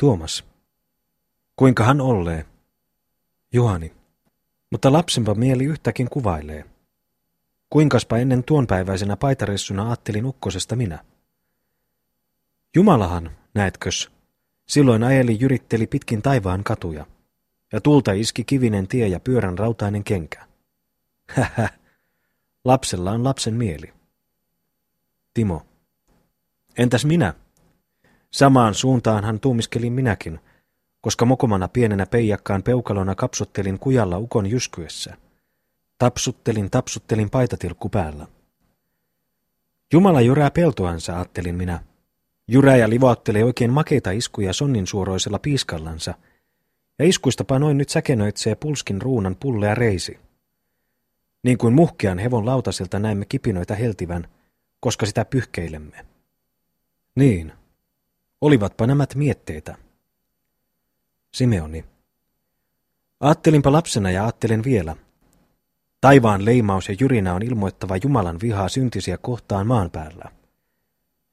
Tuomas. 0.00 0.44
Kuinka 1.56 1.84
hän 1.84 2.00
ollee? 2.00 2.46
Juhani. 3.52 3.92
Mutta 4.70 4.92
lapsenpa 4.92 5.34
mieli 5.34 5.64
yhtäkin 5.64 6.10
kuvailee. 6.10 6.64
kuinkaspa 7.70 8.18
ennen 8.18 8.44
tuonpäiväisenä 8.44 9.16
paitaressuna 9.16 9.86
ajattelin 9.86 10.26
ukkosesta 10.26 10.76
minä. 10.76 11.04
Jumalahan, 12.74 13.30
näetkös, 13.54 14.10
silloin 14.68 15.04
ajeli 15.04 15.36
jyritteli 15.40 15.86
pitkin 15.86 16.22
taivaan 16.22 16.64
katuja, 16.64 17.06
ja 17.72 17.80
tulta 17.80 18.12
iski 18.12 18.44
kivinen 18.44 18.88
tie 18.88 19.08
ja 19.08 19.20
pyörän 19.20 19.58
rautainen 19.58 20.04
kenkä. 20.04 20.46
Hähä, 21.28 21.68
lapsella 22.64 23.10
on 23.10 23.24
lapsen 23.24 23.54
mieli. 23.54 23.92
Timo. 25.34 25.67
Entäs 26.78 27.04
minä? 27.04 27.34
Samaan 28.30 28.74
suuntaan 28.74 29.24
hän 29.24 29.40
tuumiskelin 29.40 29.92
minäkin, 29.92 30.40
koska 31.00 31.24
mokomana 31.24 31.68
pienenä 31.68 32.06
peijakkaan 32.06 32.62
peukalona 32.62 33.14
kapsuttelin 33.14 33.78
kujalla 33.78 34.18
ukon 34.18 34.46
jyskyessä. 34.46 35.16
Tapsuttelin, 35.98 36.70
tapsuttelin 36.70 37.30
paitatilkku 37.30 37.88
päällä. 37.88 38.26
Jumala 39.92 40.20
jyrää 40.20 40.50
peltoansa, 40.50 41.14
ajattelin 41.14 41.54
minä. 41.54 41.80
Jyräjä 42.48 42.88
livauttelee 42.88 43.44
oikein 43.44 43.72
makeita 43.72 44.10
iskuja 44.10 44.52
sonnin 44.52 44.86
suoroisella 44.86 45.38
piiskallansa, 45.38 46.14
ja 46.98 47.04
iskuista 47.04 47.58
noin 47.58 47.78
nyt 47.78 47.88
säkenöitsee 47.88 48.54
pulskin 48.54 49.02
ruunan 49.02 49.36
pullea 49.40 49.74
reisi. 49.74 50.18
Niin 51.42 51.58
kuin 51.58 51.74
muhkean 51.74 52.18
hevon 52.18 52.46
lautasilta 52.46 52.98
näemme 52.98 53.24
kipinoita 53.24 53.74
heltivän, 53.74 54.28
koska 54.80 55.06
sitä 55.06 55.24
pyyhkeilemme. 55.24 56.17
Niin, 57.18 57.52
olivatpa 58.40 58.86
nämä 58.86 59.06
mietteitä. 59.14 59.76
Simeoni. 61.34 61.84
Aattelinpa 63.20 63.72
lapsena 63.72 64.10
ja 64.10 64.24
ajattelen 64.24 64.64
vielä. 64.64 64.96
Taivaan 66.00 66.44
leimaus 66.44 66.88
ja 66.88 66.96
jyrinä 67.00 67.34
on 67.34 67.42
ilmoittava 67.42 67.96
Jumalan 68.02 68.38
vihaa 68.42 68.68
syntisiä 68.68 69.18
kohtaan 69.18 69.66
maan 69.66 69.90
päällä. 69.90 70.32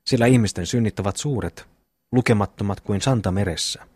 Sillä 0.05 0.25
ihmisten 0.25 0.65
synnit 0.65 0.99
ovat 0.99 1.17
suuret, 1.17 1.67
lukemattomat 2.11 2.81
kuin 2.81 3.01
santa 3.01 3.31
meressä. 3.31 3.87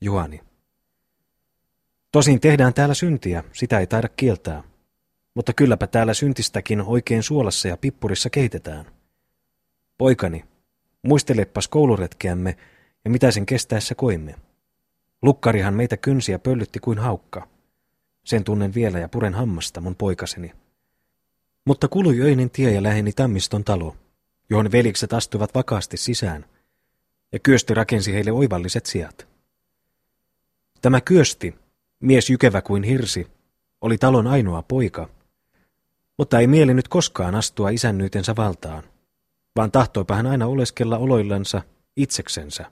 Juani. 0.00 0.40
Tosin 2.12 2.40
tehdään 2.40 2.74
täällä 2.74 2.94
syntiä, 2.94 3.44
sitä 3.52 3.78
ei 3.78 3.86
taida 3.86 4.08
kieltää. 4.08 4.62
Mutta 5.34 5.52
kylläpä 5.52 5.86
täällä 5.86 6.14
syntistäkin 6.14 6.82
oikein 6.82 7.22
suolassa 7.22 7.68
ja 7.68 7.76
pippurissa 7.76 8.30
keitetään. 8.30 8.86
Poikani, 9.98 10.44
muisteleppas 11.06 11.68
kouluretkeämme 11.68 12.56
ja 13.04 13.10
mitä 13.10 13.30
sen 13.30 13.46
kestäessä 13.46 13.94
koimme. 13.94 14.34
Lukkarihan 15.22 15.74
meitä 15.74 15.96
kynsiä 15.96 16.38
pöllytti 16.38 16.80
kuin 16.80 16.98
haukka. 16.98 17.48
Sen 18.24 18.44
tunnen 18.44 18.74
vielä 18.74 18.98
ja 18.98 19.08
puren 19.08 19.34
hammasta, 19.34 19.80
mun 19.80 19.96
poikaseni. 19.96 20.52
Mutta 21.64 21.88
kului 21.88 22.20
öinen 22.20 22.50
tie 22.50 22.70
ja 22.72 22.82
läheni 22.82 23.12
Tammiston 23.12 23.64
talo, 23.64 23.96
johon 24.50 24.72
velikset 24.72 25.12
astuivat 25.12 25.54
vakaasti 25.54 25.96
sisään, 25.96 26.44
ja 27.32 27.38
Kyösti 27.38 27.74
rakensi 27.74 28.12
heille 28.12 28.32
oivalliset 28.32 28.86
sijat. 28.86 29.28
Tämä 30.82 31.00
Kyösti, 31.00 31.54
mies 32.00 32.30
jykevä 32.30 32.62
kuin 32.62 32.82
hirsi, 32.82 33.26
oli 33.80 33.98
talon 33.98 34.26
ainoa 34.26 34.62
poika, 34.62 35.08
mutta 36.18 36.38
ei 36.38 36.46
mieli 36.46 36.74
nyt 36.74 36.88
koskaan 36.88 37.34
astua 37.34 37.70
isännyytensä 37.70 38.36
valtaan, 38.36 38.82
vaan 39.56 39.72
tahtoipa 39.72 40.14
hän 40.14 40.26
aina 40.26 40.46
oleskella 40.46 40.98
oloillansa 40.98 41.62
itseksensä. 41.96 42.70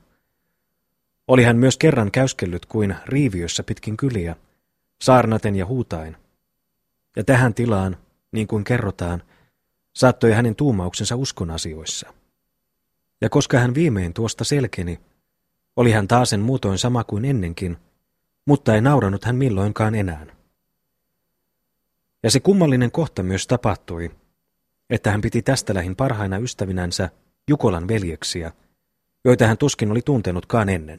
Oli 1.29 1.45
hän 1.45 1.57
myös 1.57 1.77
kerran 1.77 2.11
käyskellyt 2.11 2.67
kuin 2.67 2.97
riiviössä 3.07 3.63
pitkin 3.63 3.97
kyliä, 3.97 4.37
saarnaten 5.03 5.57
ja 5.57 5.67
huutain. 5.67 6.17
Ja 7.17 7.25
tähän 7.25 7.55
tilaan, 7.55 7.97
niin 8.33 8.47
kuin 8.47 8.65
kerrotaan, 8.65 9.23
saattoi 9.93 10.33
hänen 10.33 10.57
tuumauksensa 10.57 11.17
uskon 11.17 11.51
asioissa. 11.51 12.15
Ja 13.21 13.29
koska 13.29 13.59
hän 13.59 13.75
viimein 13.75 14.15
tuosta 14.15 14.45
selkeni, 14.45 15.01
oli 15.77 15.93
hän 15.93 16.09
taasen 16.09 16.41
muutoin 16.41 16.79
sama 16.79 17.05
kuin 17.05 17.25
ennenkin, 17.25 17.77
mutta 18.47 18.75
ei 18.75 18.81
nauranut 18.81 19.25
hän 19.25 19.37
milloinkaan 19.37 19.95
enää. 19.95 20.27
Ja 22.23 22.31
se 22.31 22.41
kummallinen 22.41 22.91
kohta 22.91 23.23
myös 23.23 23.47
tapahtui, 23.47 24.11
että 24.91 25.11
hän 25.11 25.21
piti 25.21 25.43
tästä 25.43 25.75
lähin 25.75 25.97
parhaina 25.97 26.39
ystävinänsä 26.39 27.11
Jukolan 27.49 27.89
veljeksiä, 27.89 28.53
joita 29.25 29.47
hän 29.47 29.59
tuskin 29.59 29.91
oli 29.91 30.03
tuntenutkaan 30.03 30.69
ennen. 30.69 30.99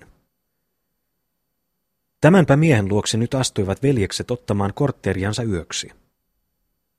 Tämänpä 2.22 2.56
miehen 2.56 2.90
luokse 2.90 3.18
nyt 3.18 3.34
astuivat 3.34 3.84
veljekset 3.84 4.32
ottamaan 4.32 4.74
kortteriansa 4.74 5.44
yöksi. 5.44 5.92